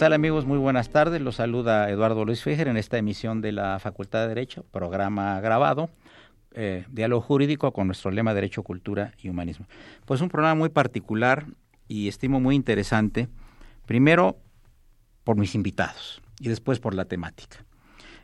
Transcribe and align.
Tal 0.00 0.14
amigos? 0.14 0.46
Muy 0.46 0.56
buenas 0.56 0.88
tardes. 0.88 1.20
Los 1.20 1.36
saluda 1.36 1.90
Eduardo 1.90 2.24
Luis 2.24 2.42
Fejer 2.42 2.68
en 2.68 2.78
esta 2.78 2.96
emisión 2.96 3.42
de 3.42 3.52
la 3.52 3.78
Facultad 3.80 4.22
de 4.22 4.28
Derecho, 4.28 4.64
programa 4.70 5.38
grabado, 5.42 5.90
eh, 6.54 6.86
diálogo 6.90 7.20
jurídico 7.20 7.70
con 7.72 7.86
nuestro 7.86 8.10
lema 8.10 8.32
Derecho, 8.32 8.62
Cultura 8.62 9.12
y 9.22 9.28
Humanismo. 9.28 9.66
Pues 10.06 10.22
un 10.22 10.30
programa 10.30 10.54
muy 10.54 10.70
particular 10.70 11.44
y 11.86 12.08
estimo 12.08 12.40
muy 12.40 12.56
interesante, 12.56 13.28
primero 13.84 14.38
por 15.22 15.36
mis 15.36 15.54
invitados 15.54 16.22
y 16.38 16.48
después 16.48 16.80
por 16.80 16.94
la 16.94 17.04
temática. 17.04 17.58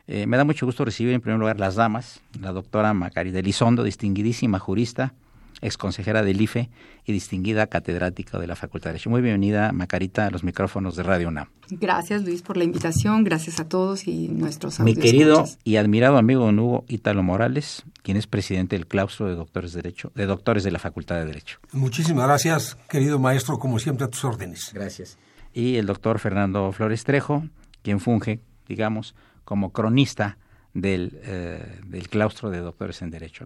Eh, 0.07 0.25
me 0.25 0.37
da 0.37 0.45
mucho 0.45 0.65
gusto 0.65 0.83
recibir 0.83 1.13
en 1.13 1.21
primer 1.21 1.39
lugar 1.39 1.59
las 1.59 1.75
damas, 1.75 2.21
la 2.41 2.53
doctora 2.53 2.95
Macarida 2.95 3.37
Elizondo, 3.37 3.83
distinguidísima 3.83 4.57
jurista, 4.57 5.13
ex 5.61 5.77
consejera 5.77 6.23
del 6.23 6.41
IFE 6.41 6.69
y 7.05 7.13
distinguida 7.13 7.67
catedrática 7.67 8.39
de 8.39 8.47
la 8.47 8.55
Facultad 8.55 8.89
de 8.89 8.93
Derecho. 8.93 9.09
Muy 9.09 9.21
bienvenida, 9.21 9.71
Macarita, 9.71 10.27
a 10.27 10.29
los 10.29 10.43
micrófonos 10.43 10.95
de 10.95 11.03
Radio 11.03 11.27
UNAM. 11.27 11.47
Gracias, 11.69 12.23
Luis, 12.23 12.41
por 12.41 12.57
la 12.57 12.63
invitación. 12.63 13.23
Gracias 13.23 13.59
a 13.59 13.67
todos 13.67 14.07
y 14.07 14.27
nuestros 14.29 14.79
Mi 14.79 14.95
querido 14.95 15.45
y 15.63 15.77
admirado 15.77 16.17
amigo 16.17 16.45
don 16.45 16.59
Hugo 16.59 16.85
Ítalo 16.87 17.23
Morales, 17.23 17.83
quien 18.03 18.17
es 18.17 18.27
presidente 18.27 18.75
del 18.75 18.87
claustro 18.87 19.27
de 19.27 19.35
doctores 19.35 19.73
de 19.73 19.81
Derecho, 19.81 20.11
de 20.15 20.25
doctores 20.25 20.63
de 20.63 20.71
la 20.71 20.79
Facultad 20.79 21.15
de 21.15 21.25
Derecho. 21.25 21.59
Muchísimas 21.71 22.27
gracias, 22.27 22.77
querido 22.89 23.19
maestro, 23.19 23.59
como 23.59 23.79
siempre 23.79 24.05
a 24.05 24.09
tus 24.09 24.23
órdenes. 24.23 24.71
Gracias. 24.73 25.17
Y 25.53 25.77
el 25.77 25.85
doctor 25.85 26.19
Fernando 26.19 26.71
Flores 26.71 27.03
Trejo, 27.03 27.43
quien 27.81 27.99
funge, 27.99 28.39
digamos, 28.67 29.15
como 29.43 29.71
cronista 29.71 30.37
del, 30.73 31.19
eh, 31.23 31.79
del 31.85 32.09
claustro 32.09 32.49
de 32.49 32.59
doctores 32.59 33.01
en 33.01 33.09
Derecho. 33.09 33.45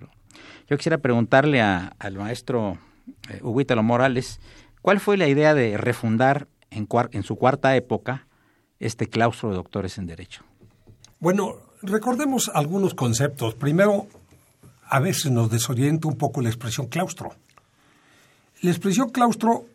Yo 0.69 0.77
quisiera 0.77 0.97
preguntarle 0.97 1.61
al 1.61 2.17
maestro 2.17 2.77
eh, 3.29 3.75
Morales, 3.81 4.39
¿cuál 4.81 4.99
fue 4.99 5.17
la 5.17 5.27
idea 5.27 5.53
de 5.53 5.77
refundar 5.77 6.47
en, 6.69 6.87
en 7.11 7.23
su 7.23 7.35
cuarta 7.35 7.75
época 7.75 8.27
este 8.79 9.07
claustro 9.07 9.49
de 9.49 9.55
doctores 9.55 9.97
en 9.97 10.07
Derecho? 10.07 10.43
Bueno, 11.19 11.55
recordemos 11.81 12.49
algunos 12.53 12.93
conceptos. 12.93 13.53
Primero, 13.53 14.07
a 14.87 14.99
veces 14.99 15.31
nos 15.31 15.49
desorienta 15.49 16.07
un 16.07 16.17
poco 16.17 16.41
la 16.41 16.49
expresión 16.49 16.87
claustro. 16.87 17.35
La 18.61 18.71
expresión 18.71 19.09
claustro, 19.09 19.65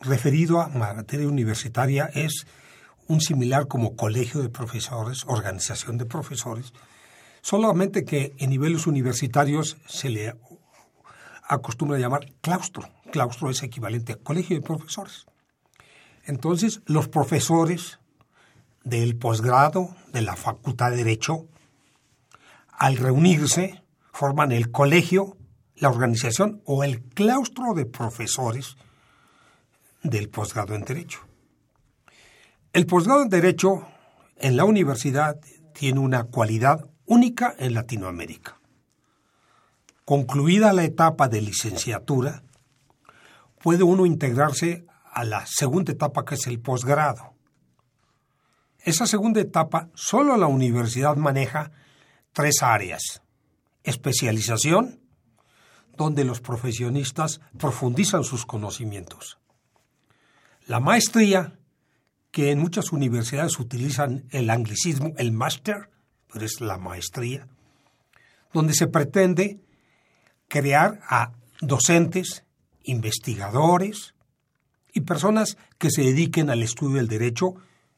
referido 0.00 0.60
a 0.60 0.68
materia 0.68 1.26
universitaria, 1.28 2.10
es 2.14 2.46
un 3.08 3.20
similar 3.20 3.68
como 3.68 3.96
colegio 3.96 4.40
de 4.40 4.48
profesores, 4.48 5.24
organización 5.26 5.98
de 5.98 6.06
profesores, 6.06 6.72
solamente 7.42 8.04
que 8.04 8.34
en 8.38 8.50
niveles 8.50 8.86
universitarios 8.86 9.76
se 9.86 10.08
le 10.08 10.34
acostumbra 11.42 11.98
llamar 11.98 12.32
claustro. 12.40 12.88
Claustro 13.10 13.50
es 13.50 13.62
equivalente 13.62 14.14
a 14.14 14.16
colegio 14.16 14.56
de 14.56 14.62
profesores. 14.62 15.26
Entonces, 16.24 16.80
los 16.86 17.08
profesores 17.08 17.98
del 18.84 19.16
posgrado 19.16 19.94
de 20.12 20.22
la 20.22 20.36
Facultad 20.36 20.90
de 20.90 20.98
Derecho, 20.98 21.46
al 22.70 22.96
reunirse, 22.96 23.82
forman 24.12 24.52
el 24.52 24.70
colegio, 24.70 25.36
la 25.76 25.88
organización 25.88 26.62
o 26.64 26.84
el 26.84 27.02
claustro 27.02 27.74
de 27.74 27.86
profesores 27.86 28.76
del 30.02 30.28
posgrado 30.28 30.74
en 30.74 30.84
Derecho. 30.84 31.20
El 32.72 32.86
posgrado 32.86 33.22
en 33.22 33.28
Derecho 33.28 33.86
en 34.36 34.56
la 34.56 34.64
universidad 34.64 35.40
tiene 35.74 36.00
una 36.00 36.24
cualidad 36.24 36.91
única 37.06 37.54
en 37.58 37.74
Latinoamérica. 37.74 38.58
Concluida 40.04 40.72
la 40.72 40.84
etapa 40.84 41.28
de 41.28 41.40
licenciatura, 41.40 42.42
puede 43.62 43.84
uno 43.84 44.04
integrarse 44.04 44.84
a 45.04 45.24
la 45.24 45.44
segunda 45.46 45.92
etapa 45.92 46.24
que 46.24 46.34
es 46.34 46.46
el 46.46 46.60
posgrado. 46.60 47.34
Esa 48.80 49.06
segunda 49.06 49.40
etapa 49.40 49.90
solo 49.94 50.36
la 50.36 50.48
universidad 50.48 51.16
maneja 51.16 51.70
tres 52.32 52.62
áreas. 52.62 53.22
Especialización, 53.84 55.00
donde 55.96 56.24
los 56.24 56.40
profesionistas 56.40 57.40
profundizan 57.58 58.24
sus 58.24 58.44
conocimientos. 58.44 59.38
La 60.66 60.80
maestría, 60.80 61.58
que 62.32 62.50
en 62.50 62.58
muchas 62.58 62.92
universidades 62.92 63.60
utilizan 63.60 64.24
el 64.30 64.50
anglicismo, 64.50 65.12
el 65.16 65.30
máster, 65.32 65.91
es 66.40 66.60
la 66.60 66.78
maestría, 66.78 67.46
donde 68.52 68.74
se 68.74 68.86
pretende 68.86 69.60
crear 70.48 71.00
a 71.08 71.32
docentes, 71.60 72.44
investigadores 72.84 74.14
y 74.92 75.02
personas 75.02 75.56
que 75.78 75.90
se 75.90 76.02
dediquen 76.02 76.50
al 76.50 76.62
estudio 76.62 76.96
del 76.96 77.08
derecho 77.08 77.54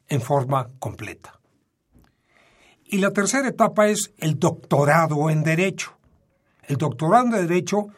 en 0.09 0.21
forma 0.21 0.71
completa. 0.79 1.41
Y 2.85 2.99
la 2.99 3.11
tercera 3.11 3.49
etapa 3.49 3.89
es 3.89 4.13
el 4.19 4.39
doctorado 4.39 5.31
en 5.31 5.43
Derecho. 5.43 5.97
El 6.63 6.77
doctorado 6.77 7.25
en 7.25 7.49
Derecho 7.49 7.89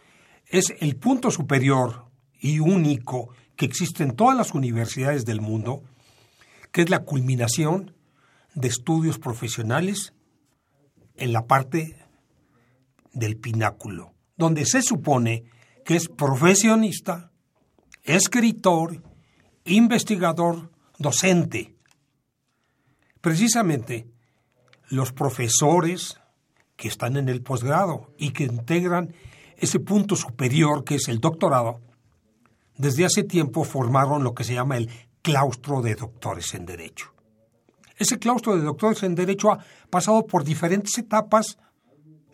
es 0.47 0.73
el 0.81 0.97
punto 0.97 1.31
superior 1.31 2.07
y 2.41 2.61
único 2.61 3.31
que 3.57 3.67
existe 3.67 4.05
en 4.05 4.15
todas 4.15 4.37
las 4.37 4.55
universidades 4.55 5.25
del 5.25 5.41
mundo, 5.41 5.83
que 6.73 6.83
es 6.83 6.91
la 6.91 7.01
culminación 7.01 7.95
de 8.55 8.69
estudios 8.69 9.19
profesionales 9.19 10.15
en 11.17 11.33
la 11.33 11.47
parte 11.47 11.97
del 13.13 13.37
pináculo, 13.37 14.15
donde 14.37 14.67
se 14.67 14.83
supone 14.83 15.45
que 15.85 15.97
es 15.97 16.09
profesionista, 16.09 17.31
escritor, 18.05 19.03
investigador, 19.65 20.71
docente. 20.99 21.75
Precisamente 23.21 24.09
los 24.89 25.13
profesores 25.13 26.21
que 26.77 26.89
están 26.89 27.17
en 27.17 27.29
el 27.29 27.43
posgrado 27.43 28.13
y 28.19 28.31
que 28.31 28.45
integran 28.45 29.15
ese 29.57 29.81
punto 29.81 30.17
superior 30.17 30.85
que 30.85 30.97
es 30.97 31.09
el 31.09 31.19
doctorado, 31.19 31.81
desde 32.77 33.07
hace 33.07 33.25
tiempo 33.25 33.65
formaron 33.65 34.23
lo 34.23 34.35
que 34.35 34.45
se 34.45 34.55
llama 34.55 34.77
el 34.77 34.91
claustro 35.23 35.81
de 35.81 35.95
doctores 35.95 36.55
en 36.55 36.67
Derecho. 36.67 37.16
Ese 37.97 38.19
claustro 38.19 38.57
de 38.57 38.63
doctores 38.63 39.03
en 39.03 39.15
Derecho 39.15 39.53
ha 39.53 39.65
pasado 39.91 40.27
por 40.27 40.45
diferentes 40.45 40.97
etapas. 40.99 41.59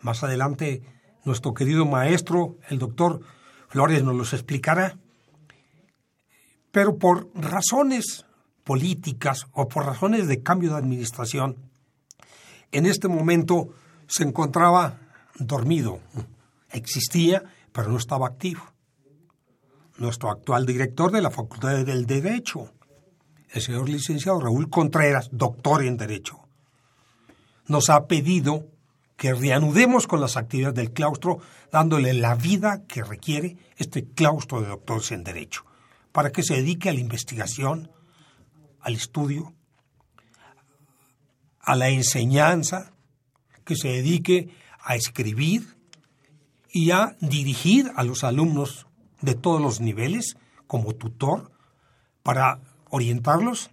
Más 0.01 0.23
adelante, 0.23 0.81
nuestro 1.23 1.53
querido 1.53 1.85
maestro, 1.85 2.57
el 2.69 2.79
doctor 2.79 3.21
Flores, 3.69 4.03
nos 4.03 4.15
los 4.15 4.33
explicará. 4.33 4.97
Pero 6.71 6.97
por 6.97 7.29
razones 7.33 8.25
políticas 8.63 9.47
o 9.53 9.67
por 9.67 9.85
razones 9.85 10.27
de 10.27 10.43
cambio 10.43 10.71
de 10.71 10.77
administración, 10.77 11.57
en 12.71 12.85
este 12.85 13.07
momento 13.07 13.69
se 14.07 14.23
encontraba 14.23 14.99
dormido. 15.35 15.99
Existía, 16.71 17.43
pero 17.71 17.89
no 17.89 17.97
estaba 17.97 18.27
activo. 18.27 18.63
Nuestro 19.97 20.31
actual 20.31 20.65
director 20.65 21.11
de 21.11 21.21
la 21.21 21.29
Facultad 21.29 21.85
del 21.85 22.05
Derecho, 22.05 22.73
el 23.53 23.61
señor 23.61 23.87
licenciado 23.87 24.39
Raúl 24.39 24.69
Contreras, 24.69 25.29
doctor 25.31 25.83
en 25.83 25.95
Derecho, 25.95 26.39
nos 27.67 27.89
ha 27.89 28.07
pedido 28.07 28.67
que 29.15 29.33
reanudemos 29.33 30.07
con 30.07 30.19
las 30.19 30.37
actividades 30.37 30.75
del 30.75 30.91
claustro, 30.91 31.39
dándole 31.71 32.13
la 32.13 32.33
vida 32.33 32.83
que 32.87 33.03
requiere 33.03 33.57
este 33.77 34.05
claustro 34.05 34.59
de 34.61 34.69
doctores 34.69 35.11
en 35.11 35.23
Derecho, 35.23 35.65
para 36.11 36.31
que 36.31 36.41
se 36.41 36.55
dedique 36.55 36.89
a 36.89 36.93
la 36.93 36.99
investigación, 36.99 37.91
al 38.81 38.95
estudio, 38.95 39.53
a 41.59 41.75
la 41.75 41.89
enseñanza, 41.89 42.91
que 43.63 43.75
se 43.75 43.89
dedique 43.89 44.49
a 44.81 44.95
escribir 44.95 45.77
y 46.69 46.89
a 46.89 47.15
dirigir 47.21 47.91
a 47.95 48.03
los 48.03 48.23
alumnos 48.23 48.87
de 49.21 49.35
todos 49.35 49.61
los 49.61 49.79
niveles 49.79 50.37
como 50.65 50.95
tutor 50.95 51.51
para 52.23 52.59
orientarlos 52.93 53.71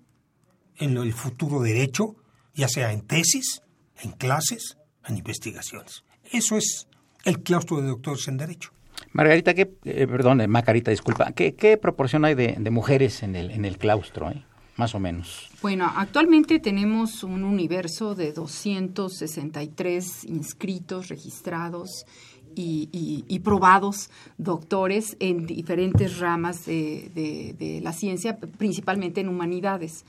en 0.78 0.96
el 0.96 1.12
futuro 1.12 1.60
derecho, 1.60 2.16
ya 2.54 2.68
sea 2.68 2.90
en 2.90 3.02
tesis, 3.02 3.60
en 4.00 4.12
clases, 4.12 4.78
en 5.06 5.18
investigaciones. 5.18 6.04
Eso 6.32 6.56
es 6.56 6.88
el 7.24 7.42
claustro 7.42 7.82
de 7.82 7.88
doctores 7.88 8.26
en 8.28 8.38
Derecho. 8.38 8.70
Margarita, 9.12 9.52
¿qué, 9.52 9.70
eh, 9.84 10.06
perdón, 10.06 10.42
Macarita, 10.48 10.90
disculpa, 10.90 11.32
¿qué, 11.32 11.54
qué 11.54 11.76
proporción 11.76 12.24
hay 12.24 12.34
de, 12.34 12.56
de, 12.58 12.70
mujeres 12.70 13.22
en 13.22 13.36
el, 13.36 13.50
en 13.50 13.66
el 13.66 13.76
claustro, 13.76 14.30
eh? 14.30 14.42
más 14.76 14.94
o 14.94 14.98
menos? 14.98 15.50
Bueno, 15.60 15.92
actualmente 15.94 16.58
tenemos 16.58 17.22
un 17.22 17.44
universo 17.44 18.14
de 18.14 18.32
263 18.32 20.24
inscritos, 20.24 21.08
registrados 21.08 22.06
y, 22.54 22.88
y, 22.92 23.24
y, 23.28 23.38
probados 23.40 24.10
doctores 24.38 25.16
en 25.20 25.46
diferentes 25.46 26.18
ramas 26.18 26.66
de, 26.66 27.10
de, 27.14 27.54
de, 27.58 27.80
la 27.80 27.92
ciencia, 27.92 28.38
principalmente 28.38 29.20
en 29.20 29.28
humanidades. 29.28 30.04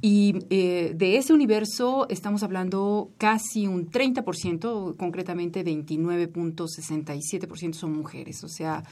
Y 0.00 0.46
eh, 0.50 0.92
de 0.94 1.16
ese 1.16 1.32
universo 1.32 2.06
estamos 2.10 2.42
hablando 2.42 3.10
casi 3.18 3.66
un 3.66 3.90
30%, 3.90 4.96
concretamente 4.96 5.64
29.67% 5.64 7.74
son 7.74 7.96
mujeres. 7.96 8.44
O 8.44 8.48
sea, 8.48 8.84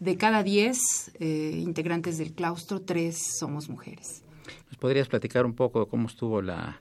de 0.00 0.16
cada 0.16 0.42
10 0.42 1.12
eh, 1.20 1.60
integrantes 1.62 2.18
del 2.18 2.32
claustro, 2.32 2.82
3 2.82 3.16
somos 3.38 3.68
mujeres. 3.68 4.24
¿Nos 4.68 4.78
podrías 4.78 5.06
platicar 5.08 5.46
un 5.46 5.54
poco 5.54 5.78
de 5.80 5.86
cómo 5.86 6.08
estuvo 6.08 6.42
la, 6.42 6.80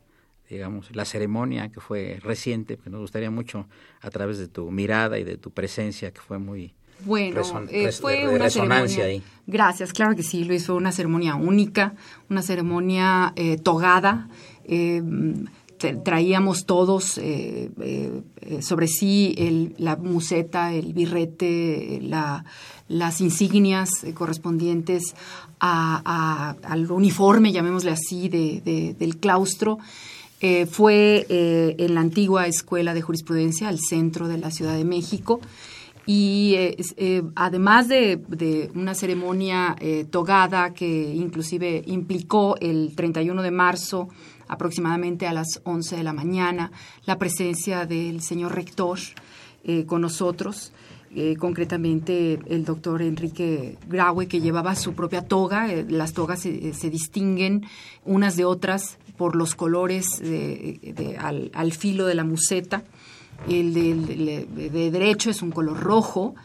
digamos, 0.50 0.96
la 0.96 1.06
ceremonia 1.06 1.70
que 1.70 1.80
fue 1.80 2.20
reciente? 2.22 2.78
Que 2.78 2.90
nos 2.90 3.02
gustaría 3.02 3.32
mucho 3.32 3.68
a 4.02 4.10
través 4.10 4.38
de 4.38 4.48
tu 4.48 4.70
mirada 4.72 5.18
y 5.20 5.24
de 5.24 5.38
tu 5.38 5.52
presencia, 5.52 6.12
que 6.12 6.22
fue 6.22 6.38
muy, 6.40 6.74
bueno, 7.04 7.42
eh, 7.70 7.92
fue 7.92 8.28
una 8.28 8.50
ceremonia. 8.50 9.06
Ahí. 9.06 9.22
Gracias, 9.48 9.92
claro 9.92 10.16
que 10.16 10.24
sí, 10.24 10.46
Luis. 10.46 10.66
Fue 10.66 10.76
una 10.76 10.92
ceremonia 10.92 11.36
única, 11.36 11.94
una 12.30 12.42
ceremonia 12.42 13.34
eh, 13.36 13.58
togada. 13.58 14.30
Eh, 14.64 15.04
traíamos 16.04 16.66
todos 16.66 17.20
eh, 17.22 17.70
sobre 18.62 18.88
sí 18.88 19.36
el, 19.38 19.76
la 19.78 19.98
museta, 19.98 20.74
el 20.74 20.94
birrete, 20.94 22.00
la, 22.02 22.46
las 22.88 23.22
insignias 23.22 23.90
correspondientes 24.16 25.16
a, 25.60 26.02
a, 26.06 26.56
al 26.68 26.90
uniforme, 26.90 27.52
llamémosle 27.52 27.92
así, 27.92 28.30
de, 28.30 28.62
de, 28.62 28.96
del 28.98 29.18
claustro. 29.18 29.78
Eh, 30.48 30.68
fue 30.68 31.26
eh, 31.28 31.76
en 31.80 31.96
la 31.96 32.02
antigua 32.02 32.46
Escuela 32.46 32.94
de 32.94 33.02
Jurisprudencia, 33.02 33.68
al 33.68 33.80
centro 33.80 34.28
de 34.28 34.38
la 34.38 34.52
Ciudad 34.52 34.76
de 34.76 34.86
México. 34.86 35.42
Y 36.06 36.54
eh, 36.56 36.78
eh, 36.98 37.24
además 37.34 37.88
de, 37.88 38.70
una 38.76 38.94
ceremonia 38.94 39.76
togada 40.12 40.72
que 40.76 41.16
inclusive 41.16 41.82
implicó 41.88 42.58
el 42.62 42.94
31 42.96 43.42
de 43.42 43.50
marzo 43.50 44.08
aproximadamente 44.48 45.26
a 45.26 45.34
las 45.34 45.62
11 45.64 45.96
de 45.98 46.04
la 46.04 46.14
mañana 46.14 46.72
la 47.08 47.18
presencia 47.18 47.88
del 47.88 48.22
señor 48.22 48.54
rector 48.54 49.00
con 49.88 50.02
nosotros, 50.02 50.74
concretamente 51.40 52.38
el 52.46 52.66
doctor 52.66 53.02
Enrique 53.02 53.80
Graue 53.90 54.28
que 54.28 54.42
llevaba 54.42 54.76
su 54.76 54.94
propia 54.94 55.24
toga. 55.24 55.68
las 55.90 56.14
togas 56.14 56.42
se 56.42 56.90
distinguen 56.92 57.66
unas 58.06 58.36
de 58.36 58.46
otras 58.46 59.00
por 59.18 59.36
los 59.36 59.56
colores 59.56 60.06
de, 60.20 60.94
de, 60.96 61.18
al, 61.18 61.52
al 61.54 61.72
filo 61.72 62.06
de 62.06 62.16
la 62.16 62.24
museta 62.24 62.84
el 63.48 63.74
de, 63.74 64.46
de, 64.46 64.70
de, 64.70 64.92
derecho 64.92 65.30
es 65.30 65.42
un 65.42 65.52
color 65.52 65.80
rojo 65.80 66.36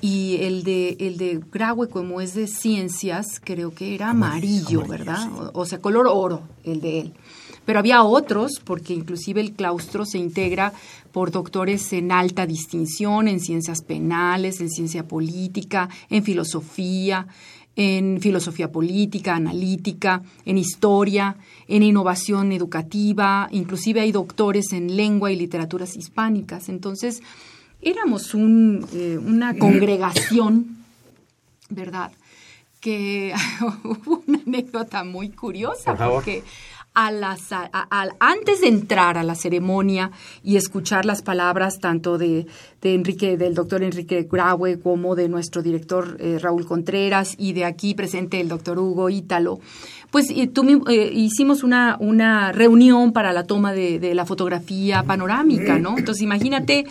y 0.00 0.36
el 0.40 0.62
de 0.62 0.96
el 1.00 1.16
de 1.16 1.40
Graue 1.50 1.88
como 1.88 2.20
es 2.20 2.34
de 2.34 2.46
ciencias 2.46 3.40
creo 3.42 3.74
que 3.74 3.94
era 3.94 4.10
amarillo, 4.10 4.82
amarillo 4.82 4.86
¿verdad? 4.86 5.22
Sí. 5.22 5.30
O, 5.54 5.60
o, 5.60 5.66
sea, 5.66 5.78
color 5.78 6.06
oro 6.06 6.42
el 6.64 6.80
de 6.80 7.00
él. 7.00 7.14
Pero 7.64 7.78
había 7.78 8.02
otros, 8.02 8.60
porque 8.62 8.92
inclusive 8.92 9.40
el 9.40 9.52
claustro 9.52 10.04
se 10.04 10.18
integra 10.18 10.74
por 11.12 11.30
doctores 11.30 11.94
en 11.94 12.12
alta 12.12 12.46
distinción, 12.46 13.26
en 13.26 13.40
ciencias 13.40 13.80
penales, 13.80 14.60
en 14.60 14.68
ciencia 14.68 15.08
política, 15.08 15.88
en 16.10 16.22
filosofía, 16.22 17.26
en 17.76 18.20
filosofía 18.20 18.70
política, 18.70 19.34
analítica, 19.34 20.22
en 20.44 20.58
historia, 20.58 21.36
en 21.66 21.82
innovación 21.82 22.52
educativa, 22.52 23.48
inclusive 23.50 24.00
hay 24.00 24.12
doctores 24.12 24.72
en 24.72 24.96
lengua 24.96 25.32
y 25.32 25.36
literaturas 25.36 25.96
hispánicas. 25.96 26.68
Entonces, 26.68 27.22
éramos 27.82 28.34
un, 28.34 28.86
eh, 28.92 29.18
una 29.18 29.56
congregación, 29.58 30.76
¿verdad? 31.68 32.12
Que 32.80 33.34
hubo 33.84 34.22
una 34.26 34.40
anécdota 34.46 35.04
muy 35.04 35.30
curiosa, 35.30 35.96
Por 35.96 36.14
porque 36.14 36.42
a 36.94 37.10
las, 37.10 37.52
a, 37.52 37.68
antes 38.20 38.60
de 38.60 38.68
entrar 38.68 39.18
a 39.18 39.24
la 39.24 39.34
ceremonia 39.34 40.12
y 40.44 40.56
escuchar 40.56 41.04
las 41.04 41.22
palabras 41.22 41.80
tanto 41.80 42.18
de, 42.18 42.46
de 42.80 42.94
Enrique, 42.94 43.36
del 43.36 43.54
doctor 43.54 43.82
Enrique 43.82 44.28
Graue 44.30 44.78
como 44.78 45.16
de 45.16 45.28
nuestro 45.28 45.60
director 45.60 46.16
eh, 46.20 46.38
Raúl 46.40 46.66
Contreras 46.66 47.34
y 47.36 47.52
de 47.52 47.64
aquí 47.64 47.94
presente 47.94 48.40
el 48.40 48.48
doctor 48.48 48.78
Hugo 48.78 49.10
Ítalo, 49.10 49.58
pues 50.12 50.30
y 50.30 50.46
tú, 50.46 50.84
eh, 50.88 51.10
hicimos 51.12 51.64
una, 51.64 51.96
una 51.98 52.52
reunión 52.52 53.12
para 53.12 53.32
la 53.32 53.44
toma 53.44 53.72
de, 53.72 53.98
de 53.98 54.14
la 54.14 54.24
fotografía 54.24 55.02
panorámica, 55.02 55.80
¿no? 55.80 55.98
Entonces 55.98 56.22
imagínate 56.22 56.86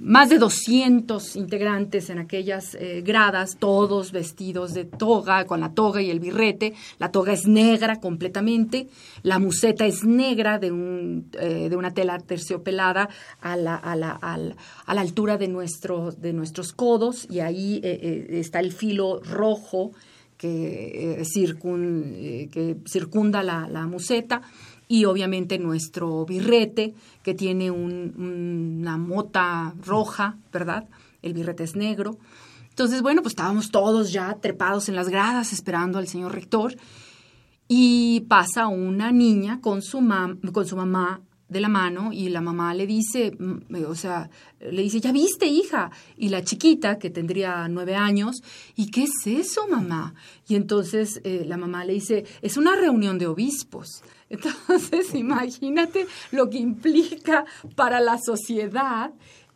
más 0.00 0.30
de 0.30 0.38
200 0.38 1.36
integrantes 1.36 2.08
en 2.08 2.18
aquellas 2.18 2.74
eh, 2.74 3.02
gradas, 3.04 3.58
todos 3.58 4.12
vestidos 4.12 4.72
de 4.72 4.86
toga, 4.86 5.44
con 5.44 5.60
la 5.60 5.74
toga 5.74 6.00
y 6.00 6.10
el 6.10 6.20
birrete. 6.20 6.72
La 6.98 7.12
toga 7.12 7.34
es 7.34 7.46
negra 7.46 8.00
completamente, 8.00 8.88
la 9.22 9.38
museta 9.38 9.84
es 9.84 10.02
negra 10.02 10.58
de, 10.58 10.72
un, 10.72 11.28
eh, 11.38 11.68
de 11.68 11.76
una 11.76 11.92
tela 11.92 12.18
terciopelada 12.18 13.10
a 13.42 13.56
la, 13.56 13.76
a 13.76 13.94
la, 13.94 14.12
a 14.12 14.38
la, 14.38 14.56
a 14.86 14.94
la 14.94 15.00
altura 15.02 15.36
de, 15.36 15.48
nuestro, 15.48 16.12
de 16.12 16.32
nuestros 16.32 16.72
codos. 16.72 17.26
Y 17.30 17.40
ahí 17.40 17.80
eh, 17.84 18.26
está 18.30 18.60
el 18.60 18.72
filo 18.72 19.20
rojo 19.20 19.92
que, 20.38 21.22
que 22.50 22.76
circunda 22.86 23.42
la, 23.42 23.68
la 23.68 23.86
museta 23.86 24.40
y 24.90 25.04
obviamente 25.04 25.56
nuestro 25.60 26.26
birrete, 26.26 26.94
que 27.22 27.32
tiene 27.32 27.70
una 27.70 28.96
mota 28.96 29.72
roja, 29.86 30.36
¿verdad? 30.52 30.88
El 31.22 31.32
birrete 31.32 31.62
es 31.62 31.76
negro. 31.76 32.18
Entonces, 32.70 33.00
bueno, 33.00 33.22
pues 33.22 33.30
estábamos 33.32 33.70
todos 33.70 34.10
ya 34.10 34.38
trepados 34.40 34.88
en 34.88 34.96
las 34.96 35.08
gradas 35.08 35.52
esperando 35.52 36.00
al 36.00 36.08
señor 36.08 36.32
rector 36.32 36.74
y 37.68 38.22
pasa 38.22 38.66
una 38.66 39.12
niña 39.12 39.60
con 39.60 39.80
su, 39.80 40.00
con 40.52 40.66
su 40.66 40.74
mamá 40.74 41.20
de 41.48 41.60
la 41.60 41.68
mano 41.68 42.12
y 42.12 42.28
la 42.28 42.40
mamá 42.40 42.74
le 42.74 42.88
dice, 42.88 43.36
mm, 43.38 43.84
o 43.86 43.94
sea, 43.94 44.28
le 44.58 44.82
dice, 44.82 44.98
ya 45.00 45.12
viste, 45.12 45.46
hija. 45.46 45.92
Y 46.16 46.30
la 46.30 46.42
chiquita, 46.42 46.98
que 46.98 47.10
tendría 47.10 47.68
nueve 47.68 47.94
años, 47.94 48.42
¿y 48.74 48.90
qué 48.90 49.04
es 49.04 49.26
eso, 49.26 49.68
mamá? 49.68 50.14
Y 50.48 50.56
entonces 50.56 51.20
eh, 51.22 51.44
la 51.46 51.56
mamá 51.56 51.84
le 51.84 51.92
dice, 51.92 52.24
es 52.42 52.56
una 52.56 52.74
reunión 52.74 53.18
de 53.18 53.28
obispos. 53.28 54.02
Entonces, 54.30 55.14
imagínate 55.14 56.06
lo 56.30 56.48
que 56.48 56.58
implica 56.58 57.44
para 57.74 58.00
la 58.00 58.16
sociedad 58.16 59.10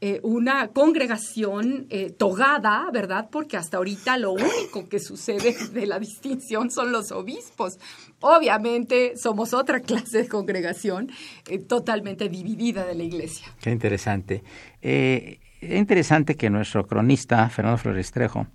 eh, 0.07 0.21
una 0.23 0.69
congregación 0.69 1.87
eh, 1.89 2.11
togada, 2.11 2.91
¿verdad? 2.93 3.31
Porque 3.33 3.57
hasta 3.57 3.79
ahorita 3.79 4.19
lo 4.19 4.33
único 4.33 4.87
que 4.87 5.01
sucede 5.01 5.57
de 5.73 5.87
la 5.87 5.99
distinción 5.99 6.71
son 6.71 6.93
los 6.93 7.11
obispos. 7.11 7.79
Obviamente 8.21 9.17
somos 9.17 9.55
otra 9.55 9.81
clase 9.89 10.19
de 10.19 10.29
congregación 10.29 11.11
eh, 11.49 11.59
totalmente 11.59 12.29
dividida 12.29 12.85
de 12.85 12.97
la 12.97 13.03
iglesia. 13.03 13.47
Qué 13.63 13.71
interesante. 13.71 14.43
es 14.83 15.39
interesante 15.63 16.35
que 16.35 16.51
nuestro 16.51 16.87
cronista, 16.87 17.49
Fernando 17.49 17.79
Florestrejo, 17.79 18.47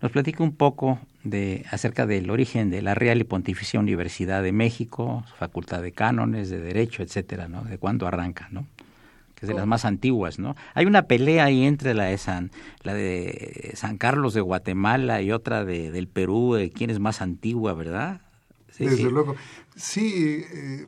nos 0.00 0.12
platique 0.12 0.40
un 0.40 0.54
poco 0.54 1.00
de, 1.24 1.64
acerca 1.70 2.06
del 2.06 2.30
origen 2.30 2.70
de 2.70 2.82
la 2.82 2.94
Real 2.94 3.20
y 3.20 3.24
Pontificia 3.24 3.80
Universidad 3.80 4.42
de 4.42 4.52
México, 4.52 5.24
Facultad 5.38 5.82
de 5.82 5.92
Cánones, 5.92 6.50
de 6.50 6.60
Derecho, 6.60 7.02
etcétera, 7.02 7.48
¿no? 7.48 7.62
De 7.62 7.78
cuándo 7.78 8.06
arranca, 8.06 8.48
¿no? 8.50 8.66
es 9.42 9.48
de 9.48 9.54
las 9.54 9.66
más 9.66 9.84
antiguas, 9.84 10.38
¿no? 10.38 10.54
Hay 10.74 10.86
una 10.86 11.02
pelea 11.02 11.46
ahí 11.46 11.64
entre 11.64 11.94
la 11.94 12.04
de 12.04 12.16
San, 12.16 12.52
la 12.84 12.94
de 12.94 13.72
San 13.74 13.98
Carlos 13.98 14.34
de 14.34 14.40
Guatemala 14.40 15.20
y 15.20 15.32
otra 15.32 15.64
de, 15.64 15.90
del 15.90 16.06
Perú, 16.06 16.54
de 16.54 16.70
quién 16.70 16.90
es 16.90 17.00
más 17.00 17.20
antigua, 17.20 17.74
¿verdad? 17.74 18.20
Desde 18.78 19.10
luego. 19.10 19.34
Sí, 19.74 20.44
eh, 20.48 20.86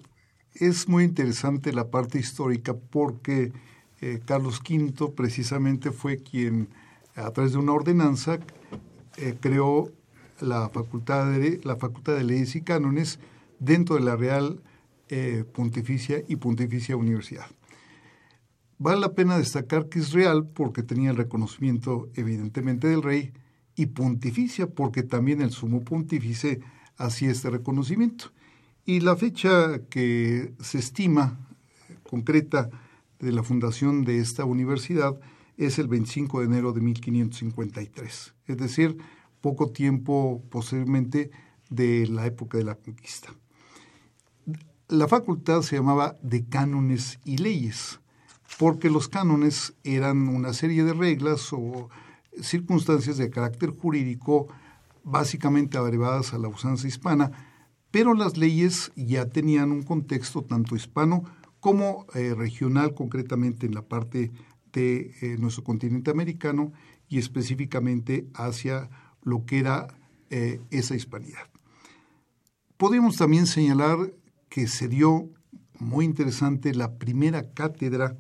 es 0.55 0.89
muy 0.89 1.03
interesante 1.03 1.73
la 1.73 1.89
parte 1.89 2.19
histórica 2.19 2.75
porque 2.75 3.53
eh, 4.01 4.21
Carlos 4.25 4.61
V 4.61 5.13
precisamente 5.17 5.91
fue 5.91 6.19
quien, 6.19 6.69
a 7.17 7.31
través 7.31 7.53
de 7.53 7.59
una 7.59 7.73
ordenanza, 7.73 8.39
eh, 9.17 9.35
creó 9.41 9.91
la 10.41 10.69
facultad, 10.69 11.31
de, 11.33 11.61
la 11.65 11.77
facultad 11.77 12.17
de 12.17 12.25
Leyes 12.25 12.57
y 12.57 12.63
Cánones 12.63 13.19
dentro 13.59 13.97
de 13.97 14.03
la 14.03 14.17
Real 14.17 14.61
Pontificia 15.53 16.25
y 16.27 16.37
Pontificia 16.37 16.97
Universidad. 16.97 17.47
Vale 18.79 19.01
la 19.01 19.15
pena 19.15 19.39
destacar 19.39 19.89
que 19.89 20.01
es 20.01 20.13
real 20.13 20.47
porque 20.47 20.83
tenía 20.83 21.11
el 21.11 21.17
reconocimiento 21.17 22.09
evidentemente 22.15 22.89
del 22.89 23.03
rey 23.03 23.33
y 23.77 23.87
pontificia 23.87 24.67
porque 24.67 25.03
también 25.03 25.41
el 25.41 25.53
sumo 25.53 25.83
pontífice 25.83 26.61
hacía 26.97 27.31
este 27.31 27.51
reconocimiento. 27.51 28.33
Y 28.85 29.01
la 29.01 29.17
fecha 29.17 29.81
que 29.89 30.53
se 30.61 30.79
estima 30.79 31.39
concreta 32.03 32.69
de 33.21 33.33
la 33.33 33.43
fundación 33.43 34.05
de 34.05 34.19
esta 34.19 34.45
universidad 34.45 35.19
es 35.57 35.79
el 35.79 35.89
25 35.89 36.41
de 36.41 36.47
enero 36.47 36.73
de 36.73 36.81
1553, 36.81 38.35
es 38.47 38.57
decir, 38.57 38.99
poco 39.45 39.69
tiempo 39.69 40.43
posteriormente 40.49 41.31
de 41.69 42.07
la 42.07 42.25
época 42.25 42.57
de 42.57 42.65
la 42.65 42.77
conquista. 42.77 43.29
La 44.89 45.07
facultad 45.07 45.61
se 45.61 45.77
llamaba 45.77 46.17
de 46.23 46.47
cánones 46.47 47.19
y 47.27 47.37
leyes 47.37 48.01
porque 48.59 48.89
los 48.89 49.11
cánones 49.11 49.75
eran 49.85 50.29
una 50.29 50.55
serie 50.55 50.83
de 50.83 50.95
reglas 50.95 51.53
o 51.53 51.91
circunstancias 52.41 53.19
de 53.19 53.29
carácter 53.29 53.69
jurídico 53.69 54.49
básicamente 55.03 55.79
derivadas 55.79 56.33
a 56.33 56.39
la 56.39 56.49
usanza 56.49 56.89
hispana, 56.89 57.31
pero 57.91 58.15
las 58.15 58.39
leyes 58.39 58.93
ya 58.97 59.29
tenían 59.29 59.73
un 59.73 59.83
contexto 59.83 60.41
tanto 60.41 60.75
hispano 60.75 61.23
como 61.61 62.07
eh, 62.15 62.35
regional, 62.35 62.95
concretamente 62.95 63.67
en 63.67 63.75
la 63.75 63.83
parte 63.83 64.33
de 64.73 65.15
eh, 65.21 65.37
nuestro 65.39 65.65
continente 65.65 66.11
americano 66.11 66.73
y 67.11 67.19
específicamente 67.19 68.27
hacia 68.33 68.89
lo 69.25 69.45
que 69.45 69.59
era 69.59 69.89
eh, 70.31 70.61
esa 70.71 70.95
hispanidad. 70.95 71.49
Podemos 72.77 73.17
también 73.17 73.47
señalar 73.47 74.13
que 74.49 74.69
se 74.69 74.89
dio 74.89 75.31
muy 75.79 76.05
interesante 76.05 76.75
la 76.75 76.99
primera 76.99 77.53
cátedra 77.53 78.17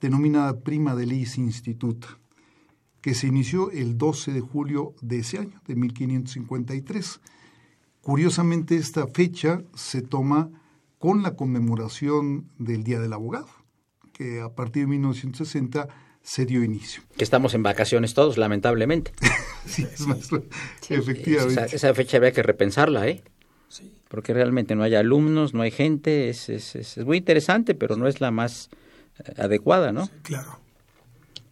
denominada 0.00 0.60
Prima 0.60 0.94
de 0.94 1.06
Leyes 1.06 1.38
Instituta, 1.38 2.18
que 3.00 3.14
se 3.14 3.26
inició 3.26 3.70
el 3.70 3.96
12 3.96 4.32
de 4.32 4.40
julio 4.40 4.94
de 5.00 5.20
ese 5.20 5.38
año, 5.38 5.60
de 5.66 5.76
1553. 5.76 7.20
Curiosamente, 8.02 8.76
esta 8.76 9.06
fecha 9.06 9.62
se 9.74 10.02
toma 10.02 10.50
con 10.98 11.22
la 11.22 11.34
conmemoración 11.36 12.50
del 12.58 12.84
Día 12.84 13.00
del 13.00 13.12
Abogado, 13.12 13.48
que 14.12 14.40
a 14.40 14.54
partir 14.54 14.82
de 14.82 14.88
1960 14.88 15.88
se 16.22 16.46
dio 16.46 16.62
inicio. 16.62 17.02
Que 17.16 17.24
estamos 17.24 17.54
en 17.54 17.62
vacaciones 17.62 18.14
todos, 18.14 18.38
lamentablemente. 18.38 19.12
sí, 19.66 19.86
es 19.92 20.06
más, 20.06 20.30
efectivamente. 20.88 21.76
Esa, 21.76 21.94
fecha 21.94 22.18
había 22.18 22.32
que 22.32 22.42
repensarla, 22.42 23.08
¿eh? 23.08 23.22
Sí. 23.68 23.92
Porque 24.08 24.34
realmente 24.34 24.74
no 24.74 24.82
hay 24.82 24.94
alumnos, 24.94 25.54
no 25.54 25.62
hay 25.62 25.70
gente, 25.70 26.28
es, 26.28 26.48
es, 26.48 26.76
es 26.76 26.98
muy 27.04 27.18
interesante, 27.18 27.74
pero 27.74 27.96
no 27.96 28.08
es 28.08 28.20
la 28.20 28.30
más 28.30 28.70
adecuada, 29.36 29.92
¿no? 29.92 30.08
claro. 30.22 30.58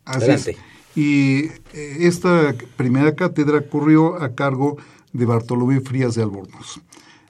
Así 0.05 0.57
Y 0.95 1.45
eh, 1.75 1.97
esta 2.01 2.55
primera 2.77 3.15
cátedra 3.15 3.61
corrió 3.61 4.23
a 4.23 4.35
cargo 4.35 4.79
de 5.13 5.27
Bartolomé 5.27 5.81
Frías 5.81 6.15
de 6.15 6.23
Albornoz. 6.23 6.81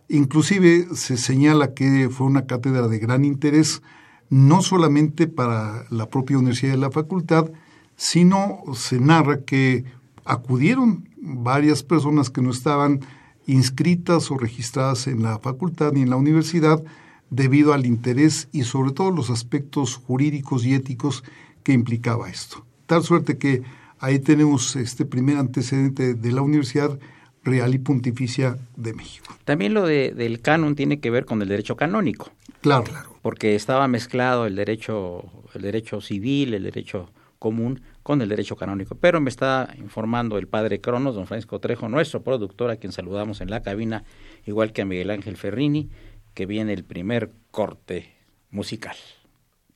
Inclusive 0.09 0.87
se 0.95 1.17
señala 1.17 1.75
que 1.75 2.09
fue 2.09 2.29
una 2.29 2.47
cátedra 2.47 2.87
de 2.87 2.99
gran 2.99 3.25
interés, 3.25 3.83
no 4.31 4.63
solamente 4.63 5.27
para 5.27 5.85
la 5.91 6.09
propia 6.09 6.39
universidad 6.39 6.73
de 6.73 6.79
la 6.79 6.91
facultad, 6.91 7.51
sino 7.97 8.63
se 8.75 9.01
narra 9.01 9.41
que 9.41 9.85
acudieron 10.25 11.09
varias 11.17 11.83
personas 11.83 12.31
que 12.31 12.43
no 12.43 12.51
estaban 12.51 13.01
inscritas 13.47 14.31
o 14.31 14.39
registradas 14.39 15.07
en 15.07 15.23
la 15.23 15.39
facultad 15.39 15.93
ni 15.93 16.03
en 16.03 16.11
la 16.11 16.17
universidad, 16.17 16.83
debido 17.31 17.73
al 17.73 17.87
interés 17.87 18.49
y 18.53 18.63
sobre 18.65 18.93
todo 18.93 19.11
los 19.11 19.31
aspectos 19.31 19.97
jurídicos 19.97 20.65
y 20.65 20.75
éticos 20.75 21.25
que 21.63 21.73
implicaba 21.73 22.29
esto. 22.31 22.65
Tal 22.87 23.03
suerte 23.03 23.39
que 23.39 23.63
ahí 23.99 24.19
tenemos 24.19 24.77
este 24.77 25.05
primer 25.05 25.37
antecedente 25.37 26.15
de 26.15 26.33
la 26.33 26.43
Universidad 26.43 26.99
Real 27.45 27.75
y 27.75 27.79
Pontificia 27.79 28.59
de 28.77 28.95
México. 28.95 29.35
También 29.45 29.75
lo 29.75 29.87
de, 29.87 30.13
del 30.13 30.41
canon 30.41 30.75
tiene 30.75 31.01
que 31.01 31.11
ver 31.11 31.25
con 31.25 31.41
el 31.43 31.49
derecho 31.49 31.77
canónico. 31.77 32.31
Claro, 32.61 32.85
claro. 32.85 33.18
Porque 33.29 33.55
estaba 33.55 33.89
mezclado 33.89 34.47
el 34.47 34.57
derecho, 34.57 35.23
el 35.53 35.61
derecho 35.61 36.01
civil, 36.01 36.55
el 36.55 36.63
derecho 36.63 37.13
común 37.39 37.83
con 38.03 38.23
el 38.23 38.31
derecho 38.31 38.57
canónico. 38.57 38.95
Pero 38.95 39.21
me 39.21 39.29
está 39.29 39.75
informando 39.77 40.39
el 40.39 40.49
padre 40.49 40.81
Cronos, 40.81 41.15
don 41.15 41.27
Francisco 41.27 41.61
Trejo, 41.61 41.91
nuestro 41.91 42.23
productor, 42.23 42.71
a 42.71 42.77
quien 42.77 42.91
saludamos 42.91 43.43
en 43.43 43.51
la 43.51 43.61
cabina, 43.61 44.05
igual 44.47 44.73
que 44.73 44.81
a 44.81 44.87
Miguel 44.87 45.11
Ángel 45.11 45.37
Ferrini, 45.37 45.91
que 46.33 46.47
viene 46.47 46.73
el 46.73 46.85
primer 46.85 47.31
corte 47.51 48.15
musical. 48.51 48.97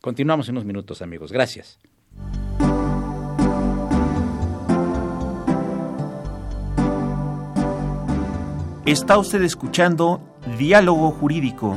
Continuamos 0.00 0.48
en 0.48 0.54
unos 0.54 0.64
minutos, 0.64 1.02
amigos. 1.02 1.30
Gracias. 1.30 1.78
Está 8.86 9.18
usted 9.18 9.42
escuchando 9.42 10.22
Diálogo 10.58 11.10
Jurídico, 11.10 11.76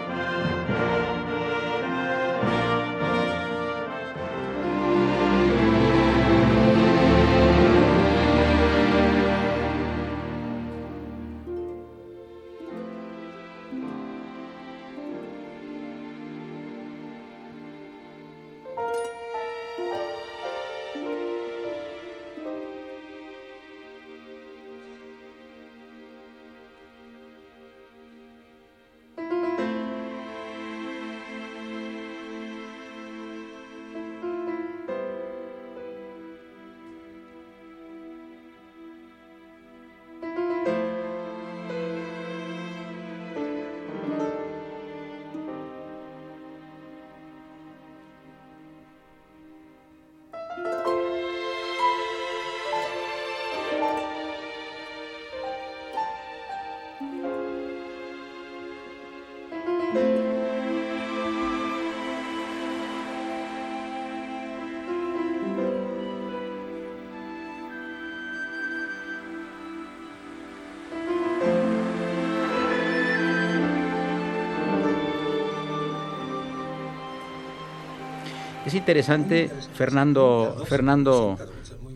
Es 78.71 78.75
interesante, 78.75 79.49
Fernando, 79.73 80.63
Fernando 80.65 81.37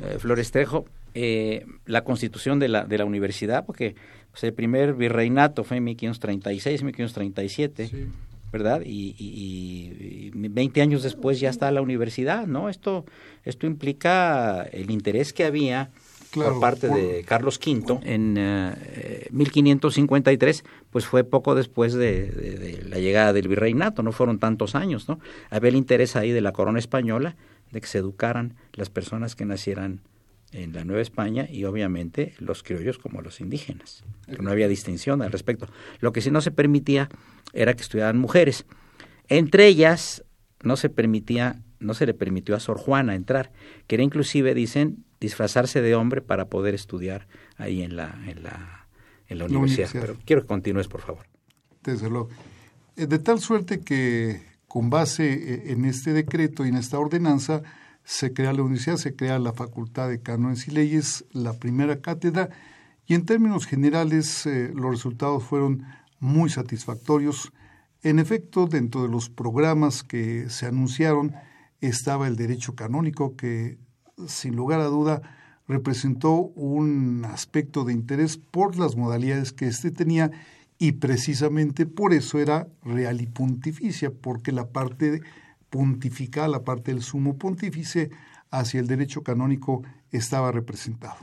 eh, 0.01 0.17
Florestrejo, 0.19 0.85
eh, 1.13 1.65
la 1.85 2.03
constitución 2.03 2.59
de 2.59 2.67
la, 2.67 2.83
de 2.83 2.97
la 2.97 3.05
universidad, 3.05 3.65
porque 3.65 3.95
pues, 4.31 4.43
el 4.43 4.53
primer 4.53 4.93
virreinato 4.93 5.63
fue 5.63 5.77
en 5.77 5.85
1536, 5.85 6.83
1537. 6.83 8.09
¿verdad? 8.51 8.81
Y, 8.85 9.15
y, 9.17 10.31
20 10.33 10.81
años 10.81 11.03
después 11.03 11.41
ya 11.41 11.49
está 11.49 11.71
la 11.71 11.81
universidad, 11.81 12.47
¿no? 12.47 12.69
Esto, 12.69 13.05
esto 13.43 13.67
implica 13.67 14.63
el 14.71 14.91
interés 14.91 15.33
que 15.33 15.43
había 15.43 15.91
por 16.35 16.59
parte 16.59 16.89
de 16.89 17.23
Carlos 17.23 17.59
V 17.65 17.99
en 18.03 18.33
1553, 19.31 20.59
eh, 20.59 20.63
pues 20.91 21.05
fue 21.05 21.23
poco 21.23 21.55
después 21.55 21.93
de, 21.93 22.83
la 22.87 22.99
llegada 22.99 23.33
del 23.33 23.47
virreinato, 23.47 24.03
no 24.03 24.11
fueron 24.11 24.39
tantos 24.39 24.75
años, 24.75 25.07
¿no? 25.07 25.19
Había 25.49 25.69
el 25.69 25.75
interés 25.75 26.15
ahí 26.15 26.31
de 26.31 26.41
la 26.41 26.51
corona 26.51 26.79
española 26.79 27.35
de 27.71 27.81
que 27.81 27.87
se 27.87 27.97
educaran 27.97 28.55
las 28.73 28.89
personas 28.89 29.35
que 29.35 29.45
nacieran 29.45 30.01
en 30.51 30.73
la 30.73 30.85
Nueva 30.85 31.01
España 31.01 31.47
y 31.49 31.65
obviamente 31.65 32.33
los 32.39 32.63
criollos 32.63 32.97
como 32.97 33.21
los 33.21 33.41
indígenas. 33.41 34.03
No 34.39 34.51
había 34.51 34.67
distinción 34.67 35.21
al 35.21 35.31
respecto. 35.31 35.67
Lo 35.99 36.13
que 36.13 36.21
sí 36.21 36.31
no 36.31 36.41
se 36.41 36.51
permitía 36.51 37.09
era 37.53 37.73
que 37.73 37.81
estudiaran 37.81 38.17
mujeres. 38.17 38.65
Entre 39.27 39.67
ellas 39.67 40.23
no 40.61 40.77
se 40.77 40.89
permitía, 40.89 41.61
no 41.79 41.93
se 41.93 42.05
le 42.05 42.13
permitió 42.13 42.55
a 42.55 42.59
Sor 42.59 42.77
Juana 42.77 43.15
entrar, 43.15 43.51
que 43.87 43.95
era 43.95 44.03
inclusive, 44.03 44.53
dicen, 44.53 45.04
disfrazarse 45.19 45.81
de 45.81 45.95
hombre 45.95 46.21
para 46.21 46.45
poder 46.49 46.75
estudiar 46.75 47.27
ahí 47.57 47.81
en 47.81 47.95
la, 47.95 48.19
en 48.27 48.43
la, 48.43 48.87
en 49.27 49.39
la, 49.39 49.45
universidad. 49.45 49.89
Pero 49.91 50.17
quiero 50.25 50.41
que 50.41 50.47
continúes, 50.47 50.87
por 50.87 51.01
favor. 51.01 51.25
Desde 51.83 52.09
luego. 52.09 52.29
Eh, 52.95 53.07
de 53.07 53.19
tal 53.19 53.39
suerte 53.39 53.81
que 53.81 54.41
con 54.67 54.89
base 54.89 55.33
eh, 55.33 55.71
en 55.71 55.85
este 55.85 56.13
decreto 56.13 56.65
y 56.65 56.69
en 56.69 56.75
esta 56.75 56.99
ordenanza 56.99 57.63
se 58.03 58.33
crea 58.33 58.53
la 58.53 58.61
universidad, 58.61 58.97
se 58.97 59.15
crea 59.15 59.39
la 59.39 59.53
Facultad 59.53 60.09
de 60.09 60.21
Cánones 60.21 60.67
y 60.67 60.71
Leyes, 60.71 61.25
la 61.31 61.53
primera 61.53 62.01
cátedra, 62.01 62.49
y 63.07 63.15
en 63.15 63.25
términos 63.25 63.65
generales 63.65 64.45
eh, 64.45 64.71
los 64.73 64.91
resultados 64.91 65.43
fueron 65.43 65.83
muy 66.19 66.49
satisfactorios. 66.49 67.51
En 68.03 68.19
efecto, 68.19 68.67
dentro 68.67 69.03
de 69.03 69.09
los 69.09 69.29
programas 69.29 70.03
que 70.03 70.49
se 70.49 70.67
anunciaron 70.67 71.33
estaba 71.81 72.27
el 72.27 72.35
derecho 72.35 72.75
canónico, 72.75 73.35
que 73.35 73.77
sin 74.27 74.55
lugar 74.55 74.79
a 74.79 74.85
duda, 74.85 75.21
representó 75.67 76.31
un 76.55 77.25
aspecto 77.25 77.83
de 77.83 77.93
interés 77.93 78.37
por 78.37 78.77
las 78.77 78.95
modalidades 78.95 79.51
que 79.51 79.67
éste 79.67 79.91
tenía 79.91 80.31
y 80.77 80.93
precisamente 80.93 81.85
por 81.85 82.13
eso 82.13 82.39
era 82.39 82.67
real 82.83 83.21
y 83.21 83.27
pontificia, 83.27 84.11
porque 84.11 84.51
la 84.51 84.69
parte 84.69 85.21
pontifical, 85.69 86.51
la 86.51 86.63
parte 86.63 86.93
del 86.93 87.01
sumo 87.01 87.37
pontífice 87.37 88.11
hacia 88.51 88.79
el 88.79 88.87
derecho 88.87 89.23
canónico 89.23 89.83
estaba 90.11 90.51
representado. 90.51 91.17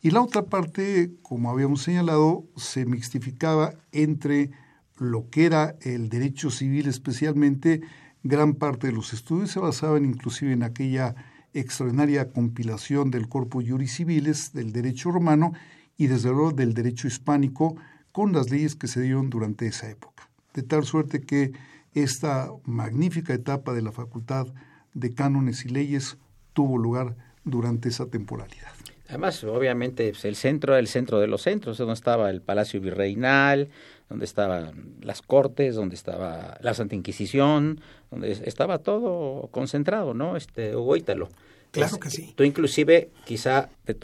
Y 0.00 0.10
la 0.10 0.22
otra 0.22 0.46
parte, 0.46 1.12
como 1.22 1.50
habíamos 1.50 1.82
señalado, 1.82 2.44
se 2.56 2.86
mixtificaba 2.86 3.74
entre 3.92 4.50
lo 4.96 5.28
que 5.28 5.46
era 5.46 5.76
el 5.82 6.08
derecho 6.08 6.50
civil 6.50 6.88
especialmente, 6.88 7.82
gran 8.22 8.54
parte 8.54 8.88
de 8.88 8.92
los 8.92 9.12
estudios 9.12 9.50
se 9.50 9.60
basaban 9.60 10.04
inclusive 10.04 10.52
en 10.52 10.62
aquella 10.62 11.14
extraordinaria 11.60 12.30
compilación 12.30 13.10
del 13.10 13.28
corpus 13.28 13.64
juris 13.68 13.94
civiles 13.96 14.52
del 14.52 14.72
derecho 14.72 15.10
romano 15.10 15.52
y 15.96 16.06
desde 16.06 16.30
luego 16.30 16.52
del 16.52 16.74
derecho 16.74 17.08
hispánico 17.08 17.76
con 18.12 18.32
las 18.32 18.50
leyes 18.50 18.74
que 18.74 18.88
se 18.88 19.00
dieron 19.00 19.30
durante 19.30 19.66
esa 19.66 19.90
época. 19.90 20.28
De 20.54 20.62
tal 20.62 20.84
suerte 20.84 21.22
que 21.22 21.52
esta 21.94 22.50
magnífica 22.64 23.34
etapa 23.34 23.72
de 23.74 23.82
la 23.82 23.92
Facultad 23.92 24.46
de 24.94 25.14
Cánones 25.14 25.64
y 25.64 25.68
Leyes 25.68 26.16
tuvo 26.52 26.78
lugar 26.78 27.16
durante 27.44 27.88
esa 27.88 28.06
temporalidad. 28.06 28.77
Además, 29.08 29.42
obviamente, 29.44 30.10
pues, 30.10 30.24
el 30.26 30.36
centro 30.36 30.76
el 30.76 30.86
centro 30.86 31.18
de 31.18 31.26
los 31.26 31.42
centros, 31.42 31.78
donde 31.78 31.94
estaba 31.94 32.30
el 32.30 32.42
Palacio 32.42 32.80
Virreinal, 32.80 33.68
donde 34.08 34.24
estaban 34.24 34.96
las 35.00 35.22
cortes, 35.22 35.74
donde 35.74 35.94
estaba 35.94 36.58
la 36.60 36.74
Santa 36.74 36.94
Inquisición, 36.94 37.80
donde 38.10 38.32
estaba 38.32 38.78
todo 38.78 39.48
concentrado, 39.50 40.14
¿no? 40.14 40.36
Este, 40.36 40.76
Hugo 40.76 40.96
Ítalo. 40.96 41.28
Claro 41.70 41.98
que 41.98 42.10
sí. 42.10 42.32
Tú 42.36 42.44
inclusive, 42.44 43.10
quizá, 43.24 43.70
te 43.84 43.96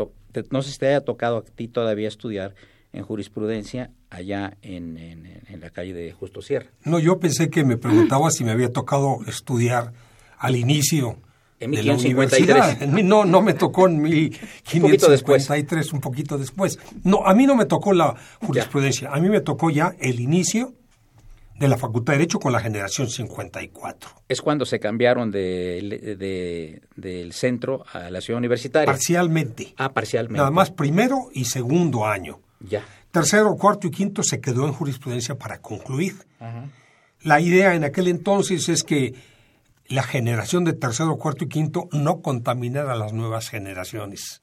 no 0.51 0.62
sé 0.62 0.73
si 0.73 0.79
te 0.79 0.88
haya 0.88 1.03
tocado 1.03 1.38
a 1.38 1.43
ti 1.43 1.69
todavía 1.69 2.09
estudiar 2.09 2.55
en 2.93 3.03
jurisprudencia 3.03 3.90
allá 4.11 4.57
en, 4.62 4.97
en, 4.97 5.61
la 5.61 5.71
calle 5.71 5.93
de 5.93 6.12
Justo 6.12 6.43
Sierra. 6.43 6.67
No, 6.85 6.99
yo 6.99 7.19
pensé 7.19 7.51
que 7.51 7.64
me 7.64 7.77
preguntaba 7.77 8.31
si 8.31 8.45
me 8.45 8.53
había 8.53 8.73
tocado 8.73 9.19
estudiar 9.27 9.93
al 10.38 10.57
inicio 10.57 11.19
en 11.61 11.71
1553. 11.71 13.05
No, 13.05 13.25
no 13.25 13.43
me 13.43 13.55
tocó 13.55 13.88
en 13.88 14.01
1553, 14.03 15.93
un 15.93 16.01
poquito 16.01 16.38
después. 16.38 16.79
No, 17.03 17.27
a 17.27 17.35
mí 17.35 17.47
no 17.47 17.55
me 17.55 17.67
tocó 17.67 17.93
la 17.93 18.14
jurisprudencia, 18.40 19.11
a 19.11 19.21
mí 19.21 19.29
me 19.29 19.40
tocó 19.40 19.71
ya 19.71 19.95
el 20.01 20.21
inicio 20.21 20.75
de 21.59 21.69
la 21.69 21.79
Facultad 21.79 22.14
de 22.14 22.19
Derecho 22.19 22.40
con 22.40 22.53
la 22.53 22.61
generación 22.61 23.09
54. 23.09 24.11
Es 24.29 24.40
cuando 24.43 24.64
se 24.64 24.81
cambiaron 24.81 25.31
de, 25.31 26.81
del 26.97 27.33
centro 27.33 27.85
a 27.93 28.11
la 28.11 28.21
ciudad 28.21 28.38
universitaria. 28.38 28.87
Parcialmente. 28.87 29.75
Ah, 29.77 29.93
parcialmente. 29.93 30.38
Nada 30.38 30.51
más 30.51 30.71
primero 30.71 31.29
y 31.33 31.45
segundo 31.45 32.07
año. 32.07 32.40
Ya. 32.61 32.85
Tercero, 33.11 33.55
cuarto 33.57 33.87
y 33.87 33.90
quinto 33.90 34.23
se 34.25 34.40
quedó 34.40 34.67
en 34.67 34.73
jurisprudencia 34.73 35.37
para 35.37 35.59
concluir. 35.59 36.17
La 37.23 37.40
idea 37.40 37.75
en 37.75 37.85
aquel 37.85 38.09
entonces 38.09 38.69
es 38.69 38.83
que 38.83 39.14
la 39.87 40.03
generación 40.03 40.64
de 40.64 40.73
tercero, 40.73 41.16
cuarto 41.16 41.44
y 41.44 41.49
quinto 41.49 41.88
no 41.92 42.20
contaminara 42.20 42.92
a 42.92 42.97
las 42.97 43.12
nuevas 43.12 43.49
generaciones. 43.49 44.42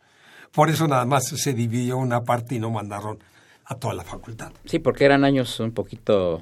Por 0.51 0.69
eso 0.69 0.87
nada 0.87 1.05
más 1.05 1.25
se 1.27 1.53
dividió 1.53 1.97
una 1.97 2.23
parte 2.23 2.55
y 2.55 2.59
no 2.59 2.69
mandaron 2.69 3.19
a 3.65 3.75
toda 3.75 3.93
la 3.93 4.03
facultad. 4.03 4.51
Sí, 4.65 4.79
porque 4.79 5.05
eran 5.05 5.23
años 5.23 5.59
un 5.59 5.71
poquito 5.71 6.41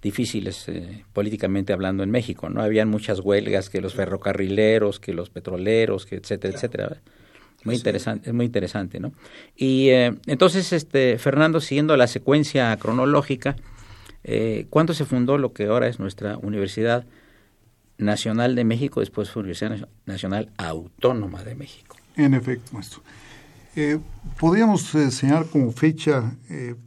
difíciles 0.00 0.68
eh, 0.68 1.04
políticamente 1.12 1.72
hablando 1.72 2.02
en 2.02 2.10
México, 2.10 2.48
¿no? 2.48 2.62
Habían 2.62 2.88
muchas 2.88 3.20
huelgas, 3.20 3.70
que 3.70 3.80
los 3.80 3.94
ferrocarrileros, 3.94 5.00
que 5.00 5.14
los 5.14 5.30
petroleros, 5.30 6.06
que 6.06 6.16
etcétera, 6.16 6.54
etcétera. 6.54 7.00
Muy 7.64 7.76
interesante, 7.76 8.28
es 8.28 8.34
muy 8.34 8.44
interesante, 8.44 9.00
¿no? 9.00 9.12
Y 9.56 9.88
eh, 9.88 10.14
entonces, 10.26 10.74
este, 10.74 11.18
Fernando, 11.18 11.60
siguiendo 11.60 11.96
la 11.96 12.06
secuencia 12.06 12.76
cronológica, 12.76 13.56
eh, 14.22 14.66
¿cuándo 14.68 14.92
se 14.92 15.06
fundó 15.06 15.38
lo 15.38 15.54
que 15.54 15.64
ahora 15.64 15.88
es 15.88 15.98
nuestra 15.98 16.36
Universidad 16.36 17.06
Nacional 17.98 18.54
de 18.54 18.64
México, 18.64 19.00
después 19.00 19.30
fue 19.30 19.40
Universidad 19.40 19.88
Nacional 20.06 20.50
Autónoma 20.56 21.42
de 21.44 21.54
México? 21.54 21.96
En 22.16 22.34
efecto, 22.34 22.72
maestro. 22.72 23.02
Eh, 23.76 23.98
podríamos 24.38 24.82
señalar 24.82 25.46
como 25.46 25.72
fecha 25.72 26.36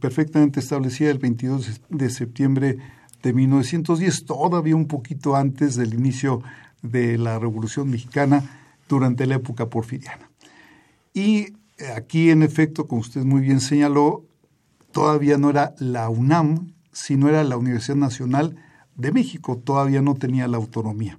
perfectamente 0.00 0.58
establecida 0.60 1.10
el 1.10 1.18
22 1.18 1.82
de 1.90 2.10
septiembre 2.10 2.78
de 3.22 3.32
1910, 3.32 4.24
todavía 4.24 4.76
un 4.76 4.86
poquito 4.86 5.36
antes 5.36 5.74
del 5.76 5.94
inicio 5.94 6.42
de 6.82 7.18
la 7.18 7.38
Revolución 7.38 7.90
Mexicana 7.90 8.42
durante 8.88 9.26
la 9.26 9.36
época 9.36 9.68
porfiriana. 9.68 10.30
Y 11.12 11.54
aquí, 11.94 12.30
en 12.30 12.42
efecto, 12.42 12.86
como 12.86 13.00
usted 13.00 13.22
muy 13.24 13.40
bien 13.40 13.60
señaló, 13.60 14.24
todavía 14.92 15.36
no 15.38 15.50
era 15.50 15.74
la 15.78 16.08
UNAM, 16.08 16.74
sino 16.92 17.28
era 17.28 17.44
la 17.44 17.56
Universidad 17.56 17.96
Nacional 17.96 18.56
de 18.98 19.12
México, 19.12 19.56
todavía 19.56 20.02
no 20.02 20.14
tenía 20.14 20.46
la 20.48 20.58
autonomía. 20.58 21.18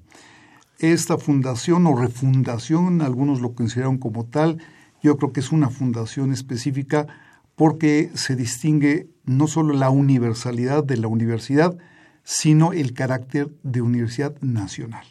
Esta 0.78 1.18
fundación 1.18 1.88
o 1.88 1.96
refundación, 1.96 3.02
algunos 3.02 3.42
lo 3.42 3.54
consideran 3.54 3.98
como 3.98 4.26
tal, 4.26 4.62
yo 5.02 5.18
creo 5.18 5.34
que 5.34 5.40
es 5.40 5.52
una 5.52 5.72
fundación 5.72 6.32
específica 6.32 7.08
porque 7.56 8.12
se 8.14 8.36
distingue 8.36 9.10
no 9.26 9.48
solo 9.48 9.74
la 9.74 9.90
universalidad 9.90 10.84
de 10.84 10.98
la 10.98 11.08
universidad, 11.08 11.76
sino 12.24 12.72
el 12.72 12.94
carácter 12.94 13.50
de 13.64 13.82
universidad 13.82 14.40
nacional, 14.42 15.06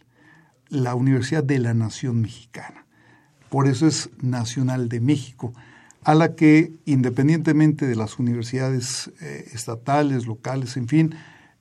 la 0.69 0.95
Universidad 0.95 1.43
de 1.43 1.59
la 1.59 1.75
Nación 1.75 2.21
Mexicana 2.21 2.79
por 3.49 3.67
eso 3.67 3.87
es 3.87 4.11
Nacional 4.21 4.89
de 4.89 5.01
México, 5.01 5.53
a 6.05 6.15
la 6.15 6.35
que 6.35 6.73
independientemente 6.85 7.87
de 7.87 7.97
las 7.97 8.19
universidades 8.19 9.11
eh, 9.21 9.49
estatales, 9.53 10.27
locales, 10.27 10.77
en 10.77 10.89
fin, 10.89 11.15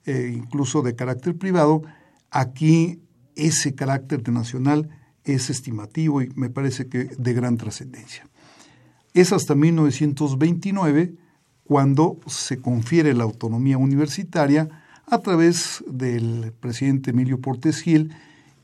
eh, 0.08 0.32
incluso 0.34 0.80
de 0.80 0.96
carácter 0.96 1.36
privado, 1.36 1.82
aquí 2.30 3.02
ese 3.36 3.74
carácter 3.74 4.22
de 4.22 4.32
nacional 4.32 4.88
es 5.24 5.50
estimativo 5.50 6.22
y 6.22 6.30
me 6.34 6.48
parece 6.48 6.88
que 6.88 7.04
de 7.04 7.34
gran 7.34 7.58
trascendencia. 7.58 8.26
Es 9.12 9.34
hasta 9.34 9.54
1929 9.54 11.12
cuando 11.64 12.18
se 12.26 12.58
confiere 12.58 13.12
la 13.12 13.24
autonomía 13.24 13.76
universitaria 13.76 14.70
a 15.04 15.18
través 15.18 15.84
del 15.86 16.54
presidente 16.58 17.10
Emilio 17.10 17.42
Portes 17.42 17.82
Gil 17.82 18.14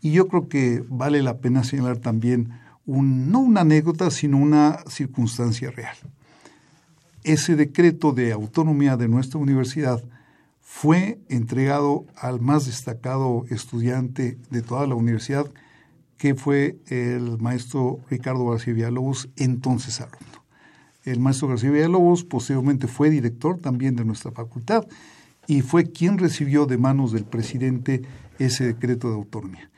y 0.01 0.13
yo 0.13 0.29
creo 0.29 0.49
que 0.49 0.83
vale 0.89 1.21
la 1.21 1.37
pena 1.41 1.63
señalar 1.63 1.99
también 1.99 2.59
no 2.87 3.41
una 3.41 3.61
anécdota, 3.61 4.11
sino 4.11 4.39
una 4.39 4.79
circunstancia 4.89 5.71
real. 5.71 5.97
Ese 7.23 7.55
decreto 7.55 8.13
de 8.13 8.33
autonomía 8.33 8.97
de 8.97 9.09
nuestra 9.09 9.39
universidad 9.39 10.03
fue 10.65 11.21
entregado 11.29 12.07
al 12.17 12.41
más 12.41 12.67
destacado 12.67 13.45
estudiante 13.51 14.39
de 14.51 14.63
toda 14.63 14.87
la 14.87 14.95
universidad, 14.95 15.47
que 16.17 16.35
fue 16.35 16.79
el 16.89 17.39
maestro 17.39 18.01
Ricardo 18.09 18.47
García 18.47 18.73
Villalobos, 18.73 19.29
entonces 19.37 20.01
alumno. 20.01 20.43
El 21.05 21.21
maestro 21.21 21.49
García 21.49 21.71
Villalobos 21.71 22.25
posteriormente 22.25 22.89
fue 22.89 23.11
director 23.11 23.61
también 23.61 23.95
de 23.95 24.07
nuestra 24.07 24.33
facultad 24.33 24.87
y 25.47 25.61
fue 25.61 25.93
quien 25.93 26.17
recibió 26.17 26.65
de 26.65 26.79
manos 26.79 27.13
del 27.13 27.25
presidente 27.25 28.03
ese 28.39 28.65
decreto 28.65 29.11
de 29.11 29.17
autonomía. 29.17 29.71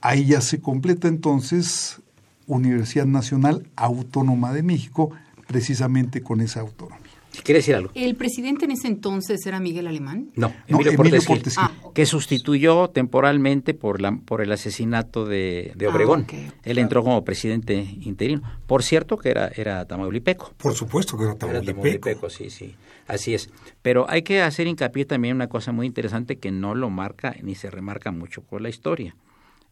Ahí 0.00 0.26
ya 0.26 0.40
se 0.40 0.60
completa 0.60 1.08
entonces 1.08 2.00
Universidad 2.46 3.06
Nacional 3.06 3.68
Autónoma 3.74 4.52
de 4.52 4.62
México, 4.62 5.10
precisamente 5.48 6.22
con 6.22 6.40
esa 6.40 6.60
autonomía. 6.60 7.07
¿Quiere 7.42 7.58
decir 7.58 7.74
algo? 7.74 7.90
¿El 7.94 8.14
presidente 8.16 8.64
en 8.64 8.72
ese 8.72 8.88
entonces 8.88 9.44
era 9.46 9.60
Miguel 9.60 9.86
Alemán? 9.86 10.30
No, 10.34 10.52
Emilio, 10.66 10.92
Portes, 11.26 11.56
ah, 11.56 11.72
que 11.94 12.06
sustituyó 12.06 12.88
temporalmente 12.88 13.74
por, 13.74 14.00
la, 14.00 14.12
por 14.16 14.40
el 14.40 14.52
asesinato 14.52 15.24
de, 15.24 15.72
de 15.76 15.86
ah, 15.86 15.90
Obregón. 15.90 16.26
Él 16.64 16.78
entró 16.78 17.02
como 17.02 17.24
presidente 17.24 17.74
interino. 17.74 18.42
Por 18.66 18.82
cierto 18.82 19.16
que 19.16 19.30
era, 19.30 19.48
era 19.48 19.84
Tamaulipeco. 19.86 20.52
Por 20.56 20.74
supuesto 20.74 21.16
que 21.16 21.24
era 21.24 21.34
Tamaulipeco. 21.34 21.86
Era 21.86 21.98
Tamaulipeco, 22.00 22.30
sí, 22.30 22.50
sí. 22.50 22.74
Así 23.06 23.34
es. 23.34 23.50
Pero 23.82 24.06
hay 24.08 24.22
que 24.22 24.42
hacer 24.42 24.66
hincapié 24.66 25.04
también 25.04 25.32
en 25.32 25.36
una 25.36 25.48
cosa 25.48 25.72
muy 25.72 25.86
interesante 25.86 26.38
que 26.38 26.50
no 26.50 26.74
lo 26.74 26.90
marca 26.90 27.34
ni 27.42 27.54
se 27.54 27.70
remarca 27.70 28.12
mucho 28.12 28.42
por 28.42 28.60
la 28.60 28.68
historia. 28.68 29.16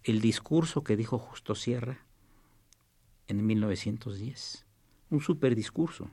El 0.03 0.21
discurso 0.21 0.83
que 0.83 0.97
dijo 0.97 1.19
Justo 1.19 1.55
Sierra 1.55 1.99
en 3.29 3.45
1910. 3.45 4.65
Un 5.11 5.21
super 5.21 5.55
discurso 5.55 6.11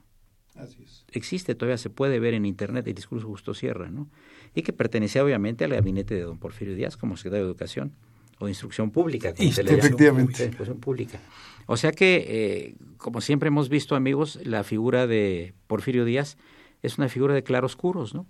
Existe, 1.12 1.56
todavía 1.56 1.78
se 1.78 1.90
puede 1.90 2.20
ver 2.20 2.34
en 2.34 2.46
internet 2.46 2.88
el 2.88 2.94
discurso 2.94 3.28
Justo 3.28 3.54
Sierra, 3.54 3.90
¿no? 3.90 4.08
Y 4.54 4.62
que 4.62 4.74
pertenecía 4.74 5.24
obviamente 5.24 5.66
al 5.66 5.72
gabinete 5.72 6.16
de 6.16 6.22
don 6.22 6.38
Porfirio 6.38 6.76
Díaz 6.76 6.96
como 6.98 7.18
secretario 7.18 7.46
de 7.46 7.52
Educación 7.52 7.94
o 8.40 8.46
de 8.46 8.52
Instrucción 8.52 8.92
Pública, 8.92 9.34
como 9.34 9.52
se 9.52 9.64
le 9.64 9.74
Efectivamente. 9.74 10.52
pública. 10.80 11.20
O 11.66 11.78
sea 11.78 11.92
que, 11.92 12.26
eh, 12.28 12.76
como 12.98 13.22
siempre 13.22 13.48
hemos 13.48 13.70
visto, 13.70 13.96
amigos, 13.96 14.40
la 14.44 14.64
figura 14.64 15.08
de 15.08 15.54
Porfirio 15.68 16.06
Díaz 16.06 16.38
es 16.82 16.98
una 16.98 17.10
figura 17.10 17.34
de 17.34 17.44
claroscuros, 17.44 18.14
¿no? 18.14 18.28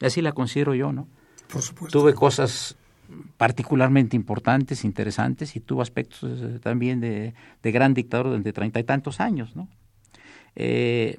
Así 0.00 0.22
la 0.22 0.32
considero 0.32 0.74
yo, 0.74 0.92
¿no? 0.92 1.08
Por 1.52 1.62
supuesto. 1.62 1.98
Tuve 1.98 2.14
cosas 2.14 2.76
particularmente 3.36 4.16
importantes, 4.16 4.84
interesantes, 4.84 5.54
y 5.54 5.60
tuvo 5.60 5.82
aspectos 5.82 6.40
eh, 6.42 6.58
también 6.60 7.00
de, 7.00 7.34
de 7.62 7.72
gran 7.72 7.94
dictador 7.94 8.26
durante 8.26 8.52
treinta 8.52 8.80
y 8.80 8.84
tantos 8.84 9.20
años, 9.20 9.54
¿no? 9.54 9.68
Eh, 10.56 11.18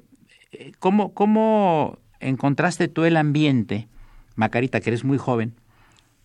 ¿cómo, 0.78 1.14
¿Cómo 1.14 1.98
encontraste 2.20 2.88
tú 2.88 3.04
el 3.04 3.16
ambiente, 3.16 3.88
Macarita, 4.34 4.80
que 4.80 4.90
eres 4.90 5.04
muy 5.04 5.18
joven, 5.18 5.54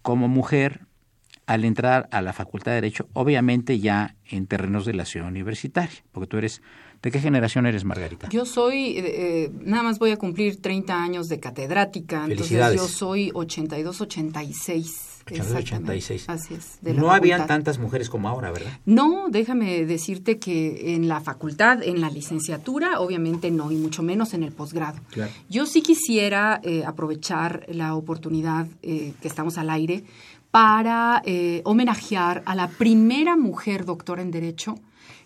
como 0.01 0.27
mujer 0.27 0.81
al 1.45 1.65
entrar 1.65 2.07
a 2.11 2.21
la 2.21 2.33
Facultad 2.33 2.71
de 2.71 2.75
Derecho, 2.75 3.07
obviamente 3.13 3.79
ya 3.79 4.15
en 4.25 4.47
terrenos 4.47 4.85
de 4.85 4.93
la 4.93 5.05
ciudad 5.05 5.27
universitaria, 5.27 6.03
porque 6.11 6.27
tú 6.27 6.37
eres, 6.37 6.61
¿de 7.01 7.11
qué 7.11 7.19
generación 7.19 7.65
eres, 7.65 7.83
Margarita? 7.83 8.29
Yo 8.29 8.45
soy, 8.45 8.97
eh, 8.97 9.03
eh, 9.05 9.51
nada 9.61 9.83
más 9.83 9.99
voy 9.99 10.11
a 10.11 10.17
cumplir 10.17 10.61
30 10.61 11.03
años 11.03 11.27
de 11.27 11.39
catedrática, 11.39 12.25
entonces 12.25 12.75
yo 12.75 12.87
soy 12.87 13.31
82-86. 13.31 15.12
86. 15.31 16.29
Así 16.29 16.53
es. 16.53 16.79
no 16.81 17.11
habían 17.11 17.47
tantas 17.47 17.79
mujeres 17.79 18.09
como 18.09 18.29
ahora, 18.29 18.51
¿verdad? 18.51 18.71
No, 18.85 19.27
déjame 19.29 19.85
decirte 19.85 20.39
que 20.39 20.95
en 20.95 21.07
la 21.07 21.21
facultad, 21.21 21.83
en 21.83 22.01
la 22.01 22.09
licenciatura, 22.09 22.99
obviamente 22.99 23.51
no, 23.51 23.71
y 23.71 23.75
mucho 23.75 24.03
menos 24.03 24.33
en 24.33 24.43
el 24.43 24.51
posgrado. 24.51 24.99
Yo 25.49 25.65
sí 25.65 25.81
quisiera 25.81 26.59
eh, 26.63 26.83
aprovechar 26.85 27.65
la 27.69 27.95
oportunidad 27.95 28.67
eh, 28.81 29.13
que 29.21 29.27
estamos 29.27 29.57
al 29.57 29.69
aire 29.69 30.03
para 30.51 31.21
eh, 31.25 31.61
homenajear 31.65 32.43
a 32.45 32.55
la 32.55 32.67
primera 32.67 33.35
mujer 33.35 33.85
doctora 33.85 34.21
en 34.21 34.31
Derecho 34.31 34.75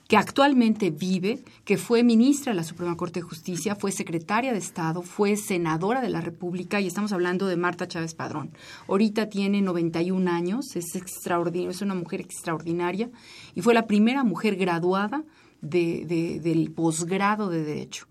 que 0.07 0.15
actualmente 0.15 0.89
vive, 0.89 1.39
que 1.65 1.77
fue 1.77 2.03
ministra 2.03 2.53
de 2.53 2.57
la 2.57 2.63
Suprema 2.63 2.95
Corte 2.95 3.19
de 3.19 3.25
Justicia, 3.25 3.75
fue 3.75 3.91
secretaria 3.91 4.53
de 4.53 4.57
Estado, 4.57 5.01
fue 5.01 5.35
senadora 5.35 6.01
de 6.01 6.09
la 6.09 6.21
República 6.21 6.79
y 6.79 6.87
estamos 6.87 7.11
hablando 7.11 7.45
de 7.47 7.57
Marta 7.57 7.87
Chávez 7.87 8.13
Padrón. 8.13 8.51
Ahorita 8.87 9.29
tiene 9.29 9.61
91 9.61 10.31
años, 10.31 10.75
es 10.75 10.95
extraordinaria, 10.95 11.71
es 11.71 11.81
una 11.81 11.95
mujer 11.95 12.21
extraordinaria 12.21 13.09
y 13.53 13.61
fue 13.61 13.73
la 13.73 13.85
primera 13.85 14.23
mujer 14.23 14.55
graduada 14.55 15.23
del 15.61 16.71
posgrado 16.73 17.49
de 17.49 17.63
Derecho. 17.63 18.05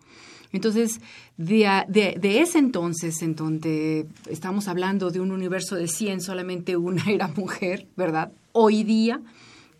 Entonces, 0.53 1.01
de, 1.37 1.85
de, 1.89 2.41
ese 2.41 2.59
entonces, 2.59 3.21
en 3.23 3.35
donde 3.35 4.07
estamos 4.29 4.69
hablando 4.69 5.11
de 5.11 5.21
un 5.21 5.33
universo 5.33 5.77
de 5.77 5.89
100, 5.89 6.21
solamente 6.21 6.77
una 6.77 7.05
era 7.11 7.29
mujer, 7.29 7.87
¿verdad? 7.97 8.33
Hoy 8.53 8.85
día 8.85 9.21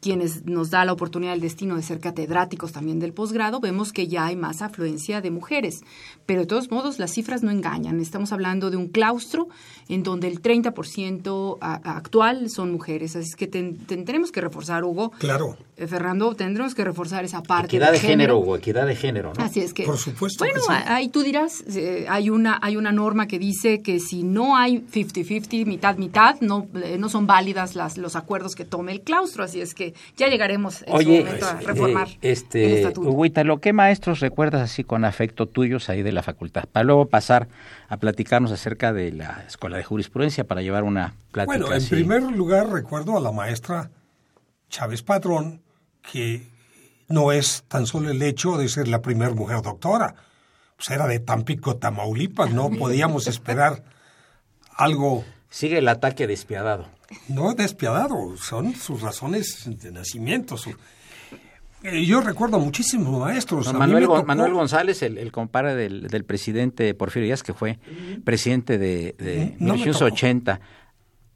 quienes 0.07 0.47
nos 0.47 0.71
da 0.71 0.85
la 0.85 0.93
oportunidad 0.93 1.33
del 1.33 1.41
destino 1.41 1.75
de 1.75 1.83
ser 1.83 1.99
catedráticos 1.99 2.71
también 2.71 3.01
del 3.01 3.13
posgrado, 3.13 3.59
vemos 3.59 3.93
que 3.93 4.07
ya 4.07 4.27
hay 4.27 4.37
más 4.37 4.63
afluencia 4.63 5.21
de 5.21 5.33
mujeres. 5.33 5.81
Pero 6.27 6.43
de 6.43 6.47
todos 6.47 6.71
modos, 6.71 7.01
las 7.01 7.11
cifras 7.11 7.43
no 7.43 7.51
engañan. 7.51 7.99
Estamos 7.99 8.31
hablando 8.31 8.71
de 8.71 8.77
un 8.77 8.87
claustro 8.87 9.49
en 9.89 10.05
donde 10.05 10.29
el 10.29 10.41
30% 10.41 11.59
actual 11.61 12.51
son 12.51 12.71
mujeres. 12.71 13.17
Así 13.17 13.31
es 13.31 13.35
que 13.35 13.49
tendremos 13.49 14.31
que 14.31 14.41
reforzar, 14.41 14.85
Hugo. 14.85 15.11
Claro. 15.19 15.57
Eh, 15.77 15.89
Fernando, 15.89 16.35
tendremos 16.35 16.77
que 16.77 16.85
reforzar 16.85 17.25
esa 17.25 17.43
parte. 17.43 17.77
Equidad 17.77 17.91
de, 17.91 17.99
género, 17.99 18.39
Hugo, 18.39 18.57
equidad 18.57 18.87
de 18.87 18.95
género, 18.95 19.33
¿no? 19.37 19.45
Así 19.45 19.61
es 19.61 19.75
que. 19.75 19.83
Por 19.83 19.99
supuesto. 19.99 20.45
Bueno, 20.45 20.63
ahí 20.69 21.09
tú 21.09 21.23
dirás, 21.23 21.65
eh, 21.75 22.07
hay, 22.09 22.31
una, 22.31 22.61
hay 22.63 22.77
una 22.77 22.93
norma 22.93 23.27
que 23.27 23.41
dice 23.41 23.83
que 23.83 23.99
si 23.99 24.23
no 24.23 24.57
hay 24.57 24.79
50-50, 24.79 25.67
mitad-mitad, 25.67 26.41
no, 26.41 26.69
eh, 26.83 26.97
no 26.97 27.09
son 27.09 27.27
válidas 27.27 27.75
las, 27.75 27.99
los 27.99 28.15
acuerdos 28.15 28.55
que 28.55 28.65
tome 28.65 28.93
el 28.93 29.03
claustro. 29.03 29.43
Así 29.43 29.61
es 29.61 29.75
que 29.75 29.95
ya 30.17 30.29
llegaremos 30.29 30.83
en 30.83 30.99
su 30.99 31.09
momento 31.09 31.47
a 31.47 31.61
reformar 31.61 32.09
este, 32.23 32.65
el 32.65 32.73
estatuto. 32.79 33.45
¿lo 33.45 33.61
qué 33.61 33.73
maestros 33.73 34.21
recuerdas 34.21 34.63
así 34.63 34.85
con 34.85 35.05
afecto 35.05 35.47
tuyos 35.47 35.89
ahí 35.89 36.03
de 36.03 36.13
la 36.13 36.23
facultad? 36.23 36.65
Para 36.71 36.85
luego 36.85 37.07
pasar 37.07 37.49
a 37.89 37.97
platicarnos 37.97 38.53
acerca 38.53 38.93
de 38.93 39.13
la 39.13 39.45
Escuela 39.47 39.77
de 39.77 39.85
Jurisprudencia 39.85 40.45
para 40.45 40.63
llevar 40.63 40.85
una 40.85 41.15
plática. 41.33 41.59
Bueno, 41.59 41.75
en 41.75 41.89
primer 41.89 42.23
lugar 42.23 42.71
recuerdo 42.71 43.17
a 43.17 43.21
la 43.21 43.33
maestra 43.33 43.91
Chávez 44.69 45.03
Padrón, 45.03 45.63
que 46.03 46.47
no 47.09 47.33
es 47.33 47.65
tan 47.69 47.87
solo 47.87 48.11
el 48.11 48.23
hecho 48.23 48.57
de 48.57 48.69
ser 48.69 48.89
la 48.89 49.03
primera 49.03 49.33
mujer 49.33 49.63
doctora, 49.63 50.15
pues 50.77 50.91
era 50.91 51.07
de 51.07 51.19
Tampico, 51.21 51.77
Tamaulipas, 51.77 52.53
no 52.53 52.71
podíamos 52.79 53.27
esperar 53.27 53.85
algo. 54.77 55.25
Sigue 55.49 55.79
el 55.79 55.89
ataque 55.89 56.27
despiadado. 56.27 56.89
No 57.29 57.55
despiadado, 57.55 58.37
son 58.37 58.75
sus 58.75 59.03
razones 59.03 59.63
de 59.81 59.93
nacimiento. 59.93 60.57
Eh, 61.83 62.05
yo 62.05 62.21
recuerdo 62.21 62.59
muchísimos 62.59 63.21
maestros. 63.21 63.73
Manuel, 63.73 64.09
Manuel, 64.27 64.53
González, 64.53 65.03
el, 65.03 65.19
el 65.19 65.31
compadre 65.31 65.75
del, 65.75 66.25
presidente 66.25 66.95
Porfirio 66.95 67.27
Díaz, 67.27 67.43
que 67.43 67.55
fue 67.55 67.79
presidente 68.25 68.79
de, 68.79 69.15
de 69.19 69.57
1980 69.59 70.61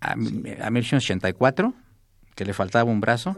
a, 0.00 0.12
a 0.12 0.16
1984 0.16 1.74
que 2.40 2.46
le 2.46 2.54
faltaba 2.54 2.90
un 2.90 3.02
brazo, 3.02 3.36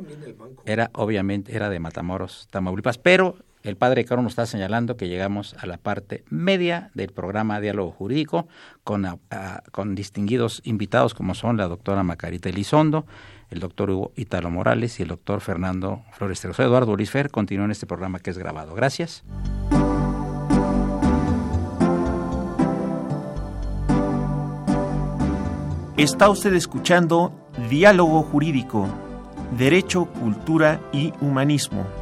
era 0.64 0.90
obviamente 0.94 1.56
era 1.56 1.68
de 1.68 1.80
Matamoros, 1.80 2.46
Tamaulipas, 2.52 2.98
pero 2.98 3.36
el 3.62 3.76
padre 3.76 4.04
Caro 4.04 4.22
nos 4.22 4.32
está 4.32 4.46
señalando 4.46 4.96
que 4.96 5.08
llegamos 5.08 5.54
a 5.58 5.66
la 5.66 5.78
parte 5.78 6.24
media 6.28 6.90
del 6.94 7.12
programa 7.12 7.60
Diálogo 7.60 7.92
Jurídico 7.92 8.48
con, 8.84 9.20
con 9.70 9.94
distinguidos 9.94 10.60
invitados 10.64 11.14
como 11.14 11.34
son 11.34 11.56
la 11.56 11.68
doctora 11.68 12.02
Macarita 12.02 12.48
Elizondo, 12.48 13.06
el 13.50 13.60
doctor 13.60 13.90
Hugo 13.90 14.12
Italo 14.16 14.50
Morales 14.50 14.98
y 14.98 15.02
el 15.02 15.08
doctor 15.08 15.40
Fernando 15.40 16.02
Flores 16.12 16.40
Soy 16.40 16.64
Eduardo 16.64 16.96
Luis 16.96 17.10
Fer 17.10 17.30
continúa 17.30 17.66
en 17.66 17.70
este 17.70 17.86
programa 17.86 18.18
que 18.18 18.30
es 18.30 18.38
grabado. 18.38 18.74
Gracias. 18.74 19.22
Está 25.96 26.30
usted 26.30 26.54
escuchando 26.54 27.32
Diálogo 27.68 28.22
Jurídico, 28.22 28.88
Derecho, 29.56 30.06
Cultura 30.06 30.80
y 30.90 31.12
Humanismo. 31.20 32.01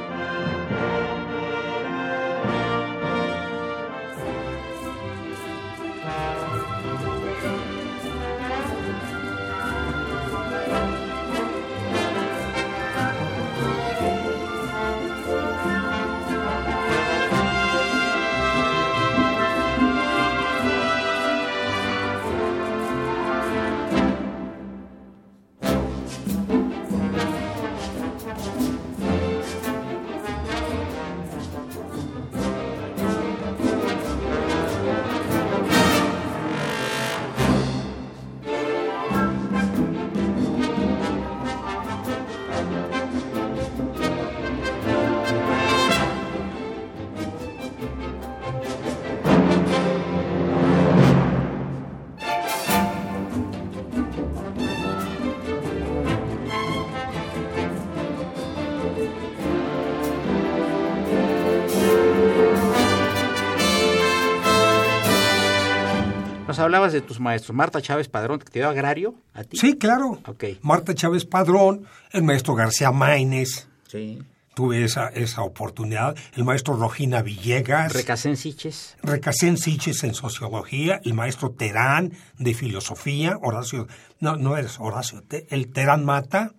Hablabas 66.71 66.93
de 66.93 67.01
tus 67.01 67.19
maestros. 67.19 67.53
Marta 67.53 67.81
Chávez 67.81 68.07
Padrón, 68.07 68.39
¿te 68.39 68.59
dio 68.59 68.69
agrario 68.69 69.13
a 69.33 69.43
ti? 69.43 69.57
Sí, 69.57 69.77
claro. 69.77 70.21
Okay. 70.25 70.57
Marta 70.61 70.95
Chávez 70.95 71.25
Padrón, 71.25 71.85
el 72.11 72.23
maestro 72.23 72.55
García 72.55 72.91
Maínez. 72.91 73.67
Sí. 73.87 74.19
Tuve 74.53 74.83
esa, 74.83 75.07
esa 75.09 75.41
oportunidad. 75.41 76.15
El 76.35 76.45
maestro 76.45 76.75
Rogina 76.75 77.21
Villegas. 77.21 77.91
Recasén 77.93 78.37
Siches. 78.37 78.95
Recasén 79.03 79.57
Siches 79.57 80.03
en 80.03 80.13
sociología. 80.13 81.01
El 81.03 81.13
maestro 81.13 81.51
Terán 81.51 82.13
de 82.37 82.53
filosofía. 82.53 83.37
Horacio. 83.41 83.87
No, 84.19 84.37
no 84.37 84.55
eres 84.55 84.79
Horacio. 84.79 85.23
el 85.49 85.71
Terán 85.71 86.05
Mata. 86.05 86.53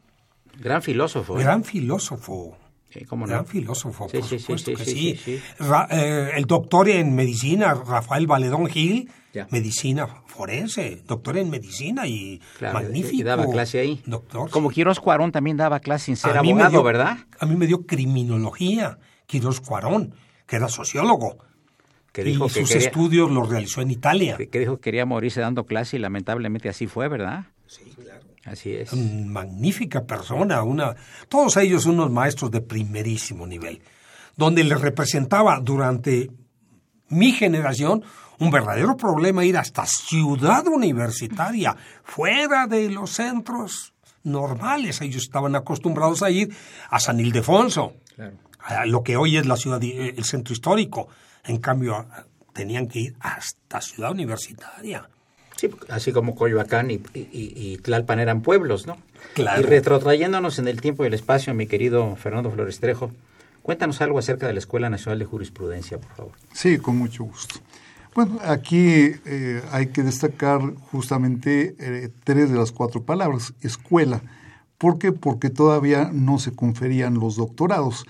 Gran 0.59 0.83
filósofo. 0.83 1.38
¿eh? 1.38 1.42
Gran 1.42 1.64
filósofo. 1.64 2.57
Sí, 2.92 3.05
¿cómo 3.07 3.26
Gran 3.26 3.46
filósofo, 3.46 4.09
sí, 4.09 4.18
por 4.18 4.28
sí, 4.28 4.38
supuesto 4.38 4.74
que 4.74 4.85
sí. 4.85 5.18
Eh, 5.90 6.31
el 6.37 6.44
doctor 6.44 6.88
en 6.90 7.14
medicina, 7.14 7.74
Rafael 7.74 8.26
Valedón 8.26 8.66
Gil, 8.66 9.11
medicina 9.50 10.07
forense, 10.26 11.02
doctor 11.07 11.38
en 11.38 11.48
medicina 11.48 12.07
y 12.07 12.40
magnífico. 12.61 13.16
Y 13.16 13.22
daba 13.22 13.46
clase 13.46 13.81
ahí. 13.81 14.02
Doctor. 14.05 14.50
Como 14.50 14.70
Quiroz 14.70 15.00
Cuarón 15.00 15.33
también 15.33 15.57
daba 15.57 15.81
clase 15.81 16.07
sin 16.07 16.16
ser 16.16 16.37
abogado, 16.37 16.83
¿verdad? 16.83 17.18
A 17.38 17.46
mí 17.46 17.57
me 17.57 17.66
dio 17.66 17.87
criminología, 17.87 18.98
Quiroz 19.26 19.61
Cuarón, 19.61 20.14
que 20.46 20.57
era 20.57 20.68
sociólogo. 20.68 21.38
Que 22.12 22.24
dijo 22.24 22.44
y 22.46 22.50
sus 22.50 22.74
estudios 22.74 23.31
los 23.31 23.48
realizó 23.48 23.81
en 23.81 23.90
Italia. 23.90 24.37
Que, 24.37 24.59
dijo 24.59 24.76
que 24.76 24.83
quería 24.83 25.07
morirse 25.07 25.40
dando 25.40 25.64
clase 25.64 25.96
y 25.96 25.98
lamentablemente 25.98 26.68
así 26.68 26.87
fue, 26.87 27.09
¿verdad? 27.09 27.46
Sí, 27.66 27.85
claro. 27.96 28.20
Así 28.44 28.72
es. 28.74 28.92
magnífica 28.94 30.05
persona, 30.05 30.62
una, 30.62 30.96
todos 31.28 31.57
ellos 31.59 31.87
unos 31.87 32.11
maestros 32.11 32.50
de 32.50 32.61
primerísimo 32.61 33.46
nivel, 33.46 33.81
donde 34.37 34.64
les 34.64 34.81
representaba 34.81 35.61
durante 35.61 36.31
mi 37.09 37.33
generación 37.33 38.02
un 38.38 38.50
verdadero 38.50 38.96
problema 38.96 39.44
ir 39.44 39.57
hasta 39.57 39.87
ciudad 39.87 40.66
universitaria, 40.66 41.76
fuera 42.02 42.66
de 42.66 42.88
los 42.88 43.11
centros 43.11 43.94
normales. 44.24 45.00
Ellos 45.00 45.22
estaban 45.22 45.55
acostumbrados 45.55 46.22
a 46.22 46.31
ir 46.31 46.52
a 46.90 46.98
San 46.98 47.20
Ildefonso, 47.20 47.94
a 48.59 48.87
lo 48.87 49.02
que 49.05 49.16
hoy 49.16 49.37
es 49.37 49.46
la 49.46 49.57
ciudad, 49.57 49.81
el 49.83 50.24
centro 50.24 50.52
histórico. 50.52 51.09
En 51.44 51.59
cambio, 51.59 52.07
tenían 52.52 52.88
que 52.88 52.98
ir 53.00 53.16
hasta 53.20 53.81
ciudad 53.81 54.11
universitaria. 54.11 55.09
Sí, 55.62 55.70
así 55.90 56.11
como 56.11 56.35
Coyoacán 56.35 56.90
y, 56.90 57.01
y, 57.14 57.77
Tlalpan 57.77 58.18
eran 58.18 58.42
pueblos, 58.42 58.88
¿no? 58.88 58.96
Claro. 59.35 59.61
Y 59.61 59.64
retrotrayéndonos 59.64 60.59
en 60.59 60.66
el 60.66 60.81
tiempo 60.81 61.05
y 61.05 61.07
el 61.07 61.14
espacio, 61.14 61.55
mi 61.55 61.68
querido 61.68 62.16
Fernando 62.16 62.51
Flores 62.51 62.81
Trejo, 62.81 63.12
cuéntanos 63.62 64.01
algo 64.01 64.18
acerca 64.18 64.48
de 64.48 64.55
la 64.55 64.59
Escuela 64.59 64.90
Nacional 64.90 65.20
de 65.20 65.25
Jurisprudencia, 65.25 65.98
por 65.98 66.16
favor. 66.16 66.33
Sí, 66.53 66.79
con 66.79 66.96
mucho 66.96 67.22
gusto. 67.22 67.61
Bueno, 68.12 68.40
aquí 68.44 69.12
eh, 69.25 69.62
hay 69.70 69.87
que 69.87 70.03
destacar 70.03 70.61
justamente 70.90 71.77
eh, 71.79 72.09
tres 72.25 72.51
de 72.51 72.59
las 72.59 72.72
cuatro 72.72 73.05
palabras. 73.05 73.55
Escuela. 73.61 74.20
¿Por 74.79 74.98
qué? 74.98 75.12
Porque 75.12 75.48
todavía 75.48 76.11
no 76.12 76.40
se 76.40 76.51
conferían 76.51 77.14
los 77.14 77.37
doctorados. 77.37 78.05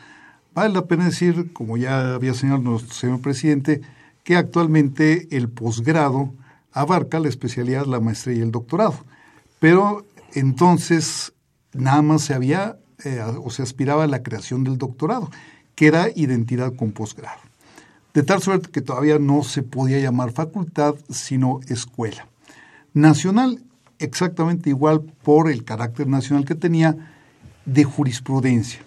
Vale 0.55 0.73
la 0.73 0.87
pena 0.87 1.05
decir, 1.05 1.53
como 1.53 1.77
ya 1.77 2.15
había 2.15 2.33
señalado 2.33 2.71
nuestro 2.71 2.95
señor 2.95 3.21
presidente, 3.21 3.83
que 4.25 4.37
actualmente 4.37 5.29
el 5.37 5.51
posgrado 5.51 6.33
abarca 6.73 7.21
la 7.21 7.29
especialidad, 7.29 7.87
la 7.87 8.01
maestría 8.01 8.37
y 8.37 8.41
el 8.41 8.51
doctorado. 8.51 8.97
Pero 9.59 10.05
entonces 10.35 11.33
nada 11.73 12.03
más 12.03 12.23
se 12.23 12.35
había 12.35 12.79
eh, 13.05 13.23
o 13.43 13.51
se 13.51 13.63
aspiraba 13.63 14.05
a 14.05 14.09
la 14.09 14.23
creación 14.23 14.65
del 14.65 14.79
doctorado, 14.79 15.31
que 15.75 15.87
era 15.87 16.09
identidad 16.15 16.75
con 16.75 16.93
posgrado 16.93 17.41
de 18.15 18.23
tal 18.23 18.43
suerte 18.43 18.71
que 18.71 18.83
todavía 18.83 19.19
no 19.19 19.43
se 19.43 19.63
podía 19.63 19.99
llamar 19.99 20.33
facultad, 20.33 20.95
sino 21.09 21.61
escuela. 21.69 22.29
Nacional, 22.93 23.63
exactamente 23.99 24.71
igual 24.71 25.01
por 25.23 25.51
el 25.51 25.65
carácter 25.65 26.09
nacional 26.09 26.45
que 26.45 26.55
tenía 26.55 26.97
de 27.65 27.85
jurisprudencia. 27.85 28.81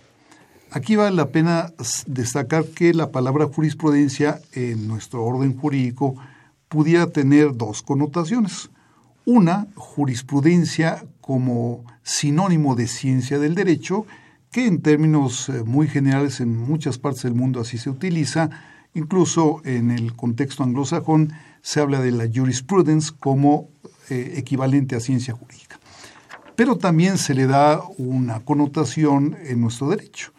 Aquí 0.70 0.96
vale 0.96 1.16
la 1.16 1.30
pena 1.30 1.74
destacar 2.06 2.66
que 2.66 2.94
la 2.94 3.12
palabra 3.12 3.48
jurisprudencia 3.48 4.42
en 4.52 4.88
nuestro 4.88 5.24
orden 5.24 5.58
jurídico 5.58 6.16
pudiera 6.76 7.08
tener 7.08 7.56
dos 7.56 7.82
connotaciones. 7.82 8.70
Una, 9.26 9.68
jurisprudencia 9.76 11.06
como 11.22 11.86
sinónimo 12.04 12.76
de 12.76 12.88
ciencia 12.88 13.40
del 13.40 13.56
derecho, 13.56 14.06
que 14.52 14.68
en 14.68 14.82
términos 14.82 15.50
eh, 15.50 15.64
muy 15.64 15.88
generales 15.88 16.42
en 16.42 16.56
muchas 16.56 17.00
partes 17.00 17.24
del 17.24 17.34
mundo 17.34 17.62
así 17.62 17.78
se 17.78 17.90
utiliza, 17.90 18.50
Incluso 18.96 19.62
en 19.66 19.92
el 19.92 20.16
contexto 20.16 20.64
anglosajón 20.64 21.34
se 21.62 21.82
habla 21.82 22.00
de 22.00 22.12
la 22.12 22.30
jurisprudence 22.34 23.12
como 23.20 23.68
eh, 24.10 24.36
equivalente 24.38 24.96
a 24.96 25.02
ciencia 25.02 25.34
jurídica. 25.34 25.78
Pero 26.56 26.78
también 26.78 27.18
se 27.18 27.34
le 27.34 27.46
da 27.46 27.82
una 27.98 28.40
connotación 28.40 29.36
en 29.44 29.60
nuestro 29.60 29.90
derecho, 29.90 30.32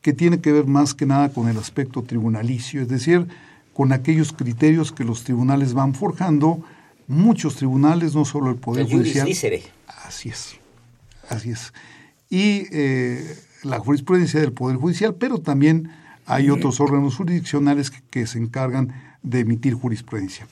que 0.00 0.12
tiene 0.12 0.40
que 0.40 0.52
ver 0.52 0.66
más 0.66 0.94
que 0.94 1.06
nada 1.06 1.30
con 1.30 1.48
el 1.48 1.58
aspecto 1.58 2.02
tribunalicio, 2.02 2.82
es 2.82 2.88
decir, 2.88 3.26
con 3.74 3.92
aquellos 3.92 4.32
criterios 4.32 4.92
que 4.92 5.04
los 5.04 5.24
tribunales 5.24 5.74
van 5.74 5.94
forjando, 5.94 6.62
muchos 7.08 7.56
tribunales, 7.56 8.14
no 8.14 8.24
solo 8.24 8.50
el 8.50 8.56
Poder 8.56 8.86
Judicial. 8.86 9.26
Así 10.06 10.28
es, 10.30 10.56
así 11.28 11.50
es. 11.50 11.72
Y 12.30 12.66
eh, 12.70 13.36
la 13.64 13.80
jurisprudencia 13.80 14.40
del 14.40 14.52
Poder 14.52 14.76
Judicial, 14.76 15.16
pero 15.16 15.38
también 15.40 15.90
hay 16.26 16.50
otros 16.50 16.80
órganos 16.80 17.16
jurisdiccionales 17.16 17.90
que, 17.90 18.26
se 18.26 18.38
encargan 18.38 18.94
de 19.22 19.40
emitir 19.40 19.74
jurisprudencia. 19.74 20.46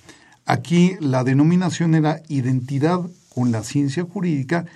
Aquí 0.44 0.96
la 1.00 1.24
denominación 1.24 1.94
era 1.94 2.22
identidad 2.28 3.00
con 3.34 3.52
la 3.52 3.62
ciencia 3.62 4.02
jurídica 4.04 4.66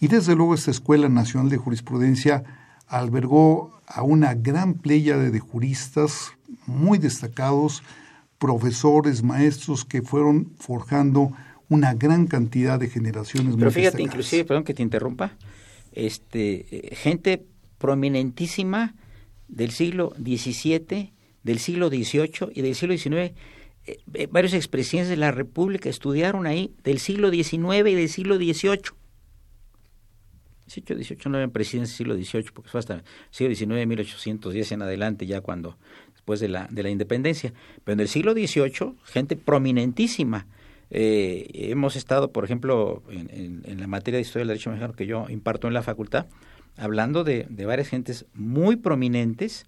y 0.00 0.08
desde 0.08 0.36
luego 0.36 0.54
esta 0.54 0.70
Escuela 0.70 1.08
Nacional 1.08 1.48
de 1.48 1.56
Jurisprudencia 1.56 2.44
albergó 2.86 3.80
a 3.86 4.02
una 4.02 4.34
gran 4.34 4.74
pléyade 4.74 5.30
de 5.30 5.40
juristas 5.40 6.32
muy 6.66 6.98
destacados, 6.98 7.82
profesores, 8.38 9.22
maestros 9.22 9.84
que 9.84 10.02
fueron 10.02 10.52
forjando 10.58 11.32
una 11.68 11.94
gran 11.94 12.26
cantidad 12.26 12.78
de 12.78 12.88
generaciones. 12.88 13.56
Pero 13.58 13.70
fíjate, 13.70 14.02
inclusive, 14.02 14.44
perdón 14.44 14.64
que 14.64 14.74
te 14.74 14.82
interrumpa, 14.82 15.36
este, 15.92 16.66
eh, 16.70 16.94
gente 16.94 17.44
prominentísima 17.78 18.94
del 19.48 19.70
siglo 19.70 20.12
XVII, 20.18 21.12
del 21.42 21.58
siglo 21.58 21.88
XVIII 21.88 22.50
y 22.54 22.62
del 22.62 22.74
siglo 22.74 22.96
XIX. 22.96 23.34
Eh, 23.86 23.98
eh, 24.14 24.26
varios 24.30 24.54
expresidentes 24.54 25.10
de 25.10 25.16
la 25.16 25.30
República 25.30 25.88
estudiaron 25.88 26.46
ahí 26.46 26.72
del 26.82 26.98
siglo 26.98 27.30
XIX 27.30 27.88
y 27.90 27.94
del 27.94 28.08
siglo 28.08 28.36
XVIII. 28.36 28.94
18, 30.66 30.94
18 30.94 31.28
no 31.28 31.36
eran 31.36 31.50
presidentes 31.50 31.90
del 31.90 31.96
siglo 31.98 32.14
XVIII, 32.14 32.52
porque 32.54 32.70
fue 32.70 32.80
hasta 32.80 32.94
el 32.94 33.02
siglo 33.30 33.54
XIX, 33.54 33.86
1810 33.86 34.72
en 34.72 34.82
adelante, 34.82 35.26
ya 35.26 35.42
cuando, 35.42 35.76
después 36.24 36.40
de 36.40 36.48
la, 36.48 36.66
de 36.70 36.82
la 36.82 36.88
independencia. 36.88 37.52
Pero 37.84 37.92
en 37.92 38.00
el 38.00 38.08
siglo 38.08 38.32
XVIII, 38.32 38.94
gente 39.04 39.36
prominentísima. 39.36 40.46
Eh, 40.90 41.50
hemos 41.52 41.96
estado, 41.96 42.32
por 42.32 42.44
ejemplo, 42.44 43.02
en, 43.10 43.78
la 43.78 43.86
materia 43.86 44.16
de 44.16 44.22
historia 44.22 44.40
del 44.40 44.48
derecho 44.48 44.70
mexicano 44.70 44.94
que 44.94 45.04
yo 45.04 45.26
imparto 45.28 45.68
en 45.68 45.74
la 45.74 45.82
facultad, 45.82 46.26
hablando 46.78 47.24
de, 47.24 47.46
de 47.50 47.66
varias 47.66 47.88
gentes 47.88 48.24
muy 48.32 48.76
prominentes 48.76 49.66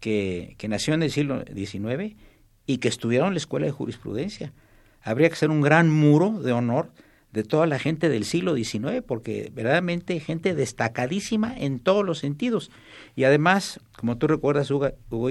que, 0.00 0.54
que 0.56 0.68
nacieron 0.68 1.02
en 1.02 1.06
el 1.06 1.10
siglo 1.10 1.44
XIX 1.44 2.16
y 2.64 2.78
que 2.78 2.88
estudiaron 2.88 3.34
la 3.34 3.38
escuela 3.38 3.66
de 3.66 3.72
jurisprudencia. 3.72 4.54
Habría 5.02 5.28
que 5.28 5.36
ser 5.36 5.50
un 5.50 5.60
gran 5.60 5.90
muro 5.90 6.40
de 6.40 6.52
honor 6.52 6.90
de 7.32 7.44
toda 7.44 7.66
la 7.66 7.78
gente 7.78 8.08
del 8.08 8.24
siglo 8.24 8.54
XIX, 8.54 9.02
porque 9.06 9.50
verdaderamente 9.54 10.20
gente 10.20 10.54
destacadísima 10.54 11.56
en 11.56 11.80
todos 11.80 12.04
los 12.04 12.18
sentidos. 12.18 12.70
Y 13.16 13.24
además, 13.24 13.80
como 13.96 14.18
tú 14.18 14.26
recuerdas, 14.26 14.70
Hugo, 14.70 14.90
Hugo 15.10 15.30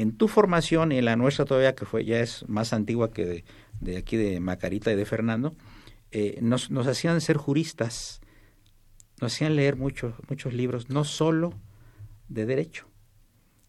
en 0.00 0.16
tu 0.16 0.28
formación 0.28 0.92
y 0.92 0.98
en 0.98 1.04
la 1.04 1.16
nuestra 1.16 1.44
todavía, 1.44 1.74
que 1.74 1.84
fue 1.84 2.04
ya 2.04 2.20
es 2.20 2.48
más 2.48 2.72
antigua 2.72 3.10
que 3.10 3.24
de, 3.24 3.44
de 3.80 3.96
aquí 3.96 4.16
de 4.16 4.38
Macarita 4.40 4.92
y 4.92 4.96
de 4.96 5.04
Fernando, 5.04 5.56
eh, 6.12 6.38
nos, 6.40 6.70
nos 6.70 6.86
hacían 6.86 7.20
ser 7.20 7.36
juristas 7.36 8.20
nos 9.20 9.34
hacían 9.34 9.56
leer 9.56 9.76
muchos 9.76 10.14
muchos 10.28 10.54
libros, 10.54 10.90
no 10.90 11.04
solo 11.04 11.52
de 12.28 12.46
derecho. 12.46 12.86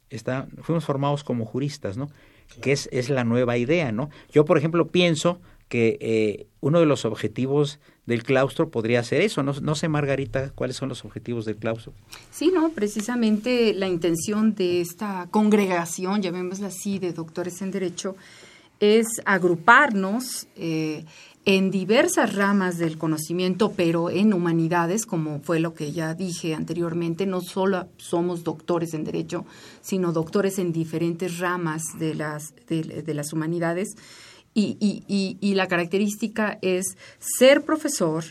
Está, 0.09 0.47
fuimos 0.61 0.85
formados 0.85 1.23
como 1.23 1.45
juristas, 1.45 1.97
¿no? 1.97 2.09
Que 2.61 2.71
es, 2.71 2.89
es 2.91 3.09
la 3.09 3.23
nueva 3.23 3.57
idea, 3.57 3.91
¿no? 3.91 4.09
Yo, 4.31 4.45
por 4.45 4.57
ejemplo, 4.57 4.91
pienso 4.91 5.41
que 5.67 5.97
eh, 6.01 6.47
uno 6.61 6.79
de 6.79 6.85
los 6.85 7.05
objetivos 7.05 7.79
del 8.09 8.23
claustro 8.23 8.69
podría 8.69 9.03
ser 9.03 9.21
eso. 9.21 9.43
No, 9.43 9.53
no, 9.61 9.75
sé, 9.75 9.87
Margarita, 9.87 10.49
cuáles 10.55 10.75
son 10.75 10.89
los 10.89 11.05
objetivos 11.05 11.45
del 11.45 11.57
claustro. 11.57 11.93
Sí, 12.31 12.51
no, 12.51 12.69
precisamente 12.69 13.73
la 13.75 13.87
intención 13.87 14.55
de 14.55 14.81
esta 14.81 15.27
congregación, 15.29 16.21
llamémosla 16.21 16.67
así, 16.67 16.97
de 16.97 17.13
doctores 17.13 17.61
en 17.61 17.69
Derecho, 17.69 18.15
es 18.79 19.05
agruparnos 19.25 20.47
eh, 20.55 21.05
en 21.45 21.69
diversas 21.69 22.35
ramas 22.35 22.79
del 22.79 22.97
conocimiento, 22.97 23.73
pero 23.75 24.09
en 24.09 24.33
humanidades, 24.33 25.05
como 25.05 25.39
fue 25.39 25.59
lo 25.59 25.75
que 25.75 25.91
ya 25.91 26.15
dije 26.15 26.55
anteriormente, 26.55 27.27
no 27.27 27.41
solo 27.41 27.87
somos 27.97 28.43
doctores 28.43 28.93
en 28.93 29.03
derecho, 29.03 29.45
sino 29.81 30.11
doctores 30.13 30.57
en 30.59 30.71
diferentes 30.71 31.37
ramas 31.37 31.83
de 31.99 32.15
las, 32.15 32.53
de, 32.67 33.13
las 33.13 33.33
humanidades. 33.33 33.89
Y, 34.53 34.77
y, 34.79 35.37
y, 35.39 35.53
la 35.53 35.67
característica 35.67 36.57
es 36.61 36.97
ser 37.19 37.63
profesor 37.63 38.23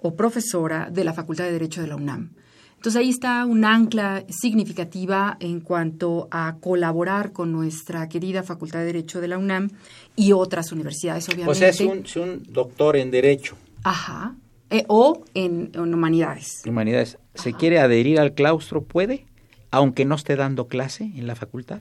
o 0.00 0.16
profesora 0.16 0.88
de 0.90 1.04
la 1.04 1.12
Facultad 1.12 1.44
de 1.44 1.52
Derecho 1.52 1.80
de 1.80 1.86
la 1.86 1.96
UNAM. 1.96 2.30
Entonces 2.76 3.00
ahí 3.00 3.10
está 3.10 3.44
un 3.46 3.64
ancla 3.64 4.24
significativa 4.28 5.36
en 5.40 5.60
cuanto 5.60 6.28
a 6.30 6.56
colaborar 6.60 7.32
con 7.32 7.50
nuestra 7.50 8.08
querida 8.08 8.42
Facultad 8.42 8.80
de 8.80 8.86
Derecho 8.86 9.20
de 9.20 9.28
la 9.28 9.38
UNAM 9.38 9.70
y 10.14 10.32
otras 10.32 10.72
universidades, 10.72 11.28
obviamente. 11.28 11.50
O 11.50 11.54
sea, 11.54 11.68
es 11.70 12.16
un, 12.16 12.42
doctor 12.48 12.96
en 12.96 13.10
Derecho. 13.10 13.56
Ajá. 13.82 14.36
Eh, 14.70 14.84
o 14.88 15.24
en, 15.34 15.72
Humanidades. 15.76 16.62
Humanidades. 16.66 17.18
¿Se 17.34 17.54
quiere 17.54 17.78
adherir 17.78 18.20
al 18.20 18.34
claustro? 18.34 18.82
¿Puede? 18.82 19.26
Aunque 19.70 20.04
no 20.04 20.14
esté 20.14 20.36
dando 20.36 20.68
clase 20.68 21.04
en 21.04 21.26
la 21.26 21.34
facultad. 21.34 21.80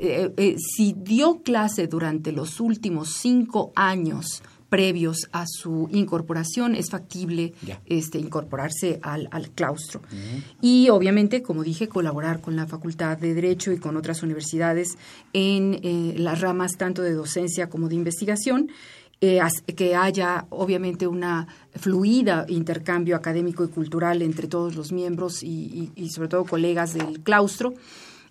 Eh, 0.00 0.32
eh, 0.36 0.56
si 0.58 0.94
dio 0.96 1.42
clase 1.42 1.88
durante 1.88 2.30
los 2.30 2.60
últimos 2.60 3.14
cinco 3.14 3.72
años 3.74 4.42
previos 4.68 5.28
a 5.32 5.44
su 5.46 5.88
incorporación, 5.92 6.74
es 6.74 6.90
factible 6.90 7.54
este, 7.86 8.18
incorporarse 8.18 9.00
al, 9.02 9.28
claustro. 9.54 10.02
Y 10.60 10.90
obviamente, 10.90 11.42
como 11.42 11.62
dije, 11.62 11.88
colaborar 11.88 12.40
con 12.40 12.56
la 12.56 12.66
Facultad 12.66 13.18
de 13.18 13.34
Derecho 13.34 13.72
y 13.72 13.78
con 13.78 13.96
otras 13.96 14.22
universidades 14.22 14.98
en 15.32 15.80
eh, 15.82 16.14
las 16.18 16.40
ramas 16.40 16.76
tanto 16.76 17.02
de 17.02 17.12
docencia 17.12 17.68
como 17.68 17.88
de 17.88 17.94
investigación. 17.94 18.70
Eh, 19.20 19.40
que 19.74 19.96
haya 19.96 20.46
obviamente 20.50 21.08
una 21.08 21.48
fluida 21.74 22.46
intercambio 22.48 23.16
académico 23.16 23.64
y 23.64 23.68
cultural 23.68 24.22
entre 24.22 24.46
todos 24.46 24.76
los 24.76 24.92
miembros 24.92 25.42
y 25.42 25.90
sobre 26.14 26.28
todo 26.28 26.44
colegas 26.44 26.94
del 26.94 27.18
claustro 27.24 27.74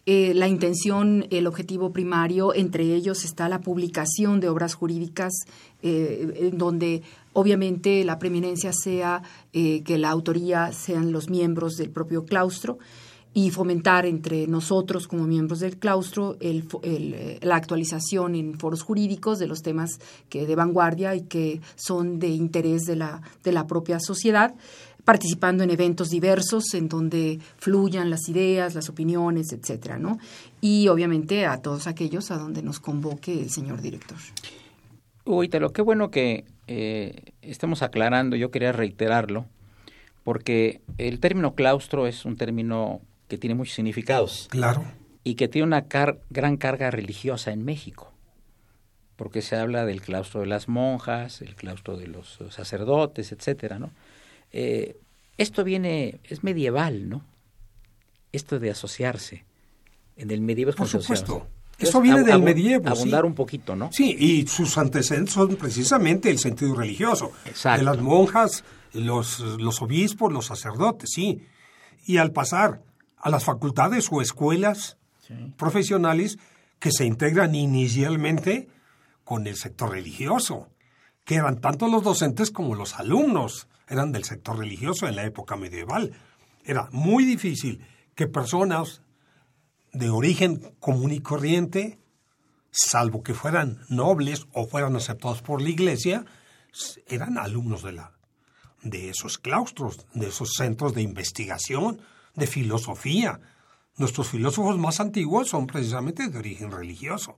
eh, 0.09 0.33
la 0.33 0.47
intención, 0.47 1.27
el 1.31 1.47
objetivo 1.47 1.91
primario, 1.91 2.55
entre 2.55 2.95
ellos 2.95 3.25
está 3.25 3.49
la 3.49 3.59
publicación 3.59 4.39
de 4.39 4.47
obras 4.47 4.73
jurídicas, 4.73 5.33
eh, 5.81 6.47
en 6.49 6.57
donde 6.57 7.01
obviamente 7.33 8.05
la 8.05 8.17
preeminencia 8.17 8.71
sea 8.71 9.21
eh, 9.51 9.83
que 9.83 9.97
la 9.97 10.09
autoría 10.09 10.71
sean 10.71 11.11
los 11.11 11.29
miembros 11.29 11.75
del 11.75 11.89
propio 11.89 12.23
claustro 12.23 12.77
y 13.33 13.51
fomentar 13.51 14.05
entre 14.05 14.47
nosotros 14.47 15.09
como 15.09 15.27
miembros 15.27 15.59
del 15.59 15.77
claustro 15.77 16.37
la 16.39 17.55
actualización 17.57 18.33
en 18.33 18.57
foros 18.57 18.83
jurídicos 18.83 19.39
de 19.39 19.47
los 19.47 19.61
temas 19.61 19.99
que 20.29 20.47
de 20.47 20.55
vanguardia 20.55 21.15
y 21.15 21.23
que 21.23 21.59
son 21.75 22.17
de 22.17 22.29
interés 22.29 22.83
de 22.83 22.95
la, 22.95 23.21
de 23.43 23.51
la 23.51 23.67
propia 23.67 23.99
sociedad 23.99 24.55
participando 25.07 25.63
en 25.63 25.69
eventos 25.69 26.09
diversos 26.09 26.73
en 26.73 26.89
donde 26.89 27.39
fluyan 27.55 28.09
las 28.09 28.27
ideas, 28.27 28.75
las 28.75 28.89
opiniones, 28.89 29.53
etcétera, 29.53 29.97
¿no? 29.97 30.19
Y 30.59 30.89
obviamente 30.89 31.45
a 31.45 31.61
todos 31.61 31.87
aquellos 31.87 32.29
a 32.29 32.37
donde 32.37 32.61
nos 32.61 32.81
convoque 32.81 33.31
el 33.39 33.49
señor 33.49 33.81
director. 33.81 34.17
Uy, 35.23 35.47
lo 35.47 35.71
qué 35.71 35.81
bueno 35.81 36.11
que 36.11 36.43
eh, 36.67 37.31
estemos 37.41 37.83
aclarando, 37.83 38.35
yo 38.35 38.51
quería 38.51 38.73
reiterarlo, 38.73 39.45
porque 40.25 40.81
el 40.97 41.21
término 41.21 41.55
claustro 41.55 42.05
es 42.05 42.25
un 42.25 42.35
término 42.35 42.99
que 43.29 43.37
tiene 43.37 43.55
muchos 43.55 43.75
significados. 43.75 44.49
Claro. 44.49 44.83
Y 45.23 45.35
que 45.35 45.47
tiene 45.47 45.67
una 45.67 45.85
gran 46.29 46.57
carga 46.57 46.91
religiosa 46.91 47.53
en 47.53 47.63
México, 47.63 48.11
porque 49.15 49.41
se 49.41 49.55
habla 49.55 49.85
del 49.85 50.01
claustro 50.01 50.41
de 50.41 50.47
las 50.47 50.67
monjas, 50.67 51.41
el 51.41 51.55
claustro 51.55 51.95
de 51.95 52.07
los 52.07 52.39
sacerdotes, 52.49 53.31
etcétera, 53.31 53.79
¿no? 53.79 53.91
Eh, 54.51 54.97
esto 55.37 55.63
viene, 55.63 56.19
es 56.23 56.43
medieval, 56.43 57.09
¿no? 57.09 57.23
Esto 58.31 58.59
de 58.59 58.71
asociarse. 58.71 59.45
En 60.15 60.31
el 60.31 60.41
medievo 60.41 60.71
Por 60.73 60.87
supuesto. 60.87 61.47
Eso 61.77 62.01
viene 62.01 62.23
del 62.23 62.41
medievo. 62.41 62.89
Abundar 62.89 63.23
un 63.23 63.35
poquito, 63.35 63.75
¿no? 63.75 63.91
Sí, 63.91 64.15
y 64.17 64.47
sus 64.47 64.77
antecedentes 64.79 65.35
son 65.35 65.55
precisamente 65.57 66.31
el 66.31 66.39
sentido 66.39 66.73
religioso. 66.73 67.31
Exacto. 67.45 67.79
De 67.79 67.85
las 67.85 68.01
monjas, 68.01 68.63
los, 68.93 69.39
los 69.39 69.81
obispos, 69.83 70.33
los 70.33 70.47
sacerdotes, 70.47 71.11
sí. 71.13 71.45
Y 72.05 72.17
al 72.17 72.31
pasar 72.31 72.81
a 73.17 73.29
las 73.29 73.43
facultades 73.43 74.07
o 74.11 74.21
escuelas 74.21 74.97
profesionales 75.57 76.39
que 76.79 76.91
se 76.91 77.05
integran 77.05 77.53
inicialmente 77.53 78.69
con 79.23 79.45
el 79.45 79.55
sector 79.55 79.91
religioso, 79.91 80.69
que 81.25 81.35
eran 81.35 81.59
tanto 81.59 81.87
los 81.89 82.03
docentes 82.03 82.49
como 82.49 82.75
los 82.75 82.95
alumnos 82.95 83.67
eran 83.87 84.11
del 84.11 84.23
sector 84.23 84.57
religioso 84.57 85.07
en 85.07 85.15
la 85.15 85.23
época 85.23 85.55
medieval. 85.55 86.13
Era 86.63 86.89
muy 86.91 87.25
difícil 87.25 87.85
que 88.15 88.27
personas 88.27 89.01
de 89.93 90.09
origen 90.09 90.75
común 90.79 91.11
y 91.11 91.21
corriente, 91.21 91.99
salvo 92.71 93.23
que 93.23 93.33
fueran 93.33 93.79
nobles 93.89 94.47
o 94.53 94.67
fueran 94.67 94.95
aceptados 94.95 95.41
por 95.41 95.61
la 95.61 95.69
iglesia, 95.69 96.25
eran 97.07 97.37
alumnos 97.37 97.83
de, 97.83 97.93
la, 97.93 98.11
de 98.83 99.09
esos 99.09 99.37
claustros, 99.37 100.05
de 100.13 100.27
esos 100.27 100.53
centros 100.53 100.93
de 100.93 101.01
investigación, 101.01 102.01
de 102.35 102.47
filosofía. 102.47 103.39
Nuestros 103.95 104.29
filósofos 104.29 104.77
más 104.77 104.99
antiguos 104.99 105.49
son 105.49 105.65
precisamente 105.65 106.27
de 106.27 106.37
origen 106.37 106.71
religioso. 106.71 107.37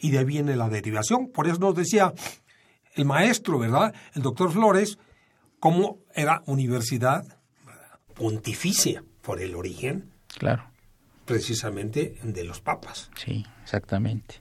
Y 0.00 0.10
de 0.10 0.18
ahí 0.18 0.24
viene 0.24 0.56
la 0.56 0.68
derivación. 0.68 1.28
Por 1.28 1.46
eso 1.46 1.58
nos 1.58 1.74
decía 1.74 2.12
el 2.94 3.04
maestro, 3.04 3.58
¿verdad? 3.58 3.94
El 4.14 4.22
doctor 4.22 4.52
Flores, 4.52 4.98
como 5.62 6.00
era 6.12 6.42
universidad 6.46 7.38
pontificia 8.14 9.04
por 9.22 9.40
el 9.40 9.54
origen. 9.54 10.10
Claro. 10.36 10.64
Precisamente 11.24 12.18
de 12.24 12.42
los 12.42 12.60
papas. 12.60 13.12
Sí, 13.14 13.46
exactamente. 13.62 14.40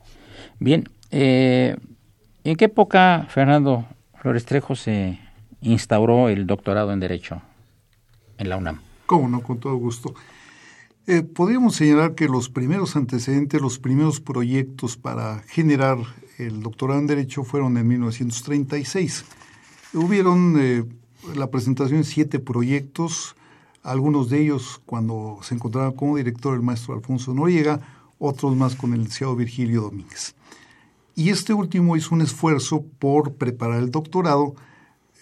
Bien, 0.57 0.89
eh, 1.11 1.77
¿en 2.43 2.55
qué 2.55 2.65
época, 2.65 3.27
Fernando 3.29 3.85
Flores 4.19 4.45
Trejo, 4.45 4.75
se 4.75 5.19
instauró 5.61 6.27
el 6.27 6.47
doctorado 6.47 6.91
en 6.91 6.99
Derecho 6.99 7.39
en 8.39 8.49
la 8.49 8.57
UNAM? 8.57 8.81
Cómo 9.05 9.29
no, 9.29 9.43
con 9.43 9.59
todo 9.59 9.75
gusto. 9.75 10.15
Eh, 11.05 11.21
podríamos 11.21 11.75
señalar 11.75 12.15
que 12.15 12.27
los 12.27 12.49
primeros 12.49 12.95
antecedentes, 12.95 13.61
los 13.61 13.77
primeros 13.77 14.21
proyectos 14.21 14.97
para 14.97 15.43
generar 15.47 15.99
el 16.39 16.63
doctorado 16.63 16.99
en 16.99 17.05
Derecho 17.05 17.43
fueron 17.43 17.77
en 17.77 17.87
1936. 17.87 19.23
Hubieron 19.93 20.55
eh, 20.59 20.83
la 21.35 21.49
presentación 21.49 22.01
de 22.01 22.07
siete 22.07 22.39
proyectos, 22.39 23.35
algunos 23.83 24.29
de 24.29 24.41
ellos 24.41 24.81
cuando 24.85 25.39
se 25.41 25.55
encontraba 25.55 25.95
como 25.95 26.17
director 26.17 26.53
el 26.53 26.61
maestro 26.61 26.93
Alfonso 26.93 27.33
Noriega, 27.33 27.81
otros 28.19 28.55
más 28.55 28.75
con 28.75 28.93
el 28.93 28.99
licenciado 28.99 29.35
Virgilio 29.35 29.81
Domínguez. 29.81 30.35
Y 31.15 31.29
este 31.29 31.53
último 31.53 31.97
hizo 31.97 32.15
un 32.15 32.21
esfuerzo 32.21 32.85
por 32.99 33.33
preparar 33.33 33.79
el 33.79 33.91
doctorado 33.91 34.55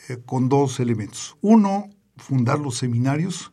eh, 0.07 0.17
con 0.25 0.49
dos 0.49 0.79
elementos. 0.79 1.35
Uno, 1.41 1.89
fundar 2.17 2.59
los 2.59 2.77
seminarios 2.77 3.51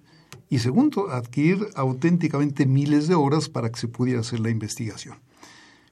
y 0.49 0.59
segundo, 0.59 1.11
adquirir 1.11 1.66
auténticamente 1.74 2.66
miles 2.66 3.09
de 3.09 3.14
horas 3.14 3.49
para 3.49 3.70
que 3.70 3.80
se 3.80 3.88
pudiera 3.88 4.20
hacer 4.20 4.40
la 4.40 4.51
investigación. 4.51 5.16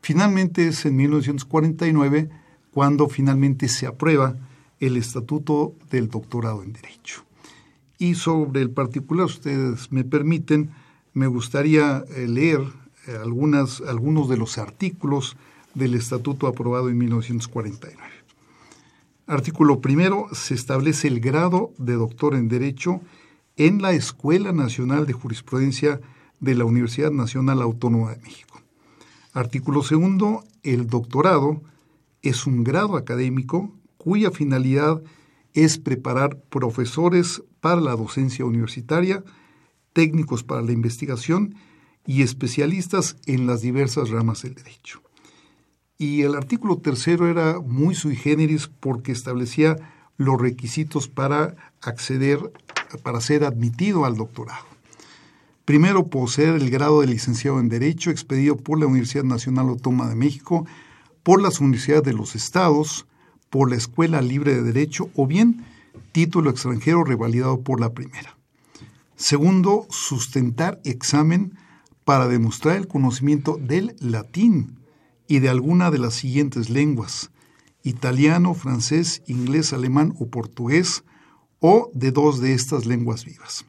Finalmente 0.01 0.69
es 0.69 0.85
en 0.85 0.97
1949 0.97 2.29
cuando 2.73 3.09
finalmente 3.09 3.69
se 3.69 3.87
aprueba 3.87 4.37
el 4.87 4.97
Estatuto 4.97 5.75
del 5.91 6.09
Doctorado 6.09 6.63
en 6.63 6.73
Derecho. 6.73 7.25
Y 7.99 8.15
sobre 8.17 8.61
el 8.61 8.71
particular, 8.71 9.27
ustedes 9.27 9.91
me 9.91 10.05
permiten, 10.05 10.71
me 11.13 11.27
gustaría 11.27 12.05
eh, 12.15 12.27
leer 12.29 12.61
eh, 13.07 13.17
algunas, 13.23 13.81
algunos 13.81 14.29
de 14.29 14.37
los 14.37 14.59
artículos 14.59 15.37
del 15.75 15.95
Estatuto 15.95 16.47
aprobado 16.47 16.91
en 16.91 16.99
1949. 16.99 18.03
Artículo 19.27 19.81
primero, 19.81 20.29
se 20.33 20.55
establece 20.55 21.09
el 21.09 21.21
grado 21.21 21.73
de 21.79 21.95
doctor 21.95 22.35
en 22.35 22.49
Derecho 22.49 23.01
en 23.57 23.81
la 23.81 23.93
Escuela 23.93 24.53
Nacional 24.53 25.07
de 25.07 25.15
Jurisprudencia 25.15 26.01
de 26.41 26.55
la 26.55 26.65
Universidad 26.67 27.11
Nacional 27.11 27.63
Autónoma 27.63 28.11
de 28.11 28.21
México. 28.21 28.61
Artículo 29.33 29.83
segundo, 29.83 30.45
el 30.63 30.89
doctorado 30.89 31.63
es 32.21 32.47
un 32.47 32.65
grado 32.65 32.97
académico 32.97 33.73
cuya 34.05 34.31
finalidad 34.31 35.03
es 35.55 35.79
preparar 35.79 36.39
profesores 36.51 37.43
para 37.61 37.81
la 37.81 37.97
docencia 37.97 38.45
universitaria, 38.45 39.25
técnicos 39.95 40.45
para 40.45 40.61
la 40.61 40.73
investigación 40.73 41.55
y 42.07 42.21
especialistas 42.21 43.17
en 43.25 43.47
las 43.47 43.63
diversas 43.63 44.11
ramas 44.11 44.43
del 44.43 44.57
derecho. 44.57 45.01
Y 45.97 46.21
el 46.21 46.35
artículo 46.35 46.77
tercero 46.77 47.31
era 47.31 47.61
muy 47.61 47.95
sui 47.95 48.15
generis 48.15 48.69
porque 48.69 49.13
establecía 49.13 49.77
los 50.19 50.39
requisitos 50.39 51.09
para 51.09 51.57
acceder, 51.81 52.53
para 53.03 53.23
ser 53.23 53.45
admitido 53.45 54.05
al 54.05 54.17
doctorado. 54.17 54.67
Primero, 55.65 56.09
poseer 56.09 56.57
el 56.57 56.69
grado 56.69 57.01
de 57.01 57.07
licenciado 57.07 57.59
en 57.59 57.71
Derecho 57.71 58.11
expedido 58.11 58.59
por 58.59 58.79
la 58.79 58.87
Universidad 58.87 59.25
Nacional 59.25 59.69
Autónoma 59.71 60.11
de 60.11 60.15
México, 60.15 60.67
por 61.23 61.41
las 61.41 61.59
universidades 61.61 62.05
de 62.05 62.13
los 62.13 62.35
estados, 62.35 63.07
por 63.55 63.71
la 63.71 63.77
Escuela 63.77 64.21
Libre 64.21 64.53
de 64.53 64.65
Derecho 64.65 65.11
o 65.15 65.29
bien 65.29 65.65
título 66.11 66.51
extranjero 66.51 67.05
revalidado 67.05 67.61
por 67.61 67.79
la 67.79 67.95
primera. 67.95 68.37
Segundo, 69.15 69.87
sustentar 69.91 70.81
examen 70.83 71.57
para 72.05 72.27
demostrar 72.27 72.77
el 72.77 72.89
conocimiento 72.89 73.57
del 73.57 73.95
latín 74.01 74.81
y 75.29 75.39
de 75.39 75.51
alguna 75.51 75.93
de 75.93 76.01
las 76.01 76.15
siguientes 76.15 76.69
lenguas, 76.69 77.31
italiano, 77.85 78.55
francés, 78.55 79.23
inglés, 79.29 79.73
alemán 79.73 80.17
o 80.19 80.27
portugués, 80.27 81.05
o 81.61 81.93
de 81.95 82.11
dos 82.11 82.41
de 82.41 82.55
estas 82.55 82.87
lenguas 82.87 83.25
vivas. 83.25 83.67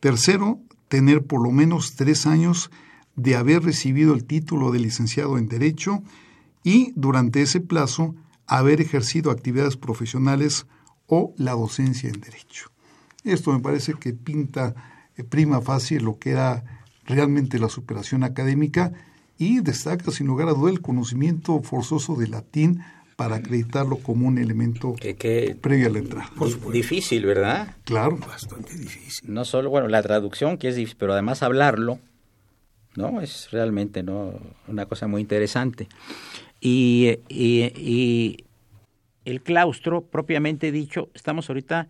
Tercero, 0.00 0.58
tener 0.88 1.26
por 1.26 1.42
lo 1.42 1.50
menos 1.50 1.96
tres 1.96 2.24
años 2.24 2.70
de 3.14 3.36
haber 3.36 3.62
recibido 3.62 4.14
el 4.14 4.24
título 4.24 4.70
de 4.70 4.78
licenciado 4.78 5.36
en 5.36 5.48
Derecho 5.48 6.02
y 6.64 6.94
durante 6.96 7.42
ese 7.42 7.60
plazo 7.60 8.14
haber 8.48 8.80
ejercido 8.80 9.30
actividades 9.30 9.76
profesionales 9.76 10.66
o 11.06 11.34
la 11.36 11.52
docencia 11.52 12.08
en 12.08 12.20
Derecho. 12.20 12.70
Esto 13.24 13.52
me 13.52 13.60
parece 13.60 13.94
que 13.94 14.12
pinta 14.12 14.74
eh, 15.16 15.24
prima 15.24 15.60
facie 15.60 16.00
lo 16.00 16.18
que 16.18 16.30
era 16.30 16.64
realmente 17.04 17.58
la 17.58 17.68
superación 17.68 18.24
académica 18.24 18.92
y 19.38 19.60
destaca 19.60 20.10
sin 20.10 20.26
lugar 20.26 20.48
a 20.48 20.52
duda 20.52 20.70
el 20.70 20.80
conocimiento 20.80 21.60
forzoso 21.62 22.16
de 22.16 22.28
latín 22.28 22.82
para 23.16 23.36
acreditarlo 23.36 23.96
como 23.96 24.28
un 24.28 24.38
elemento 24.38 24.94
previo 25.60 25.88
a 25.88 25.90
la 25.90 25.98
entrada. 25.98 26.30
difícil, 26.72 27.26
¿verdad? 27.26 27.74
Claro. 27.84 28.16
Bastante 28.16 28.74
difícil. 28.76 29.32
No 29.32 29.44
solo, 29.44 29.70
bueno, 29.70 29.88
la 29.88 30.02
traducción 30.02 30.56
que 30.56 30.68
es 30.68 30.76
difícil, 30.76 30.98
pero 31.00 31.14
además 31.14 31.42
hablarlo, 31.42 31.98
¿no? 32.94 33.20
Es 33.20 33.50
realmente 33.50 34.04
¿no? 34.04 34.34
una 34.68 34.86
cosa 34.86 35.08
muy 35.08 35.20
interesante. 35.20 35.88
Y, 36.60 38.44
el 39.24 39.42
claustro, 39.42 40.02
propiamente 40.06 40.72
dicho, 40.72 41.10
estamos 41.14 41.48
ahorita 41.50 41.88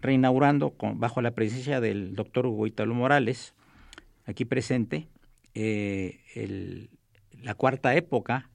reinaugurando 0.00 0.70
con, 0.70 1.00
bajo 1.00 1.22
la 1.22 1.30
presencia 1.30 1.80
del 1.80 2.14
doctor 2.14 2.46
Hugo 2.46 2.66
Italo 2.66 2.94
Morales, 2.94 3.54
aquí 4.26 4.44
presente, 4.44 5.08
eh, 5.54 6.20
el, 6.34 6.90
la 7.42 7.54
cuarta 7.54 7.94
época 7.94 8.50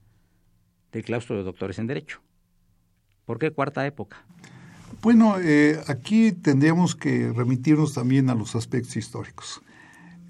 del 0.91 1.03
claustro 1.03 1.37
de 1.37 1.43
doctores 1.43 1.79
en 1.79 1.87
Derecho. 1.87 2.21
¿Por 3.25 3.39
qué 3.39 3.51
cuarta 3.51 3.85
época? 3.85 4.25
Bueno, 5.01 5.39
eh, 5.39 5.79
aquí 5.87 6.31
tendríamos 6.31 6.95
que 6.95 7.31
remitirnos 7.31 7.93
también 7.93 8.29
a 8.29 8.35
los 8.35 8.55
aspectos 8.55 8.97
históricos. 8.97 9.61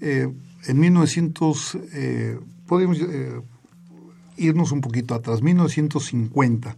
Eh, 0.00 0.28
en 0.66 0.80
1900, 0.80 1.78
eh, 1.94 2.38
podemos 2.66 2.98
irnos 4.40 4.72
un 4.72 4.80
poquito 4.80 5.14
atrás, 5.14 5.42
1950, 5.42 6.76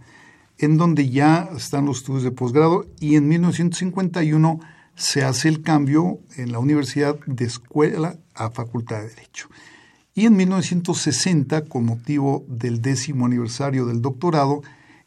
en 0.58 0.76
donde 0.76 1.08
ya 1.08 1.48
están 1.56 1.86
los 1.86 1.98
estudios 1.98 2.24
de 2.24 2.30
posgrado 2.30 2.86
y 3.00 3.16
en 3.16 3.28
1951 3.28 4.60
se 4.94 5.24
hace 5.24 5.48
el 5.48 5.62
cambio 5.62 6.20
en 6.36 6.52
la 6.52 6.58
universidad 6.58 7.18
de 7.26 7.44
escuela 7.44 8.18
a 8.34 8.50
facultad 8.50 9.00
de 9.00 9.08
Derecho. 9.08 9.48
Y 10.14 10.26
en 10.26 10.36
1960, 10.36 11.64
con 11.64 11.86
motivo 11.86 12.44
del 12.48 12.82
décimo 12.82 13.24
aniversario 13.24 13.86
del 13.86 14.02
doctorado, 14.02 14.62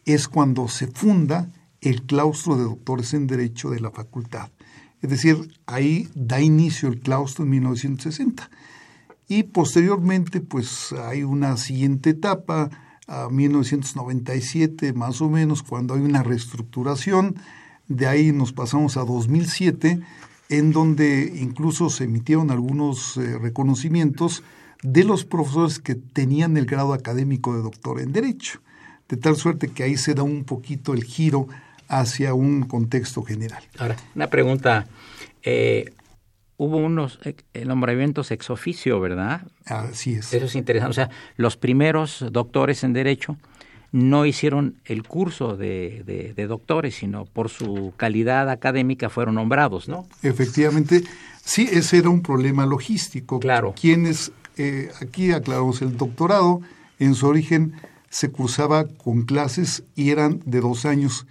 es 0.06 0.28
cuando 0.28 0.68
se 0.68 0.88
funda 0.88 1.52
el 1.82 2.04
claustro 2.04 2.58
de 2.58 2.64
doctores 2.64 3.14
en 3.14 3.28
Derecho 3.28 3.70
de 3.70 3.80
la 3.80 3.92
facultad. 3.92 4.50
Es 5.02 5.10
decir, 5.10 5.60
ahí 5.68 6.10
da 6.16 6.42
inicio 6.42 6.90
el 6.90 7.00
claustro 7.00 7.44
en 7.44 7.52
1960. 7.52 8.50
Y 9.28 9.44
posteriormente, 9.44 10.42
pues 10.42 10.94
hay 10.94 11.24
una 11.24 11.58
siguiente 11.58 12.12
etapa, 12.12 12.70
a 13.08 13.30
1997 13.30 14.94
más 14.94 15.22
o 15.22 15.30
menos, 15.30 15.64
cuando 15.64 15.94
hay 15.94 16.02
una 16.02 16.24
reestructuración. 16.24 17.36
De 17.88 18.08
ahí 18.08 18.32
nos 18.32 18.52
pasamos 18.52 18.98
a 18.98 19.06
2007, 19.06 20.00
en 20.50 20.72
donde 20.72 21.34
incluso 21.40 21.90
se 21.90 22.06
emitieron 22.06 22.52
algunos 22.52 23.18
eh, 23.18 23.38
reconocimientos 23.38 24.44
de 24.82 25.04
los 25.04 25.24
profesores 25.26 25.80
que 25.80 25.96
tenían 25.96 26.58
el 26.58 26.66
grado 26.66 26.94
académico 26.94 27.56
de 27.56 27.62
doctor 27.62 28.00
en 28.00 28.12
Derecho, 28.12 28.60
de 29.08 29.18
tal 29.18 29.36
suerte 29.36 29.70
que 29.70 29.84
ahí 29.84 29.98
se 29.98 30.14
da 30.14 30.24
un 30.24 30.44
poquito 30.44 30.94
el 30.94 31.04
giro 31.04 31.48
hacia 31.88 32.34
un 32.34 32.64
contexto 32.64 33.24
general. 33.24 33.64
Ahora, 33.78 33.96
una 34.16 34.30
pregunta. 34.30 34.88
Eh, 35.44 35.94
hubo 36.58 36.78
unos 36.78 37.20
eh, 37.24 37.66
nombramientos 37.66 38.32
ex 38.32 38.50
oficio, 38.50 39.00
¿verdad? 39.00 39.42
Así 39.66 40.14
es. 40.14 40.34
Eso 40.34 40.46
es 40.46 40.56
interesante. 40.56 40.92
O 40.92 40.94
sea, 40.94 41.10
los 41.38 41.58
primeros 41.58 42.26
doctores 42.32 42.84
en 42.84 42.94
Derecho 42.94 43.38
no 43.92 44.26
hicieron 44.26 44.76
el 44.84 45.04
curso 45.04 45.56
de, 45.56 46.04
de, 46.36 46.48
doctores, 46.48 46.96
sino 46.96 47.26
por 47.26 47.50
su 47.50 47.94
calidad 47.96 48.50
académica 48.50 49.10
fueron 49.10 49.36
nombrados, 49.36 49.88
¿no? 49.88 50.06
Efectivamente, 50.22 51.04
sí, 51.44 51.70
ese 51.72 52.00
era 52.00 52.10
un 52.10 52.22
problema 52.22 52.66
logístico. 52.66 53.40
Claro. 53.40 53.74
Quienes 53.80 54.34
eh, 54.58 54.90
aquí 55.02 55.32
aclaramos, 55.32 55.82
el 55.82 55.96
doctorado 55.96 56.62
en 57.00 57.16
su 57.16 57.28
origen 57.28 57.74
se 58.10 58.32
cursaba 58.32 58.86
con 58.86 59.24
clases 59.24 59.84
y 59.96 60.10
eran 60.10 60.42
de 60.46 60.60
dos 60.60 60.86
años 60.86 61.26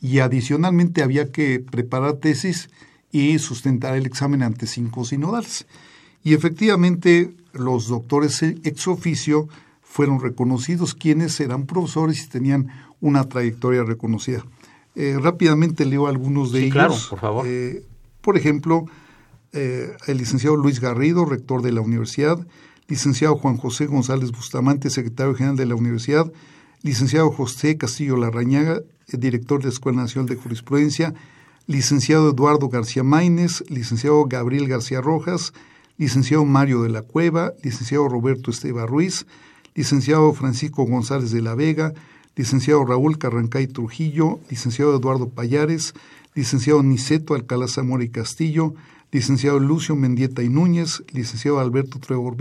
y 0.00 0.20
adicionalmente 0.20 1.02
había 1.02 1.30
que 1.30 1.60
preparar 1.60 2.14
tesis 2.14 2.68
y 3.10 3.38
sustentar 3.38 3.96
el 3.96 4.06
examen 4.06 4.42
ante 4.42 4.66
cinco 4.66 5.04
sinodales. 5.04 5.66
Y 6.22 6.34
efectivamente 6.34 7.34
los 7.52 7.88
doctores 7.88 8.42
ex 8.42 8.88
oficio 8.88 9.48
fueron 9.82 10.20
reconocidos 10.20 10.94
quienes 10.94 11.40
eran 11.40 11.66
profesores 11.66 12.24
y 12.24 12.28
tenían 12.28 12.68
una 13.00 13.28
trayectoria 13.28 13.82
reconocida. 13.84 14.44
Eh, 14.94 15.16
rápidamente 15.20 15.84
leo 15.84 16.06
algunos 16.06 16.52
de 16.52 16.60
ellos. 16.60 16.72
Claro, 16.72 16.94
por 17.10 17.18
favor. 17.20 17.46
Eh, 17.46 17.84
por 18.20 18.36
ejemplo, 18.36 18.86
el 19.52 20.18
licenciado 20.18 20.56
Luis 20.56 20.78
Garrido, 20.78 21.24
rector 21.24 21.62
de 21.62 21.72
la 21.72 21.80
universidad, 21.80 22.46
licenciado 22.88 23.36
Juan 23.36 23.56
José 23.56 23.86
González 23.86 24.32
Bustamante, 24.32 24.90
secretario 24.90 25.34
general 25.34 25.56
de 25.56 25.66
la 25.66 25.74
universidad, 25.74 26.30
licenciado 26.82 27.30
José 27.30 27.76
Castillo 27.76 28.16
Larrañaga, 28.16 28.80
director 29.12 29.60
de 29.60 29.66
la 29.66 29.72
Escuela 29.72 30.02
Nacional 30.02 30.28
de 30.28 30.36
Jurisprudencia, 30.36 31.14
licenciado 31.68 32.30
Eduardo 32.30 32.70
García 32.70 33.04
Maínez, 33.04 33.62
licenciado 33.68 34.24
Gabriel 34.24 34.66
García 34.66 35.02
Rojas, 35.02 35.52
licenciado 35.98 36.46
Mario 36.46 36.82
de 36.82 36.88
la 36.88 37.02
Cueva, 37.02 37.52
licenciado 37.62 38.08
Roberto 38.08 38.50
Esteba 38.50 38.86
Ruiz, 38.86 39.26
licenciado 39.74 40.32
Francisco 40.32 40.84
González 40.86 41.30
de 41.30 41.42
la 41.42 41.54
Vega, 41.54 41.92
licenciado 42.36 42.86
Raúl 42.86 43.18
Carrancay 43.18 43.66
Trujillo, 43.66 44.40
licenciado 44.48 44.96
Eduardo 44.96 45.28
Payares, 45.28 45.92
licenciado 46.34 46.82
Niceto 46.82 47.34
Alcalá 47.34 47.68
Zamora 47.68 48.02
y 48.02 48.08
Castillo, 48.08 48.74
licenciado 49.12 49.58
Lucio 49.58 49.94
Mendieta 49.94 50.42
y 50.42 50.48
Núñez, 50.48 51.04
licenciado 51.12 51.60
Alberto 51.60 51.98
Trevo 51.98 52.34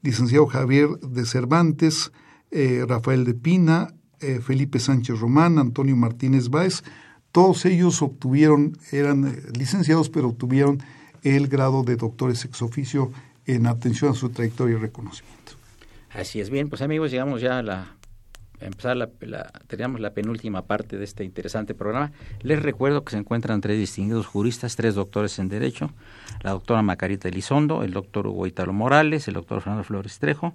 licenciado 0.00 0.46
Javier 0.46 0.90
de 1.00 1.26
Cervantes, 1.26 2.12
eh, 2.52 2.84
Rafael 2.86 3.24
de 3.24 3.34
Pina, 3.34 3.94
eh, 4.20 4.38
Felipe 4.40 4.78
Sánchez 4.78 5.18
Román, 5.18 5.58
Antonio 5.58 5.96
Martínez 5.96 6.50
Báez, 6.50 6.84
todos 7.34 7.64
ellos 7.64 8.00
obtuvieron, 8.00 8.78
eran 8.92 9.26
eh, 9.26 9.42
licenciados, 9.58 10.08
pero 10.08 10.28
obtuvieron 10.28 10.80
el 11.24 11.48
grado 11.48 11.82
de 11.82 11.96
doctores 11.96 12.44
ex 12.44 12.62
oficio 12.62 13.10
en 13.44 13.66
atención 13.66 14.12
a 14.12 14.14
su 14.14 14.30
trayectoria 14.30 14.76
y 14.76 14.78
reconocimiento. 14.78 15.54
Así 16.10 16.40
es 16.40 16.48
bien, 16.48 16.68
pues 16.68 16.80
amigos, 16.80 17.10
llegamos 17.10 17.40
ya 17.40 17.58
a 17.58 17.62
la 17.64 17.96
empezar 18.60 19.10
teníamos 19.66 20.00
la 20.00 20.14
penúltima 20.14 20.62
parte 20.62 20.96
de 20.96 21.02
este 21.02 21.24
interesante 21.24 21.74
programa. 21.74 22.12
Les 22.40 22.62
recuerdo 22.62 23.02
que 23.02 23.10
se 23.10 23.18
encuentran 23.18 23.60
tres 23.60 23.78
distinguidos 23.78 24.26
juristas, 24.26 24.76
tres 24.76 24.94
doctores 24.94 25.40
en 25.40 25.48
Derecho, 25.48 25.90
la 26.40 26.52
doctora 26.52 26.82
Macarita 26.82 27.28
Elizondo, 27.28 27.82
el 27.82 27.92
doctor 27.92 28.28
Hugo 28.28 28.46
Italo 28.46 28.72
Morales, 28.72 29.26
el 29.26 29.34
doctor 29.34 29.60
Fernando 29.60 29.82
Flores 29.82 30.20
Trejo 30.20 30.54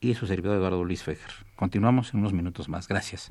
y 0.00 0.14
su 0.14 0.26
servidor 0.26 0.56
Eduardo 0.56 0.82
Luis 0.82 1.02
Fejer. 1.02 1.30
Continuamos 1.56 2.14
en 2.14 2.20
unos 2.20 2.32
minutos 2.32 2.70
más. 2.70 2.88
Gracias. 2.88 3.30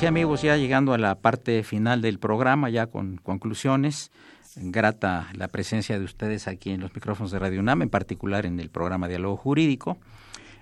Sí, 0.00 0.06
amigos, 0.06 0.40
ya 0.40 0.56
llegando 0.56 0.94
a 0.94 0.98
la 0.98 1.16
parte 1.16 1.62
final 1.62 2.00
del 2.00 2.18
programa, 2.18 2.70
ya 2.70 2.86
con 2.86 3.18
conclusiones, 3.18 4.10
grata 4.56 5.28
la 5.34 5.48
presencia 5.48 5.98
de 5.98 6.06
ustedes 6.06 6.48
aquí 6.48 6.70
en 6.70 6.80
los 6.80 6.94
micrófonos 6.94 7.30
de 7.32 7.38
Radio 7.38 7.60
UNAM, 7.60 7.82
en 7.82 7.90
particular 7.90 8.46
en 8.46 8.58
el 8.60 8.70
programa 8.70 9.08
Diálogo 9.08 9.36
Jurídico. 9.36 9.98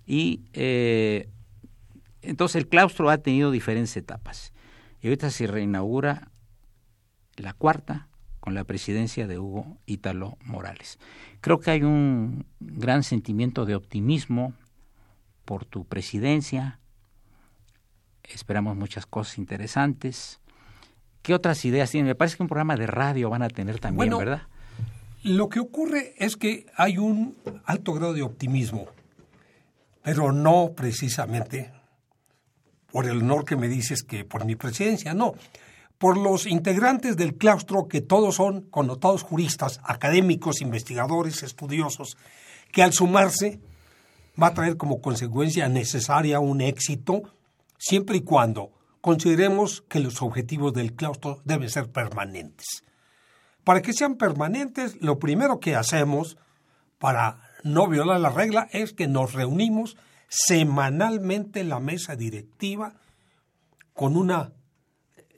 Y 0.04 0.40
eh, 0.54 1.28
entonces 2.20 2.56
el 2.56 2.68
claustro 2.68 3.10
ha 3.10 3.18
tenido 3.18 3.52
diferentes 3.52 3.96
etapas. 3.96 4.52
Y 5.00 5.06
ahorita 5.06 5.30
se 5.30 5.46
reinaugura 5.46 6.32
la 7.36 7.52
cuarta 7.52 8.08
con 8.40 8.54
la 8.54 8.64
presidencia 8.64 9.28
de 9.28 9.38
Hugo 9.38 9.78
Ítalo 9.86 10.36
Morales. 10.42 10.98
Creo 11.40 11.60
que 11.60 11.70
hay 11.70 11.84
un 11.84 12.44
gran 12.58 13.04
sentimiento 13.04 13.66
de 13.66 13.76
optimismo 13.76 14.52
por 15.44 15.64
tu 15.64 15.84
presidencia, 15.84 16.80
Esperamos 18.32 18.76
muchas 18.76 19.06
cosas 19.06 19.38
interesantes. 19.38 20.40
¿Qué 21.22 21.34
otras 21.34 21.64
ideas 21.64 21.90
tienen? 21.90 22.08
Me 22.08 22.14
parece 22.14 22.36
que 22.36 22.42
un 22.42 22.48
programa 22.48 22.76
de 22.76 22.86
radio 22.86 23.30
van 23.30 23.42
a 23.42 23.48
tener 23.48 23.80
también, 23.80 24.16
¿verdad? 24.16 24.42
Lo 25.22 25.48
que 25.48 25.60
ocurre 25.60 26.14
es 26.16 26.36
que 26.36 26.66
hay 26.76 26.98
un 26.98 27.36
alto 27.64 27.92
grado 27.92 28.14
de 28.14 28.22
optimismo, 28.22 28.86
pero 30.02 30.32
no 30.32 30.72
precisamente 30.76 31.72
por 32.92 33.06
el 33.06 33.18
honor 33.18 33.44
que 33.44 33.56
me 33.56 33.68
dices 33.68 34.02
que 34.02 34.24
por 34.24 34.44
mi 34.44 34.56
presidencia, 34.56 35.14
no, 35.14 35.34
por 35.98 36.16
los 36.16 36.46
integrantes 36.46 37.16
del 37.16 37.36
claustro 37.36 37.88
que 37.88 38.00
todos 38.00 38.36
son 38.36 38.62
connotados 38.62 39.22
juristas, 39.22 39.80
académicos, 39.82 40.60
investigadores, 40.60 41.42
estudiosos, 41.42 42.16
que 42.70 42.82
al 42.82 42.92
sumarse 42.92 43.60
va 44.40 44.48
a 44.48 44.54
traer 44.54 44.76
como 44.76 45.00
consecuencia 45.00 45.68
necesaria 45.68 46.38
un 46.38 46.60
éxito 46.60 47.22
siempre 47.78 48.18
y 48.18 48.20
cuando 48.22 48.72
consideremos 49.00 49.82
que 49.88 50.00
los 50.00 50.20
objetivos 50.20 50.74
del 50.74 50.94
claustro 50.94 51.40
deben 51.44 51.70
ser 51.70 51.90
permanentes. 51.90 52.84
Para 53.64 53.82
que 53.82 53.92
sean 53.92 54.16
permanentes, 54.16 55.00
lo 55.00 55.18
primero 55.18 55.60
que 55.60 55.76
hacemos 55.76 56.36
para 56.98 57.40
no 57.62 57.86
violar 57.88 58.20
la 58.20 58.30
regla 58.30 58.68
es 58.72 58.92
que 58.92 59.08
nos 59.08 59.32
reunimos 59.32 59.96
semanalmente 60.28 61.60
en 61.60 61.68
la 61.68 61.80
mesa 61.80 62.16
directiva 62.16 62.94
con 63.94 64.16
una 64.16 64.52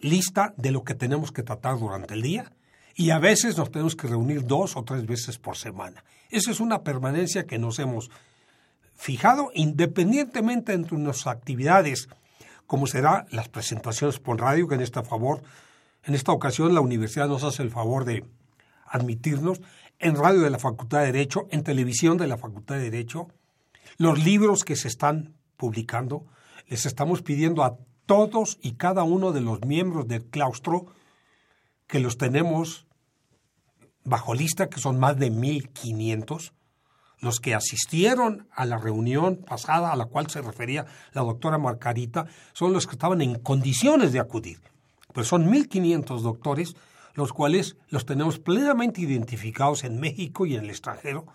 lista 0.01 0.55
de 0.57 0.70
lo 0.70 0.82
que 0.82 0.95
tenemos 0.95 1.32
que 1.32 1.43
tratar 1.43 1.78
durante 1.78 2.14
el 2.14 2.22
día 2.22 2.53
y 2.95 3.11
a 3.11 3.18
veces 3.18 3.57
nos 3.57 3.70
tenemos 3.70 3.97
que 3.97 4.09
reunir 4.09 4.45
dos 4.47 4.76
o 4.76 4.84
tres 4.84 5.07
veces 5.07 5.38
por 5.38 5.57
semana. 5.57 6.05
Esa 6.30 6.51
es 6.51 6.61
una 6.61 6.82
permanencia 6.82 7.47
que 7.47 7.59
nos 7.59 7.78
hemos 7.78 8.11
fijado 8.95 9.51
independientemente 9.55 10.72
entre 10.72 10.99
nuestras 10.99 11.34
actividades 11.34 12.09
como 12.71 12.87
será 12.87 13.27
las 13.33 13.49
presentaciones 13.49 14.21
por 14.21 14.41
radio, 14.41 14.68
que 14.68 14.77
en 14.77 14.81
esta 14.81 15.03
favor, 15.03 15.43
en 16.05 16.14
esta 16.14 16.31
ocasión 16.31 16.73
la 16.73 16.81
universidad 16.81 17.27
nos 17.27 17.43
hace 17.43 17.64
el 17.64 17.71
favor 17.73 18.05
de 18.05 18.25
admitirnos, 18.87 19.61
en 19.99 20.14
radio 20.14 20.43
de 20.43 20.51
la 20.51 20.61
Facultad 20.61 21.01
de 21.01 21.07
Derecho, 21.07 21.49
en 21.51 21.64
televisión 21.64 22.16
de 22.16 22.29
la 22.29 22.37
Facultad 22.37 22.77
de 22.77 22.89
Derecho, 22.89 23.27
los 23.97 24.25
libros 24.25 24.62
que 24.62 24.77
se 24.77 24.87
están 24.87 25.35
publicando, 25.57 26.27
les 26.68 26.87
estamos 26.87 27.23
pidiendo 27.23 27.64
a 27.64 27.77
todos 28.07 28.57
y 28.62 28.75
cada 28.75 29.03
uno 29.03 29.33
de 29.33 29.41
los 29.41 29.62
miembros 29.62 30.07
del 30.07 30.27
claustro 30.27 30.87
que 31.89 31.99
los 31.99 32.18
tenemos 32.18 32.87
bajo 34.05 34.33
lista, 34.33 34.68
que 34.68 34.79
son 34.79 34.97
más 35.01 35.18
de 35.18 35.33
1.500, 35.33 36.53
los 37.21 37.41
que 37.41 37.55
asistieron 37.55 38.49
a 38.53 38.64
la 38.64 38.79
reunión 38.79 39.37
pasada 39.37 39.93
a 39.93 39.97
la 39.97 40.07
cual 40.07 40.31
se 40.31 40.41
refería 40.41 40.87
la 41.12 41.23
doctora 41.23 41.59
Marcarita 41.59 42.27
son 42.53 42.73
los 42.73 42.87
que 42.87 42.93
estaban 42.93 43.21
en 43.21 43.39
condiciones 43.39 44.12
de 44.12 44.21
acudir. 44.21 44.61
Pues 45.12 45.29
son 45.29 45.51
1.500 45.51 46.21
doctores, 46.21 46.77
los 47.14 47.33
cuales 47.33 47.77
los 47.89 48.07
tenemos 48.07 48.39
plenamente 48.39 49.01
identificados 49.01 49.85
en 49.85 50.01
México 50.01 50.47
y 50.47 50.55
en 50.55 50.64
el 50.64 50.71
extranjero. 50.71 51.27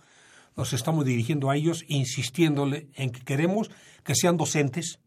Nos 0.55 0.73
estamos 0.73 1.05
dirigiendo 1.05 1.49
a 1.49 1.55
ellos 1.55 1.83
insistiéndole 1.87 2.87
en 2.95 3.11
que 3.11 3.21
queremos 3.21 3.69
que 4.03 4.15
sean 4.15 4.37
docentes, 4.37 4.99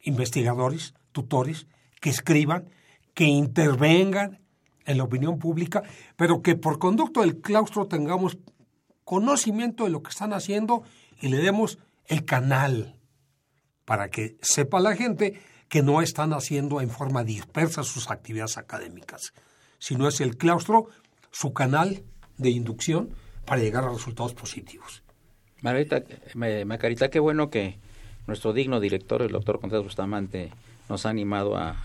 investigadores, 0.00 0.94
tutores, 1.12 1.66
que 2.00 2.10
escriban, 2.10 2.68
que 3.14 3.24
intervengan 3.24 4.40
en 4.84 4.98
la 4.98 5.04
opinión 5.04 5.38
pública, 5.38 5.82
pero 6.16 6.42
que 6.42 6.56
por 6.56 6.78
conducto 6.78 7.20
del 7.20 7.40
claustro 7.40 7.86
tengamos 7.86 8.38
conocimiento 9.06 9.84
de 9.84 9.90
lo 9.90 10.02
que 10.02 10.10
están 10.10 10.32
haciendo 10.32 10.82
y 11.20 11.28
le 11.28 11.38
demos 11.38 11.78
el 12.06 12.24
canal 12.24 12.96
para 13.84 14.08
que 14.08 14.36
sepa 14.42 14.80
la 14.80 14.96
gente 14.96 15.40
que 15.68 15.82
no 15.82 16.02
están 16.02 16.32
haciendo 16.32 16.80
en 16.80 16.90
forma 16.90 17.22
dispersa 17.22 17.84
sus 17.84 18.10
actividades 18.10 18.58
académicas, 18.58 19.32
sino 19.78 20.08
es 20.08 20.20
el 20.20 20.36
claustro 20.36 20.88
su 21.30 21.52
canal 21.52 22.02
de 22.36 22.50
inducción 22.50 23.10
para 23.44 23.62
llegar 23.62 23.84
a 23.84 23.90
resultados 23.90 24.34
positivos. 24.34 25.04
Margarita, 25.62 26.02
Macarita, 26.34 27.08
qué 27.08 27.20
bueno 27.20 27.48
que 27.48 27.78
nuestro 28.26 28.52
digno 28.52 28.80
director, 28.80 29.22
el 29.22 29.30
doctor 29.30 29.60
Contreras 29.60 29.84
Bustamante, 29.84 30.50
nos 30.88 31.06
ha 31.06 31.10
animado 31.10 31.56
a, 31.56 31.76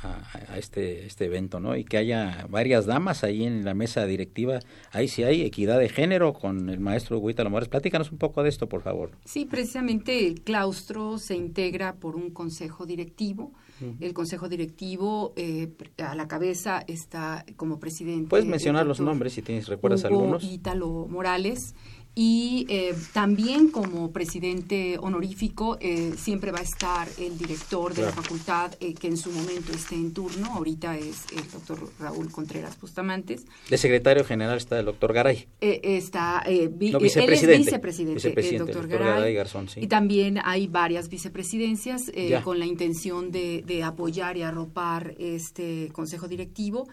este, 0.56 1.06
este 1.06 1.26
evento, 1.26 1.60
¿no? 1.60 1.76
Y 1.76 1.84
que 1.84 1.98
haya 1.98 2.46
varias 2.50 2.86
damas 2.86 3.24
ahí 3.24 3.44
en 3.44 3.66
la 3.66 3.74
mesa 3.74 4.06
directiva. 4.06 4.60
Ahí 4.92 5.08
sí 5.08 5.24
hay 5.24 5.42
equidad 5.42 5.80
de 5.80 5.90
género 5.90 6.34
con 6.34 6.70
el 6.70 6.80
maestro 6.80 7.20
Huita 7.20 7.44
Lomores. 7.44 7.70
Platícanos 7.70 8.12
un 8.12 8.18
poco 8.18 8.44
de 8.44 8.50
esto, 8.50 8.68
por 8.68 8.82
favor. 8.82 9.12
Sí, 9.26 9.46
precisamente 9.46 10.28
el 10.28 10.42
claustro 10.42 11.18
se 11.18 11.36
integra 11.36 11.96
por 11.96 12.16
un 12.16 12.32
consejo 12.32 12.86
directivo. 12.86 13.52
El 14.00 14.14
consejo 14.14 14.48
directivo 14.48 15.34
eh, 15.36 15.70
a 15.98 16.14
la 16.14 16.28
cabeza 16.28 16.84
está 16.86 17.44
como 17.56 17.80
presidente. 17.80 18.30
Puedes 18.30 18.46
mencionar 18.46 18.86
los 18.86 19.00
nombres 19.00 19.34
si 19.34 19.42
tienes, 19.42 19.68
recuerdas 19.68 20.04
Hugo 20.04 20.20
algunos. 20.20 20.44
Ítalo 20.44 21.08
Morales 21.10 21.74
y 22.14 22.66
eh, 22.70 22.94
también 23.14 23.70
como 23.70 24.12
presidente 24.12 24.98
honorífico 25.00 25.78
eh, 25.80 26.14
siempre 26.18 26.52
va 26.52 26.60
a 26.60 26.64
estar 26.64 27.08
el 27.18 27.38
director 27.38 27.94
de 27.94 28.02
la 28.02 28.12
facultad 28.12 28.74
eh, 28.82 28.94
que 28.94 29.08
en 29.08 29.16
su 29.16 29.32
momento 29.32 29.72
esté 29.72 29.96
en 29.96 30.14
turno, 30.14 30.48
ahorita 30.54 30.98
es 30.98 31.26
el 31.32 31.50
doctor 31.50 31.90
Raúl 32.00 32.30
Contreras 32.30 32.78
Bustamantes. 32.82 33.46
De 33.70 33.78
secretario 33.78 34.26
general 34.26 34.58
está 34.58 34.78
el 34.80 34.86
doctor 34.86 35.14
Garay. 35.14 35.48
está 35.62 36.44
vicepresidente, 36.48 37.76
el 37.76 38.58
doctor, 38.58 38.88
Garay. 38.90 39.34
Garzón, 39.34 39.68
Y 39.78 39.88
también 39.88 40.40
hay 40.44 40.68
varias 40.68 41.08
vicepresidencias 41.08 42.12
con 42.44 42.60
la 42.60 42.66
intención 42.66 43.32
de, 43.32 43.64
de 43.66 43.84
apoyar 43.84 44.36
y 44.36 44.42
arropar 44.42 45.16
este 45.18 45.90
consejo 45.94 46.28
directivo. 46.28 46.90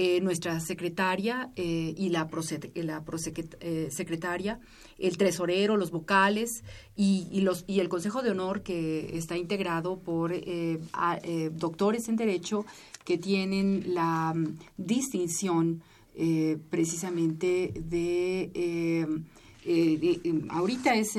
Eh, 0.00 0.20
nuestra 0.20 0.60
secretaria 0.60 1.50
eh, 1.56 1.92
y 1.96 2.10
la, 2.10 2.30
la 2.76 3.02
eh, 3.58 3.88
secretaria, 3.90 4.60
el 4.96 5.18
tesorero, 5.18 5.76
los 5.76 5.90
vocales 5.90 6.62
y, 6.94 7.40
los, 7.40 7.64
y 7.66 7.80
el 7.80 7.88
Consejo 7.88 8.22
de 8.22 8.30
Honor 8.30 8.62
que 8.62 9.18
está 9.18 9.36
integrado 9.36 9.98
por 9.98 10.32
doctores 11.50 12.08
en 12.08 12.14
Derecho 12.14 12.64
que 13.04 13.18
tienen 13.18 13.92
la 13.92 14.34
mm, 14.36 14.58
distinción 14.76 15.82
eh, 16.14 16.58
precisamente 16.70 17.72
de... 17.74 18.52
Eh, 18.54 19.06
ahorita 20.50 20.94
es, 20.94 21.18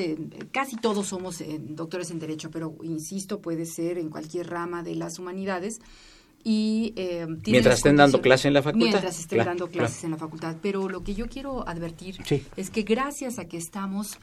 casi 0.53 0.77
todos 0.77 1.07
somos 1.07 1.43
doctores 1.59 2.11
en 2.11 2.19
Derecho, 2.19 2.49
pero 2.49 2.73
insisto, 2.83 3.41
puede 3.41 3.65
ser 3.65 3.97
en 3.97 4.09
cualquier 4.09 4.49
rama 4.49 4.83
de 4.83 4.95
las 4.95 5.19
humanidades. 5.19 5.81
Y, 6.43 6.93
mientras 7.45 7.75
estén 7.75 7.97
dando 7.97 8.21
clases 8.21 8.45
en 8.45 8.53
la 8.53 8.61
facultad. 8.61 8.87
Mientras 8.87 9.19
estén 9.19 9.45
dando 9.45 9.67
clases 9.69 10.03
en 10.03 10.11
la 10.11 10.17
facultad. 10.17 10.55
Pero 10.61 10.87
lo 10.87 11.03
que 11.03 11.13
yo 11.13 11.27
quiero 11.27 11.67
advertir 11.67 12.17
es 12.55 12.69
que 12.69 12.83
gracias 12.83 13.39
a 13.39 13.45
que 13.45 13.57
estamos 13.57 14.17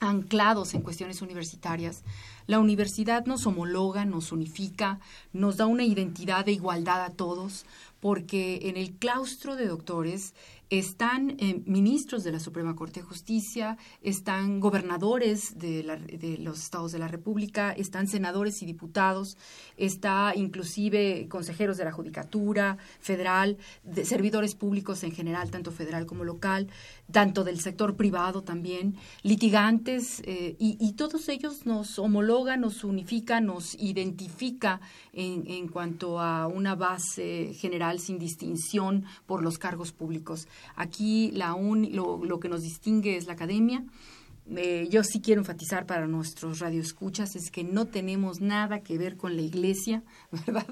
anclados 0.00 0.74
en 0.74 0.82
cuestiones 0.82 1.22
universitarias. 1.22 2.02
La 2.46 2.58
universidad 2.58 3.26
nos 3.26 3.46
homologa, 3.46 4.04
nos 4.04 4.32
unifica, 4.32 5.00
nos 5.32 5.56
da 5.56 5.66
una 5.66 5.84
identidad 5.84 6.44
de 6.44 6.52
igualdad 6.52 7.04
a 7.04 7.10
todos, 7.10 7.66
porque 8.00 8.60
en 8.62 8.76
el 8.76 8.92
claustro 8.92 9.56
de 9.56 9.66
doctores 9.66 10.34
están 10.70 11.36
eh, 11.38 11.62
ministros 11.64 12.24
de 12.24 12.32
la 12.32 12.40
Suprema 12.40 12.76
Corte 12.76 13.00
de 13.00 13.06
Justicia, 13.06 13.78
están 14.02 14.60
gobernadores 14.60 15.58
de, 15.58 16.38
los 16.40 16.58
estados 16.58 16.92
de 16.92 16.98
la 16.98 17.08
República, 17.08 17.72
están 17.72 18.06
senadores 18.06 18.62
y 18.62 18.66
diputados, 18.66 19.38
está 19.76 20.32
inclusive 20.34 21.26
consejeros 21.28 21.78
de 21.78 21.84
la 21.84 21.92
Judicatura 21.92 22.76
Federal, 23.00 23.56
de 23.82 24.04
servidores 24.04 24.54
públicos 24.54 25.02
en 25.04 25.12
general, 25.12 25.50
tanto 25.50 25.72
federal 25.72 26.06
como 26.06 26.24
local, 26.24 26.68
tanto 27.10 27.44
del 27.44 27.60
sector 27.60 27.96
privado 27.96 28.42
también, 28.42 28.96
litigantes, 29.22 30.22
eh, 30.24 30.56
y, 30.58 30.92
todos 30.92 31.28
ellos 31.28 31.64
nos 31.64 31.98
homologan, 31.98 32.60
nos 32.60 32.82
unifican, 32.82 33.46
nos 33.46 33.74
identifica 33.74 34.80
en, 35.12 35.46
en 35.46 35.68
cuanto 35.68 36.20
a 36.20 36.48
una 36.48 36.74
base 36.74 37.54
general 37.54 38.00
sin 38.00 38.18
distinción 38.18 39.04
por 39.26 39.42
los 39.42 39.58
cargos 39.58 39.92
públicos. 39.92 40.48
Aquí 40.74 41.30
la 41.32 41.54
un, 41.54 41.94
lo, 41.94 42.24
lo 42.24 42.40
que 42.40 42.48
nos 42.48 42.62
distingue 42.62 43.16
es 43.16 43.26
la 43.26 43.34
academia. 43.34 43.84
Eh, 44.56 44.88
yo 44.90 45.04
sí 45.04 45.20
quiero 45.20 45.40
enfatizar 45.40 45.86
para 45.86 46.06
nuestros 46.06 46.58
radioescuchas 46.58 47.36
es 47.36 47.50
que 47.50 47.64
no 47.64 47.86
tenemos 47.86 48.40
nada 48.40 48.80
que 48.80 48.96
ver 48.96 49.16
con 49.16 49.36
la 49.36 49.42
iglesia, 49.42 50.02
¿verdad? 50.46 50.66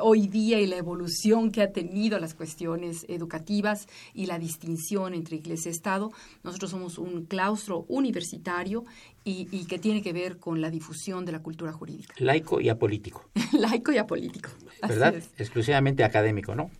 Hoy 0.00 0.28
día 0.28 0.60
y 0.60 0.66
la 0.66 0.76
evolución 0.76 1.50
que 1.50 1.62
ha 1.62 1.72
tenido 1.72 2.18
las 2.18 2.34
cuestiones 2.34 3.04
educativas 3.08 3.86
y 4.14 4.26
la 4.26 4.38
distinción 4.38 5.14
entre 5.14 5.36
iglesia 5.36 5.70
y 5.70 5.72
Estado. 5.72 6.10
Nosotros 6.42 6.70
somos 6.70 6.98
un 6.98 7.26
claustro 7.26 7.84
universitario 7.88 8.84
y, 9.24 9.48
y 9.50 9.66
que 9.66 9.78
tiene 9.78 10.02
que 10.02 10.12
ver 10.12 10.38
con 10.38 10.60
la 10.60 10.70
difusión 10.70 11.24
de 11.24 11.32
la 11.32 11.40
cultura 11.40 11.72
jurídica. 11.72 12.14
Laico 12.18 12.60
y 12.60 12.68
apolítico. 12.68 13.28
Laico 13.52 13.92
y 13.92 13.98
apolítico. 13.98 14.50
¿Verdad? 14.86 15.14
Exclusivamente 15.36 16.04
académico, 16.04 16.54
¿no? 16.54 16.70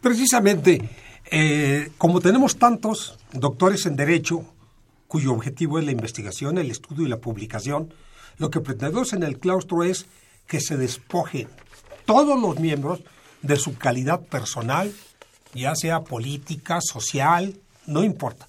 Precisamente 0.00 0.88
eh, 1.30 1.90
como 1.98 2.20
tenemos 2.20 2.56
tantos 2.56 3.18
doctores 3.32 3.86
en 3.86 3.96
Derecho, 3.96 4.44
cuyo 5.10 5.32
objetivo 5.32 5.80
es 5.80 5.84
la 5.84 5.90
investigación, 5.90 6.56
el 6.56 6.70
estudio 6.70 7.04
y 7.04 7.08
la 7.08 7.16
publicación, 7.18 7.92
lo 8.38 8.48
que 8.48 8.60
pretendemos 8.60 9.12
en 9.12 9.24
el 9.24 9.40
claustro 9.40 9.82
es 9.82 10.06
que 10.46 10.60
se 10.60 10.76
despojen 10.76 11.48
todos 12.04 12.40
los 12.40 12.60
miembros 12.60 13.00
de 13.42 13.56
su 13.56 13.76
calidad 13.76 14.20
personal, 14.20 14.94
ya 15.52 15.74
sea 15.74 16.04
política, 16.04 16.80
social, 16.80 17.58
no 17.88 18.04
importa. 18.04 18.46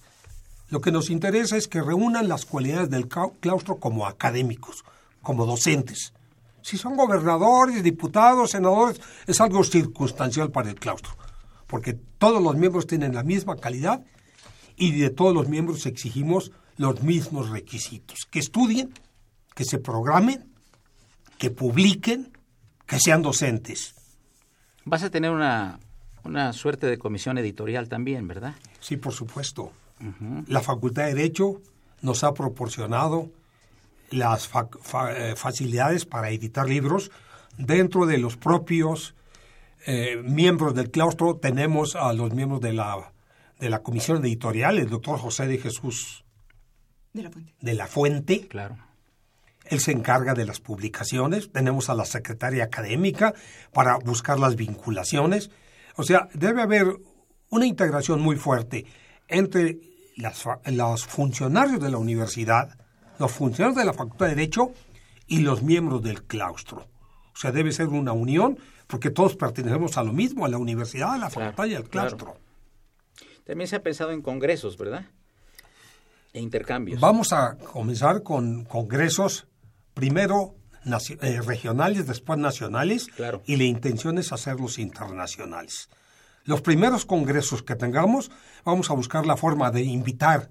Lo 0.69 0.81
que 0.81 0.91
nos 0.91 1.09
interesa 1.09 1.57
es 1.57 1.67
que 1.67 1.81
reúnan 1.81 2.27
las 2.27 2.45
cualidades 2.45 2.91
del 2.91 3.07
claustro 3.07 3.77
como 3.77 4.05
académicos, 4.05 4.83
como 5.23 5.47
docentes. 5.47 6.13
Si 6.61 6.77
son 6.77 6.95
gobernadores, 6.95 7.81
diputados, 7.81 8.51
senadores, 8.51 9.01
es 9.25 9.41
algo 9.41 9.63
circunstancial 9.63 10.51
para 10.51 10.69
el 10.69 10.75
claustro 10.75 11.17
porque 11.71 11.93
todos 11.93 12.43
los 12.43 12.57
miembros 12.57 12.85
tienen 12.85 13.15
la 13.15 13.23
misma 13.23 13.55
calidad 13.55 14.03
y 14.75 14.99
de 14.99 15.09
todos 15.09 15.33
los 15.33 15.47
miembros 15.47 15.85
exigimos 15.85 16.51
los 16.77 17.01
mismos 17.03 17.49
requisitos. 17.49 18.25
Que 18.29 18.39
estudien, 18.39 18.93
que 19.55 19.65
se 19.65 19.77
programen, 19.77 20.51
que 21.37 21.51
publiquen, 21.51 22.31
que 22.85 22.99
sean 22.99 23.21
docentes. 23.21 23.95
Vas 24.85 25.03
a 25.03 25.09
tener 25.09 25.31
una, 25.31 25.79
suerte 26.53 26.87
de 26.87 26.97
comisión 26.97 27.37
editorial 27.37 27.87
también, 27.89 28.27
¿verdad? 28.27 28.55
Sí, 28.79 28.97
por 28.97 29.13
supuesto. 29.13 29.71
La 30.47 30.61
Facultad 30.61 31.05
de 31.05 31.13
Derecho 31.13 31.61
nos 32.01 32.23
ha 32.23 32.33
proporcionado 32.33 33.29
las 34.09 34.49
eh, 35.15 35.35
facilidades 35.37 36.05
para 36.05 36.31
editar 36.31 36.67
libros 36.67 37.11
dentro 37.57 38.07
de 38.07 38.17
los 38.17 38.35
propios 38.35 39.13
eh, 39.85 40.21
miembros 40.23 40.75
del 40.75 40.91
claustro 40.91 41.37
tenemos 41.37 41.95
a 41.95 42.13
los 42.13 42.33
miembros 42.33 42.61
de 42.61 42.73
la, 42.73 43.11
de 43.61 43.69
la 43.69 43.83
comisión 43.83 44.25
editorial, 44.25 44.79
el 44.79 44.89
doctor 44.89 45.19
José 45.19 45.45
de 45.45 45.59
Jesús 45.59 46.25
de 47.13 47.23
la 47.23 47.29
Fuente. 47.29 47.53
De 47.61 47.73
la 47.75 47.87
Fuente. 47.87 48.47
Claro. 48.47 48.77
Él 49.65 49.79
se 49.79 49.91
encarga 49.91 50.33
de 50.33 50.45
las 50.45 50.59
publicaciones. 50.59 51.51
Tenemos 51.51 51.89
a 51.89 51.93
la 51.93 52.05
secretaria 52.05 52.63
académica 52.63 53.35
para 53.71 53.97
buscar 53.97 54.39
las 54.39 54.55
vinculaciones. 54.55 55.51
O 55.95 56.03
sea, 56.03 56.27
debe 56.33 56.63
haber 56.63 56.87
una 57.49 57.67
integración 57.67 58.19
muy 58.19 58.35
fuerte 58.35 58.85
entre 59.27 59.77
las, 60.17 60.43
los 60.65 61.05
funcionarios 61.05 61.79
de 61.79 61.91
la 61.91 61.97
universidad, 61.97 62.79
los 63.19 63.31
funcionarios 63.31 63.77
de 63.77 63.85
la 63.85 63.93
Facultad 63.93 64.25
de 64.25 64.35
Derecho 64.35 64.73
y 65.27 65.41
los 65.41 65.61
miembros 65.61 66.01
del 66.01 66.23
claustro. 66.23 66.87
O 67.33 67.37
sea, 67.37 67.51
debe 67.51 67.71
ser 67.71 67.89
una 67.89 68.11
unión 68.11 68.57
porque 68.87 69.11
todos 69.11 69.35
pertenecemos 69.35 69.97
a 69.97 70.03
lo 70.03 70.13
mismo, 70.13 70.45
a 70.45 70.49
la 70.49 70.57
universidad, 70.57 71.13
a 71.13 71.17
la 71.17 71.29
facultad 71.29 71.65
y 71.65 71.75
al 71.75 71.87
claustro. 71.87 72.40
También 73.45 73.67
se 73.67 73.75
ha 73.75 73.83
pensado 73.83 74.11
en 74.11 74.21
congresos, 74.21 74.77
¿verdad? 74.77 75.05
E 76.33 76.39
intercambios. 76.39 76.99
Vamos 76.99 77.33
a 77.33 77.57
comenzar 77.57 78.23
con 78.23 78.63
congresos, 78.65 79.47
primero 79.93 80.55
eh, 81.21 81.41
regionales, 81.41 82.07
después 82.07 82.39
nacionales, 82.39 83.07
claro. 83.07 83.41
y 83.45 83.57
la 83.57 83.65
intención 83.65 84.17
es 84.17 84.31
hacerlos 84.31 84.79
internacionales. 84.79 85.89
Los 86.43 86.61
primeros 86.61 87.05
congresos 87.05 87.61
que 87.61 87.75
tengamos, 87.75 88.31
vamos 88.63 88.89
a 88.89 88.93
buscar 88.93 89.25
la 89.25 89.37
forma 89.37 89.69
de 89.69 89.83
invitar 89.83 90.49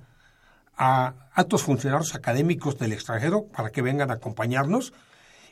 a 0.76 1.14
altos 1.34 1.62
funcionarios 1.62 2.14
académicos 2.14 2.78
del 2.78 2.92
extranjero 2.92 3.46
para 3.48 3.70
que 3.70 3.82
vengan 3.82 4.10
a 4.10 4.14
acompañarnos 4.14 4.92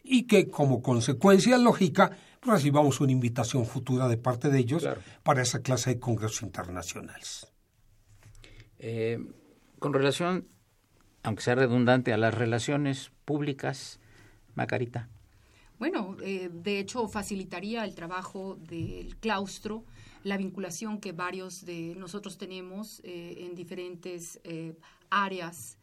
y 0.04 0.26
que 0.26 0.48
como 0.48 0.80
consecuencia 0.80 1.58
lógica 1.58 2.12
recibamos 2.42 3.00
una 3.00 3.12
invitación 3.12 3.66
futura 3.66 4.08
de 4.08 4.16
parte 4.16 4.48
de 4.48 4.58
ellos 4.58 4.86
para 5.22 5.42
esa 5.42 5.62
clase 5.62 5.94
de 5.94 6.00
congresos 6.00 6.42
internacionales. 6.42 7.46
Eh, 8.78 9.18
con 9.78 9.92
relación, 9.92 10.48
aunque 11.22 11.42
sea 11.42 11.56
redundante, 11.56 12.12
a 12.12 12.16
las 12.16 12.34
relaciones 12.34 13.10
públicas, 13.24 14.00
Macarita. 14.54 15.08
Bueno, 15.78 16.16
eh, 16.22 16.50
de 16.52 16.80
hecho 16.80 17.06
facilitaría 17.06 17.84
el 17.84 17.94
trabajo 17.94 18.56
del 18.56 19.16
claustro, 19.16 19.84
la 20.24 20.36
vinculación 20.36 20.98
que 20.98 21.12
varios 21.12 21.64
de 21.64 21.94
nosotros 21.96 22.38
tenemos 22.38 23.00
eh, 23.04 23.46
en 23.46 23.54
diferentes 23.54 24.40
áreas 25.10 25.78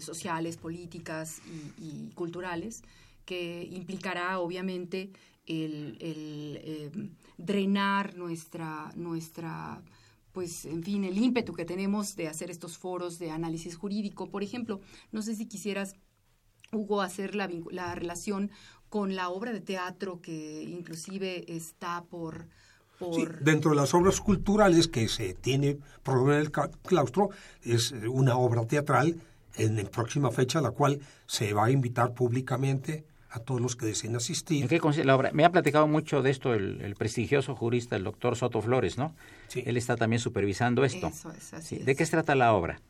sociales, 0.00 0.56
políticas 0.56 1.40
y 1.78 2.10
culturales, 2.14 2.82
que 3.24 3.62
implicará 3.70 4.40
obviamente 4.40 5.12
el, 5.46 5.98
em, 6.00 7.16
drenar 7.36 8.14
nuestra, 8.16 8.92
nuestra, 8.96 9.82
pues, 10.32 10.64
en 10.64 10.82
fin, 10.82 11.04
el 11.04 11.18
ímpetu 11.18 11.52
que 11.52 11.64
tenemos 11.64 12.16
de 12.16 12.28
hacer 12.28 12.50
estos 12.50 12.78
foros 12.78 13.18
de 13.18 13.30
análisis 13.30 13.76
jurídico. 13.76 14.30
Por 14.30 14.42
ejemplo, 14.42 14.80
no 15.10 15.22
sé 15.22 15.34
si 15.34 15.46
quisieras, 15.46 15.94
Hugo, 16.72 17.02
hacer 17.02 17.34
la, 17.34 17.50
la 17.70 17.94
relación 17.94 18.50
con 18.88 19.14
la 19.16 19.28
obra 19.30 19.52
de 19.52 19.60
teatro 19.60 20.20
que 20.20 20.62
inclusive 20.62 21.44
está 21.48 22.04
por... 22.04 22.48
dentro 23.40 23.70
de 23.70 23.76
las 23.76 23.94
obras 23.94 24.20
culturales 24.20 24.86
que 24.86 25.08
se 25.08 25.34
tiene 25.34 25.78
por 26.02 26.30
el 26.32 26.50
claustro, 26.50 27.30
es 27.62 27.92
una 27.92 28.36
obra 28.36 28.66
teatral 28.66 29.20
en, 29.56 29.78
en 29.78 29.86
próxima 29.88 30.30
fecha, 30.30 30.60
la 30.60 30.70
cual 30.70 31.00
se 31.26 31.52
va 31.52 31.64
a 31.64 31.70
invitar 31.70 32.14
públicamente 32.14 33.04
a 33.32 33.40
todos 33.40 33.60
los 33.60 33.76
que 33.76 33.86
deseen 33.86 34.14
asistir. 34.14 34.62
¿En 34.62 34.68
qué 34.68 34.78
consiste 34.78 35.06
la 35.06 35.16
obra? 35.16 35.30
Me 35.32 35.44
ha 35.44 35.50
platicado 35.50 35.88
mucho 35.88 36.22
de 36.22 36.30
esto 36.30 36.52
el, 36.54 36.94
prestigioso 36.96 37.56
jurista, 37.56 37.96
el 37.96 38.04
doctor 38.04 38.36
Soto 38.36 38.60
Flores, 38.60 38.98
¿no? 38.98 39.14
Sí. 39.48 39.62
Él 39.66 39.76
está 39.76 39.96
también 39.96 40.20
supervisando 40.20 40.84
esto. 40.84 41.08
Eso 41.08 41.32
es, 41.32 41.54
así 41.54 41.78
¿De 41.78 41.96
qué 41.96 42.04
se 42.04 42.12
trata 42.12 42.34
la 42.34 42.54
obra? 42.54 42.80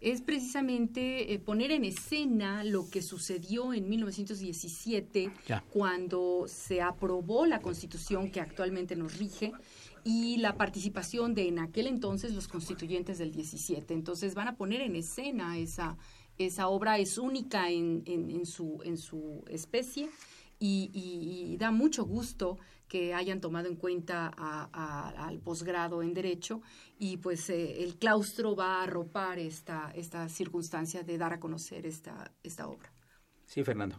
es 0.00 0.20
precisamente 0.20 1.32
eh, 1.32 1.38
poner 1.38 1.70
en 1.70 1.84
escena 1.84 2.64
lo 2.64 2.90
que 2.90 3.02
sucedió 3.02 3.72
en 3.72 3.88
1917 3.88 5.30
cuando 5.72 6.46
se 6.48 6.82
aprobó 6.82 7.46
la 7.46 7.60
constitución 7.60 8.32
que 8.32 8.40
actualmente 8.40 8.96
nos 8.96 9.16
rige 9.16 9.52
y 10.02 10.38
la 10.38 10.56
participación 10.56 11.34
de 11.34 11.46
en 11.46 11.60
aquel 11.60 11.86
entonces 11.86 12.34
los 12.34 12.48
constituyentes 12.48 13.18
del 13.18 13.30
17. 13.30 13.94
Entonces 13.94 14.34
van 14.34 14.48
a 14.48 14.56
poner 14.56 14.80
en 14.80 14.96
escena 14.96 15.56
esa, 15.56 15.96
esa 16.38 16.68
obra 16.68 16.98
es 16.98 17.18
única 17.18 17.70
en, 17.70 18.02
en, 18.06 18.46
su, 18.46 18.80
en 18.84 18.96
su 18.96 19.44
especie 19.48 20.08
y, 20.58 21.56
da 21.58 21.70
mucho 21.70 22.04
gusto 22.04 22.58
que 22.88 23.14
hayan 23.14 23.40
tomado 23.40 23.68
en 23.68 23.76
cuenta 23.76 24.28
al 24.28 25.38
posgrado 25.40 26.02
en 26.02 26.14
Derecho 26.14 26.62
y 26.98 27.16
pues 27.16 27.48
eh, 27.50 27.82
el 27.82 27.96
claustro 27.96 28.54
va 28.54 28.80
a 28.80 28.82
arropar 28.84 29.38
esta, 29.38 29.90
esta 29.94 30.28
circunstancia 30.28 31.02
de 31.02 31.18
dar 31.18 31.32
a 31.32 31.40
conocer 31.40 31.86
esta, 31.86 32.32
esta 32.42 32.68
obra. 32.68 32.92
Sí, 33.46 33.64
Fernando. 33.64 33.96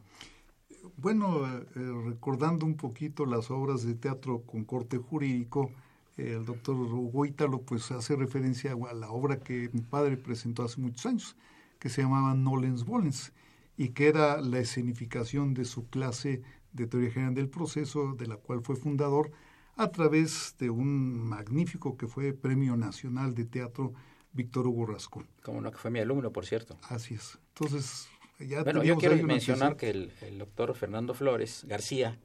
Bueno, 0.97 1.47
eh, 1.47 1.63
recordando 2.05 2.65
un 2.65 2.75
poquito 2.75 3.25
las 3.25 3.49
obras 3.51 3.83
de 3.83 3.95
teatro 3.95 4.43
con 4.43 4.63
corte 4.65 4.97
jurídico, 4.97 5.71
el 6.17 6.45
doctor 6.45 6.75
Hugo 6.75 7.25
pues 7.65 7.91
hace 7.91 8.15
referencia 8.15 8.73
a 8.73 8.93
la 8.93 9.09
obra 9.09 9.39
que 9.39 9.69
mi 9.73 9.81
padre 9.81 10.17
presentó 10.17 10.63
hace 10.63 10.79
muchos 10.79 11.05
años, 11.05 11.35
que 11.83 11.89
se 11.89 12.01
llamaba 12.01 12.33
Nolens 12.33 12.85
Volens, 12.85 13.33
y 13.75 13.89
que 13.89 14.07
era 14.07 14.39
la 14.39 14.59
escenificación 14.59 15.53
de 15.53 15.65
su 15.65 15.89
clase 15.89 16.41
de 16.71 16.87
Teoría 16.87 17.11
General 17.11 17.35
del 17.35 17.49
Proceso, 17.49 18.13
de 18.13 18.25
la 18.25 18.37
cual 18.37 18.61
fue 18.61 18.77
fundador, 18.77 19.31
a 19.75 19.91
través 19.91 20.55
de 20.59 20.69
un 20.69 21.19
magnífico 21.19 21.97
que 21.97 22.07
fue 22.07 22.31
Premio 22.31 22.77
Nacional 22.77 23.35
de 23.35 23.43
Teatro 23.43 23.91
Víctor 24.31 24.65
Hugo 24.65 24.85
Rascón. 24.85 25.27
Como 25.43 25.59
no, 25.59 25.71
que 25.71 25.77
fue 25.77 25.91
mi 25.91 25.99
alumno, 25.99 26.31
por 26.31 26.45
cierto. 26.45 26.77
Así 26.83 27.15
es. 27.15 27.37
Entonces, 27.49 28.07
ya 28.39 28.63
Bueno, 28.63 28.81
yo 28.81 28.95
quiero 28.95 29.17
mencionar 29.17 29.75
que 29.75 29.89
el, 29.89 30.13
el, 30.21 30.37
doctor 30.37 30.73
Fernando 30.75 31.13
Flores 31.13 31.65
García, 31.67 32.17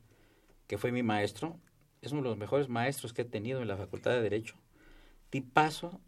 que 0.68 0.78
fue 0.78 0.92
mi 0.92 1.02
maestro, 1.02 1.58
es 2.00 2.12
uno 2.12 2.22
de 2.22 2.28
los 2.28 2.38
mejores 2.38 2.68
maestros 2.68 3.12
que 3.12 3.22
he 3.22 3.24
tenido 3.24 3.60
en 3.60 3.66
la 3.66 3.76
Facultad 3.76 4.12
de 4.12 4.22
Derecho. 4.22 4.54
Tipazo, 5.30 6.00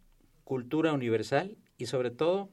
cultura 0.45 0.93
universal 0.93 1.59
y 1.79 1.87
sobre 1.87 2.13
todo 2.13 2.53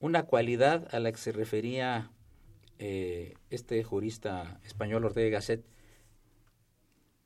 una 0.00 0.24
cualidad 0.24 0.88
a 0.94 1.00
la 1.00 1.10
que 1.12 1.18
se 1.18 1.32
refería 1.32 2.10
eh, 2.78 3.34
este 3.50 3.82
jurista 3.82 4.60
español 4.64 5.04
Ortega 5.04 5.30
Gasset, 5.30 5.64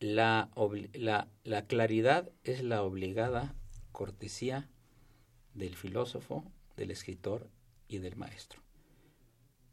la, 0.00 0.50
la, 0.94 1.28
la 1.44 1.66
claridad 1.66 2.30
es 2.42 2.62
la 2.62 2.82
obligada 2.82 3.54
cortesía 3.92 4.68
del 5.54 5.76
filósofo, 5.76 6.50
del 6.76 6.90
escritor 6.90 7.48
y 7.88 7.98
del 7.98 8.16
maestro. 8.16 8.62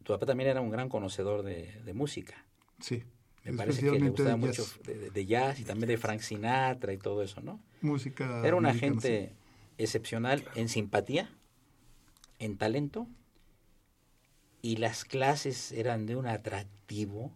Tu 0.04 0.14
papá 0.14 0.26
también 0.26 0.50
era 0.50 0.62
un 0.62 0.70
gran 0.70 0.90
conocedor 0.90 1.44
de, 1.44 1.94
música. 1.94 2.46
Sí. 2.80 3.04
Me 3.44 3.54
parece 3.54 3.82
que 3.82 3.92
le 3.92 4.10
gustaba 4.10 4.36
mucho 4.36 4.66
de, 4.84 5.26
jazz 5.26 5.60
y 5.60 5.64
también 5.64 5.88
de 5.88 5.98
Frank 5.98 6.20
Sinatra 6.20 6.94
y 6.94 6.98
todo 6.98 7.24
eso, 7.24 7.42
¿no? 7.42 7.60
Música. 7.82 8.46
Era 8.46 8.56
una 8.56 8.74
gente 8.74 9.34
excepcional 9.78 10.44
en 10.56 10.68
simpatía, 10.68 11.30
en 12.40 12.58
talento 12.58 13.08
y 14.62 14.78
las 14.78 15.06
clases 15.06 15.72
eran 15.72 16.06
de 16.06 16.16
un 16.16 16.28
atractivo 16.28 17.32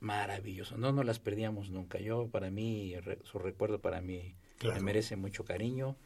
maravilloso. 0.00 0.76
No 0.76 0.92
nos 0.92 1.04
las 1.04 1.18
perdíamos 1.18 1.70
nunca. 1.70 2.00
Yo, 2.00 2.28
para 2.28 2.50
mí, 2.50 2.94
su 3.22 3.38
recuerdo 3.38 3.80
para 3.80 4.00
mí 4.00 4.34
me 4.64 4.80
merece 4.80 5.16
mucho 5.16 5.44
cariño, 5.44 5.96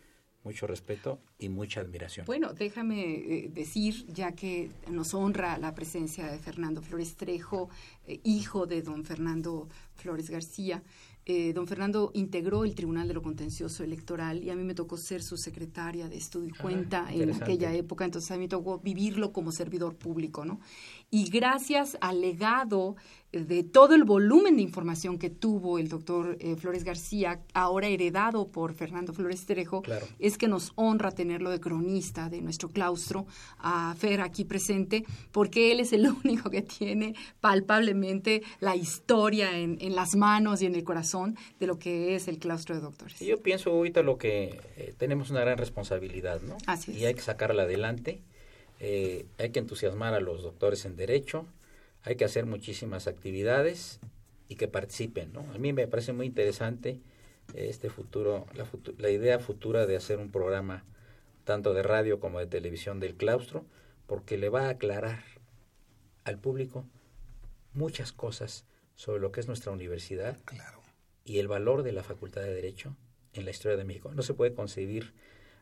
mucho 0.44 0.66
respeto 0.66 1.18
y 1.38 1.48
mucha 1.48 1.80
admiración. 1.80 2.26
Bueno, 2.26 2.52
déjame 2.52 3.02
eh, 3.02 3.50
decir, 3.52 4.06
ya 4.06 4.32
que 4.32 4.70
nos 4.90 5.14
honra 5.14 5.58
la 5.58 5.74
presencia 5.74 6.26
de 6.26 6.38
Fernando 6.38 6.82
Flores 6.82 7.16
Trejo, 7.16 7.68
eh, 8.06 8.20
hijo 8.22 8.66
de 8.66 8.82
don 8.82 9.04
Fernando 9.04 9.68
Flores 9.94 10.30
García, 10.30 10.82
eh, 11.28 11.52
don 11.52 11.66
Fernando 11.66 12.12
integró 12.14 12.64
el 12.64 12.76
Tribunal 12.76 13.08
de 13.08 13.14
lo 13.14 13.20
Contencioso 13.20 13.82
Electoral 13.82 14.44
y 14.44 14.50
a 14.50 14.54
mí 14.54 14.62
me 14.62 14.76
tocó 14.76 14.96
ser 14.96 15.24
su 15.24 15.36
secretaria 15.36 16.08
de 16.08 16.16
estudio 16.16 16.50
y 16.50 16.52
ah, 16.56 16.62
cuenta 16.62 17.12
en 17.12 17.34
aquella 17.34 17.74
época, 17.74 18.04
entonces 18.04 18.30
a 18.30 18.34
mí 18.34 18.44
me 18.44 18.48
tocó 18.48 18.78
vivirlo 18.78 19.32
como 19.32 19.50
servidor 19.50 19.96
público, 19.96 20.44
¿no? 20.44 20.60
Y 21.10 21.28
gracias 21.28 21.98
al 22.00 22.20
legado 22.20 22.94
de 23.44 23.62
todo 23.62 23.94
el 23.94 24.04
volumen 24.04 24.56
de 24.56 24.62
información 24.62 25.18
que 25.18 25.30
tuvo 25.30 25.78
el 25.78 25.88
doctor 25.88 26.36
eh, 26.40 26.56
Flores 26.56 26.84
García, 26.84 27.40
ahora 27.52 27.88
heredado 27.88 28.48
por 28.48 28.72
Fernando 28.72 29.12
Flores 29.12 29.44
Trejo, 29.44 29.82
es 30.18 30.38
que 30.38 30.48
nos 30.48 30.72
honra 30.76 31.10
tenerlo 31.10 31.50
de 31.50 31.60
cronista 31.60 32.30
de 32.30 32.40
nuestro 32.40 32.68
claustro, 32.70 33.26
a 33.58 33.94
Fer 33.98 34.20
aquí 34.20 34.44
presente, 34.44 35.04
porque 35.32 35.72
él 35.72 35.80
es 35.80 35.92
el 35.92 36.06
único 36.24 36.50
que 36.50 36.62
tiene 36.62 37.14
palpablemente 37.40 38.42
la 38.60 38.76
historia 38.76 39.58
en, 39.58 39.76
las 39.94 40.16
manos 40.16 40.62
y 40.62 40.66
en 40.66 40.74
el 40.74 40.84
corazón 40.84 41.36
de 41.58 41.66
lo 41.66 41.78
que 41.78 42.14
es 42.14 42.28
el 42.28 42.38
claustro 42.38 42.74
de 42.74 42.80
doctores. 42.80 43.18
yo 43.20 43.40
pienso 43.42 43.70
ahorita 43.70 44.02
lo 44.02 44.18
que 44.18 44.60
eh, 44.76 44.94
tenemos 44.96 45.30
una 45.30 45.40
gran 45.40 45.58
responsabilidad, 45.58 46.40
¿no? 46.42 46.56
Así 46.66 46.92
Y 46.92 47.04
hay 47.04 47.14
que 47.14 47.20
sacarla 47.20 47.62
adelante, 47.62 48.20
eh, 48.80 49.26
hay 49.38 49.50
que 49.50 49.58
entusiasmar 49.58 50.14
a 50.14 50.20
los 50.20 50.42
doctores 50.42 50.84
en 50.84 50.96
Derecho, 50.96 51.46
hay 52.06 52.14
que 52.14 52.24
hacer 52.24 52.46
muchísimas 52.46 53.08
actividades 53.08 53.98
y 54.48 54.54
que 54.54 54.68
participen, 54.68 55.32
¿no? 55.32 55.40
A 55.52 55.58
mí 55.58 55.72
me 55.72 55.88
parece 55.88 56.12
muy 56.12 56.26
interesante 56.26 57.00
este 57.54 57.90
futuro, 57.90 58.46
la, 58.54 58.64
la 58.98 59.10
idea 59.10 59.40
futura 59.40 59.86
de 59.86 59.96
hacer 59.96 60.18
un 60.18 60.30
programa 60.30 60.84
tanto 61.42 61.74
de 61.74 61.82
radio 61.82 62.20
como 62.20 62.38
de 62.38 62.46
televisión 62.46 63.00
del 63.00 63.16
claustro, 63.16 63.66
porque 64.06 64.38
le 64.38 64.48
va 64.48 64.66
a 64.66 64.70
aclarar 64.70 65.24
al 66.22 66.38
público 66.38 66.84
muchas 67.72 68.12
cosas 68.12 68.66
sobre 68.94 69.20
lo 69.20 69.32
que 69.32 69.40
es 69.40 69.48
nuestra 69.48 69.72
universidad 69.72 70.38
y 71.24 71.40
el 71.40 71.48
valor 71.48 71.82
de 71.82 71.90
la 71.90 72.04
Facultad 72.04 72.42
de 72.42 72.54
Derecho 72.54 72.96
en 73.32 73.44
la 73.44 73.50
historia 73.50 73.76
de 73.76 73.84
México. 73.84 74.12
No 74.14 74.22
se 74.22 74.32
puede 74.32 74.54
concebir, 74.54 75.12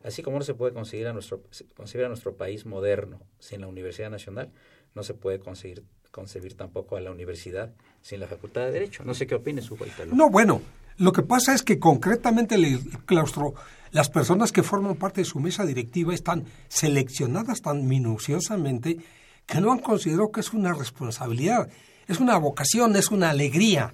así 0.03 0.21
como 0.21 0.37
no 0.37 0.45
se 0.45 0.53
puede 0.53 0.73
concebir 0.73 1.07
a 1.07 1.13
nuestro, 1.13 1.41
concebir 1.75 2.05
a 2.05 2.09
nuestro 2.09 2.37
país 2.37 2.67
moderno 2.67 3.19
sin 3.39 3.61
la 3.61 3.67
Universidad 3.67 4.11
Nacional, 4.11 4.51
no 4.93 5.01
se 5.01 5.15
puede 5.15 5.39
conseguir 5.39 5.83
concebir 6.15 6.55
tampoco 6.55 6.95
a 6.95 7.01
la 7.01 7.11
universidad 7.11 7.73
sin 8.01 8.21
la 8.21 8.27
Facultad 8.27 8.61
de 8.61 8.71
Derecho. 8.71 9.03
No 9.03 9.13
sé 9.13 9.27
qué 9.27 9.35
opines, 9.35 9.69
Hugo 9.69 9.85
No, 10.13 10.29
bueno, 10.29 10.61
lo 10.95 11.11
que 11.11 11.23
pasa 11.23 11.53
es 11.53 11.61
que 11.61 11.77
concretamente 11.77 12.55
el 12.55 12.79
claustro, 13.05 13.53
las 13.91 14.09
personas 14.09 14.53
que 14.53 14.63
forman 14.63 14.95
parte 14.95 15.19
de 15.21 15.25
su 15.25 15.41
mesa 15.41 15.65
directiva 15.65 16.13
están 16.13 16.45
seleccionadas 16.69 17.61
tan 17.61 17.85
minuciosamente 17.85 18.97
que 19.45 19.59
no 19.59 19.73
han 19.73 19.79
considerado 19.79 20.31
que 20.31 20.39
es 20.39 20.53
una 20.53 20.71
responsabilidad, 20.71 21.67
es 22.07 22.21
una 22.21 22.37
vocación, 22.37 22.95
es 22.95 23.11
una 23.11 23.31
alegría. 23.31 23.91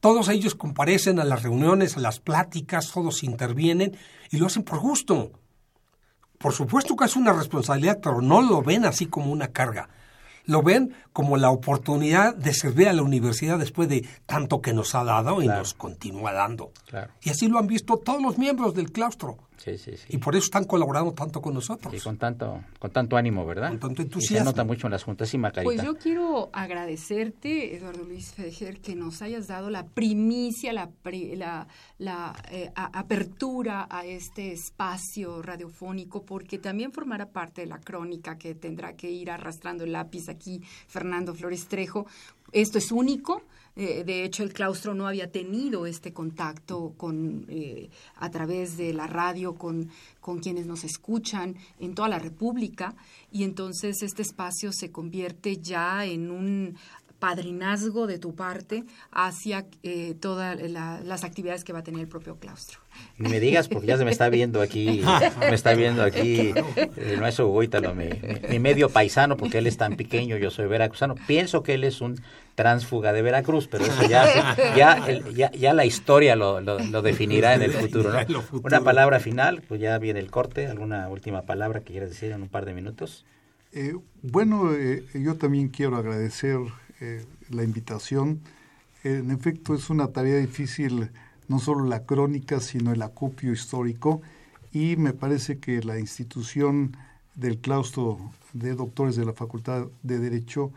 Todos 0.00 0.28
ellos 0.28 0.54
comparecen 0.54 1.18
a 1.20 1.24
las 1.24 1.42
reuniones, 1.42 1.96
a 1.96 2.00
las 2.00 2.20
pláticas, 2.20 2.92
todos 2.92 3.22
intervienen 3.22 3.96
y 4.30 4.36
lo 4.36 4.46
hacen 4.46 4.62
por 4.62 4.80
gusto. 4.80 5.32
Por 6.36 6.52
supuesto 6.52 6.96
que 6.96 7.06
es 7.06 7.16
una 7.16 7.32
responsabilidad, 7.32 8.00
pero 8.02 8.20
no 8.20 8.42
lo 8.42 8.60
ven 8.60 8.84
así 8.84 9.06
como 9.06 9.32
una 9.32 9.48
carga 9.48 9.88
lo 10.46 10.62
ven 10.62 10.94
como 11.12 11.36
la 11.36 11.50
oportunidad 11.50 12.34
de 12.34 12.54
servir 12.54 12.88
a 12.88 12.92
la 12.92 13.02
universidad 13.02 13.58
después 13.58 13.88
de 13.88 14.08
tanto 14.26 14.62
que 14.62 14.72
nos 14.72 14.94
ha 14.94 15.04
dado 15.04 15.42
y 15.42 15.46
nos 15.46 15.74
continúa 15.74 16.32
dando. 16.32 16.72
Y 17.22 17.30
así 17.30 17.48
lo 17.48 17.58
han 17.58 17.66
visto 17.66 17.98
todos 17.98 18.22
los 18.22 18.38
miembros 18.38 18.74
del 18.74 18.92
claustro. 18.92 19.36
Sí, 19.56 19.78
sí, 19.78 19.92
Y 20.08 20.18
por 20.18 20.34
eso 20.36 20.44
están 20.44 20.64
colaborando 20.64 21.12
tanto 21.12 21.40
con 21.40 21.54
nosotros. 21.54 21.92
Sí, 21.92 22.00
con 22.00 22.18
tanto, 22.18 22.62
con 22.78 22.90
tanto 22.90 23.16
ánimo, 23.16 23.44
¿verdad? 23.46 23.70
Con 23.70 23.80
tanto 23.80 24.02
entusiasmo. 24.02 24.38
se 24.38 24.44
nota 24.44 24.64
mucho 24.64 24.86
en 24.86 24.92
las 24.92 25.02
juntas 25.02 25.32
y 25.32 25.38
Macarita. 25.38 25.64
Pues 25.64 25.82
yo 25.82 25.96
quiero 25.96 26.50
agradecerte, 26.52 27.74
Eduardo 27.74 28.04
Luis 28.04 28.32
Fejer, 28.32 28.80
que 28.80 28.94
nos 28.94 29.22
hayas 29.22 29.46
dado 29.46 29.70
la 29.70 29.86
primicia, 29.86 30.72
la, 30.72 30.90
la, 31.98 32.34
eh, 32.50 32.70
apertura 32.74 33.86
a 33.90 34.04
este 34.04 34.52
espacio 34.52 35.42
radiofónico, 35.42 36.24
porque 36.24 36.58
también 36.58 36.92
formará 36.92 37.30
parte 37.30 37.62
de 37.62 37.66
la 37.66 37.78
crónica 37.78 38.36
que 38.38 38.54
tendrá 38.54 38.94
que 38.94 39.10
ir 39.10 39.30
arrastrando 39.30 39.84
el 39.84 39.92
lápiz 39.92 40.28
aquí 40.28 40.60
Fernando 40.86 41.34
Flores 41.34 41.66
Trejo. 41.66 42.06
Esto 42.56 42.78
es 42.78 42.90
único. 42.90 43.42
Eh, 43.76 44.02
de 44.02 44.24
hecho, 44.24 44.42
el 44.42 44.54
claustro 44.54 44.94
no 44.94 45.06
había 45.06 45.30
tenido 45.30 45.84
este 45.84 46.14
contacto 46.14 46.94
con, 46.96 47.44
eh, 47.50 47.90
a 48.14 48.30
través 48.30 48.78
de 48.78 48.94
la 48.94 49.06
radio 49.06 49.56
con, 49.56 49.90
con 50.22 50.38
quienes 50.38 50.64
nos 50.64 50.82
escuchan 50.82 51.56
en 51.78 51.94
toda 51.94 52.08
la 52.08 52.18
República. 52.18 52.96
Y 53.30 53.44
entonces 53.44 54.02
este 54.02 54.22
espacio 54.22 54.72
se 54.72 54.90
convierte 54.90 55.58
ya 55.58 56.06
en 56.06 56.30
un 56.30 56.78
padrinazgo 57.18 58.06
de 58.06 58.18
tu 58.18 58.34
parte 58.34 58.84
hacia 59.10 59.66
eh, 59.82 60.14
todas 60.20 60.58
las 60.70 61.24
actividades 61.24 61.64
que 61.64 61.72
va 61.72 61.80
a 61.80 61.82
tener 61.82 62.00
el 62.00 62.08
propio 62.08 62.36
claustro. 62.36 62.80
Ni 63.18 63.28
me 63.28 63.40
digas, 63.40 63.68
porque 63.68 63.86
ya 63.86 63.98
se 63.98 64.04
me 64.04 64.10
está 64.10 64.28
viendo 64.28 64.60
aquí, 64.60 65.02
me 65.40 65.54
está 65.54 65.74
viendo 65.74 66.02
aquí 66.02 66.52
no 67.18 67.26
es 67.26 67.38
Hugoítalo, 67.38 67.94
mi, 67.94 68.08
mi, 68.48 68.58
medio 68.58 68.88
paisano, 68.88 69.36
porque 69.36 69.58
él 69.58 69.66
es 69.66 69.76
tan 69.76 69.96
pequeño, 69.96 70.36
yo 70.36 70.50
soy 70.50 70.66
veracruzano. 70.66 71.14
Pienso 71.26 71.62
que 71.62 71.74
él 71.74 71.84
es 71.84 72.00
un 72.00 72.20
tránsfuga 72.54 73.12
de 73.12 73.22
Veracruz, 73.22 73.68
pero 73.68 73.84
eso 73.84 74.08
ya, 74.08 74.56
ya, 74.74 75.50
ya, 75.52 75.74
la 75.74 75.84
historia 75.84 76.34
lo, 76.36 76.60
lo, 76.60 77.02
definirá 77.02 77.54
en 77.54 77.62
el 77.62 77.70
futuro. 77.72 78.10
¿no? 78.28 78.44
Una 78.62 78.80
palabra 78.80 79.20
final, 79.20 79.62
pues 79.68 79.80
ya 79.80 79.98
viene 79.98 80.20
el 80.20 80.30
corte, 80.30 80.66
alguna 80.66 81.08
última 81.08 81.42
palabra 81.42 81.80
que 81.80 81.92
quieras 81.92 82.10
decir 82.10 82.32
en 82.32 82.42
un 82.42 82.48
par 82.48 82.64
de 82.64 82.72
minutos. 82.72 83.24
Eh, 83.72 83.94
bueno, 84.22 84.72
eh, 84.74 85.04
yo 85.12 85.34
también 85.34 85.68
quiero 85.68 85.96
agradecer 85.96 86.58
eh, 87.00 87.24
la 87.50 87.62
invitación. 87.62 88.40
En 89.04 89.30
efecto, 89.30 89.74
es 89.74 89.90
una 89.90 90.08
tarea 90.08 90.38
difícil, 90.38 91.10
no 91.48 91.58
solo 91.58 91.84
la 91.84 92.04
crónica, 92.04 92.60
sino 92.60 92.92
el 92.92 93.02
acopio 93.02 93.52
histórico, 93.52 94.22
y 94.72 94.96
me 94.96 95.12
parece 95.12 95.58
que 95.58 95.82
la 95.82 95.98
institución 95.98 96.96
del 97.34 97.58
claustro 97.58 98.18
de 98.52 98.74
doctores 98.74 99.16
de 99.16 99.24
la 99.24 99.32
Facultad 99.32 99.86
de 100.02 100.18
Derecho 100.18 100.72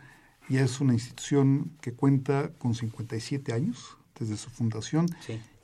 ya 0.48 0.62
es 0.62 0.80
una 0.80 0.92
institución 0.92 1.70
que 1.80 1.92
cuenta 1.92 2.50
con 2.58 2.74
57 2.74 3.52
años 3.52 3.96
desde 4.18 4.36
su 4.36 4.50
fundación 4.50 5.06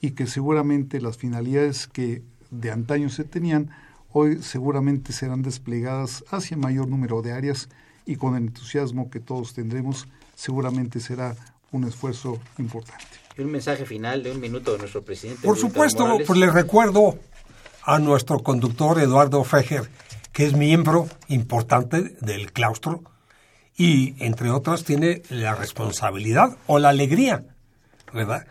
y 0.00 0.12
que 0.12 0.26
seguramente 0.26 1.00
las 1.00 1.18
finalidades 1.18 1.86
que 1.86 2.22
de 2.50 2.70
antaño 2.70 3.10
se 3.10 3.24
tenían 3.24 3.70
hoy 4.12 4.42
seguramente 4.42 5.12
serán 5.12 5.42
desplegadas 5.42 6.24
hacia 6.30 6.56
mayor 6.56 6.88
número 6.88 7.20
de 7.20 7.32
áreas 7.32 7.68
y 8.06 8.16
con 8.16 8.36
el 8.36 8.44
entusiasmo 8.44 9.10
que 9.10 9.20
todos 9.20 9.52
tendremos 9.52 10.08
seguramente 10.36 11.00
será 11.00 11.34
un 11.72 11.84
esfuerzo 11.84 12.38
importante. 12.58 13.04
Y 13.36 13.42
un 13.42 13.50
mensaje 13.50 13.84
final 13.84 14.22
de 14.22 14.30
un 14.30 14.40
minuto 14.40 14.72
de 14.72 14.78
nuestro 14.78 15.02
presidente. 15.02 15.42
Por 15.44 15.58
supuesto, 15.58 16.18
pues 16.24 16.38
le 16.38 16.50
recuerdo 16.50 17.18
a 17.82 17.98
nuestro 17.98 18.38
conductor 18.40 19.00
Eduardo 19.00 19.42
Fejer, 19.42 19.90
que 20.32 20.46
es 20.46 20.52
miembro 20.52 21.08
importante 21.28 22.16
del 22.20 22.52
claustro 22.52 23.02
y, 23.76 24.14
entre 24.24 24.50
otras, 24.50 24.84
tiene 24.84 25.22
la 25.28 25.54
responsabilidad 25.54 26.56
o 26.66 26.78
la 26.78 26.90
alegría, 26.90 27.44
¿verdad?, 28.12 28.46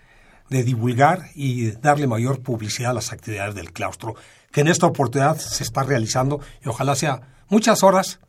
de 0.49 0.63
divulgar 0.63 1.29
y 1.33 1.71
darle 1.71 2.05
mayor 2.05 2.41
publicidad 2.41 2.91
a 2.91 2.95
las 2.95 3.11
actividades 3.11 3.55
del 3.55 3.73
claustro, 3.73 4.15
que 4.51 4.61
en 4.61 4.67
esta 4.67 4.85
oportunidad 4.85 5.37
se 5.37 5.63
está 5.63 5.81
realizando 5.83 6.39
y 6.63 6.69
ojalá 6.69 6.95
sea 6.95 7.21
muchas 7.49 7.81
horas 7.81 8.19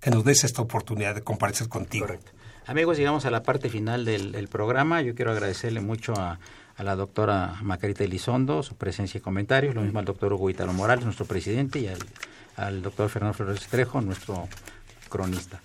que 0.00 0.10
nos 0.10 0.24
des 0.24 0.44
esta 0.44 0.62
oportunidad 0.62 1.14
de 1.14 1.22
comparecer 1.22 1.68
contigo. 1.68 2.06
Correcto. 2.06 2.35
Amigos, 2.68 2.96
llegamos 2.96 3.24
a 3.26 3.30
la 3.30 3.44
parte 3.44 3.68
final 3.68 4.04
del, 4.04 4.48
programa. 4.48 5.00
Yo 5.00 5.14
quiero 5.14 5.30
agradecerle 5.30 5.80
mucho 5.80 6.14
a, 6.16 6.40
la 6.78 6.96
doctora 6.96 7.54
Macarita 7.62 8.02
Elizondo 8.02 8.64
su 8.64 8.74
presencia 8.74 9.18
y 9.18 9.20
comentarios, 9.20 9.76
lo 9.76 9.82
mismo 9.82 10.00
al 10.00 10.04
doctor 10.04 10.32
Hugo 10.32 10.50
Italo 10.50 10.72
Morales, 10.72 11.04
nuestro 11.04 11.26
presidente, 11.26 11.78
y 11.78 11.88
al, 12.56 12.82
doctor 12.82 13.08
Fernando 13.08 13.34
Flores 13.34 13.68
Trejo, 13.68 14.00
nuestro 14.00 14.48
cronista. 15.08 15.60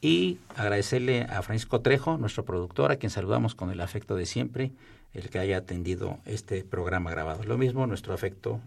Y 0.00 0.38
agradecerle 0.56 1.24
a 1.24 1.42
Francisco 1.42 1.82
Trejo, 1.82 2.16
nuestro 2.16 2.46
productor, 2.46 2.90
a 2.90 2.96
quien 2.96 3.10
saludamos 3.10 3.54
con 3.54 3.70
el 3.70 3.82
afecto 3.82 4.16
de 4.16 4.24
siempre, 4.24 4.72
el 5.12 5.28
que 5.28 5.38
haya 5.38 5.58
atendido 5.58 6.20
este 6.24 6.64
programa 6.64 7.10
grabado. 7.10 7.44
Lo 7.44 7.58
mismo 7.58 7.86
nuestro 7.86 8.14
afecto 8.14 8.60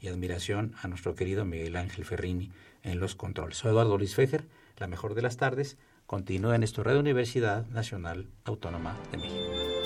y 0.00 0.08
admiración 0.08 0.74
a 0.82 0.88
nuestro 0.88 1.14
querido 1.14 1.44
Miguel 1.44 1.76
Ángel 1.76 2.06
Ferrini 2.06 2.50
en 2.82 2.98
los 2.98 3.14
controles. 3.14 3.58
Soy 3.58 3.70
Eduardo 3.70 3.98
Luis 3.98 4.16
Fejer, 4.16 4.42
la 4.78 4.88
mejor 4.88 5.14
de 5.14 5.22
las 5.22 5.36
tardes 5.36 5.76
continúa 6.06 6.54
en 6.54 6.62
esta 6.62 6.82
red 6.82 6.96
Universidad 6.96 7.66
Nacional 7.68 8.26
Autónoma 8.44 8.96
de 9.10 9.18
México. 9.18 9.85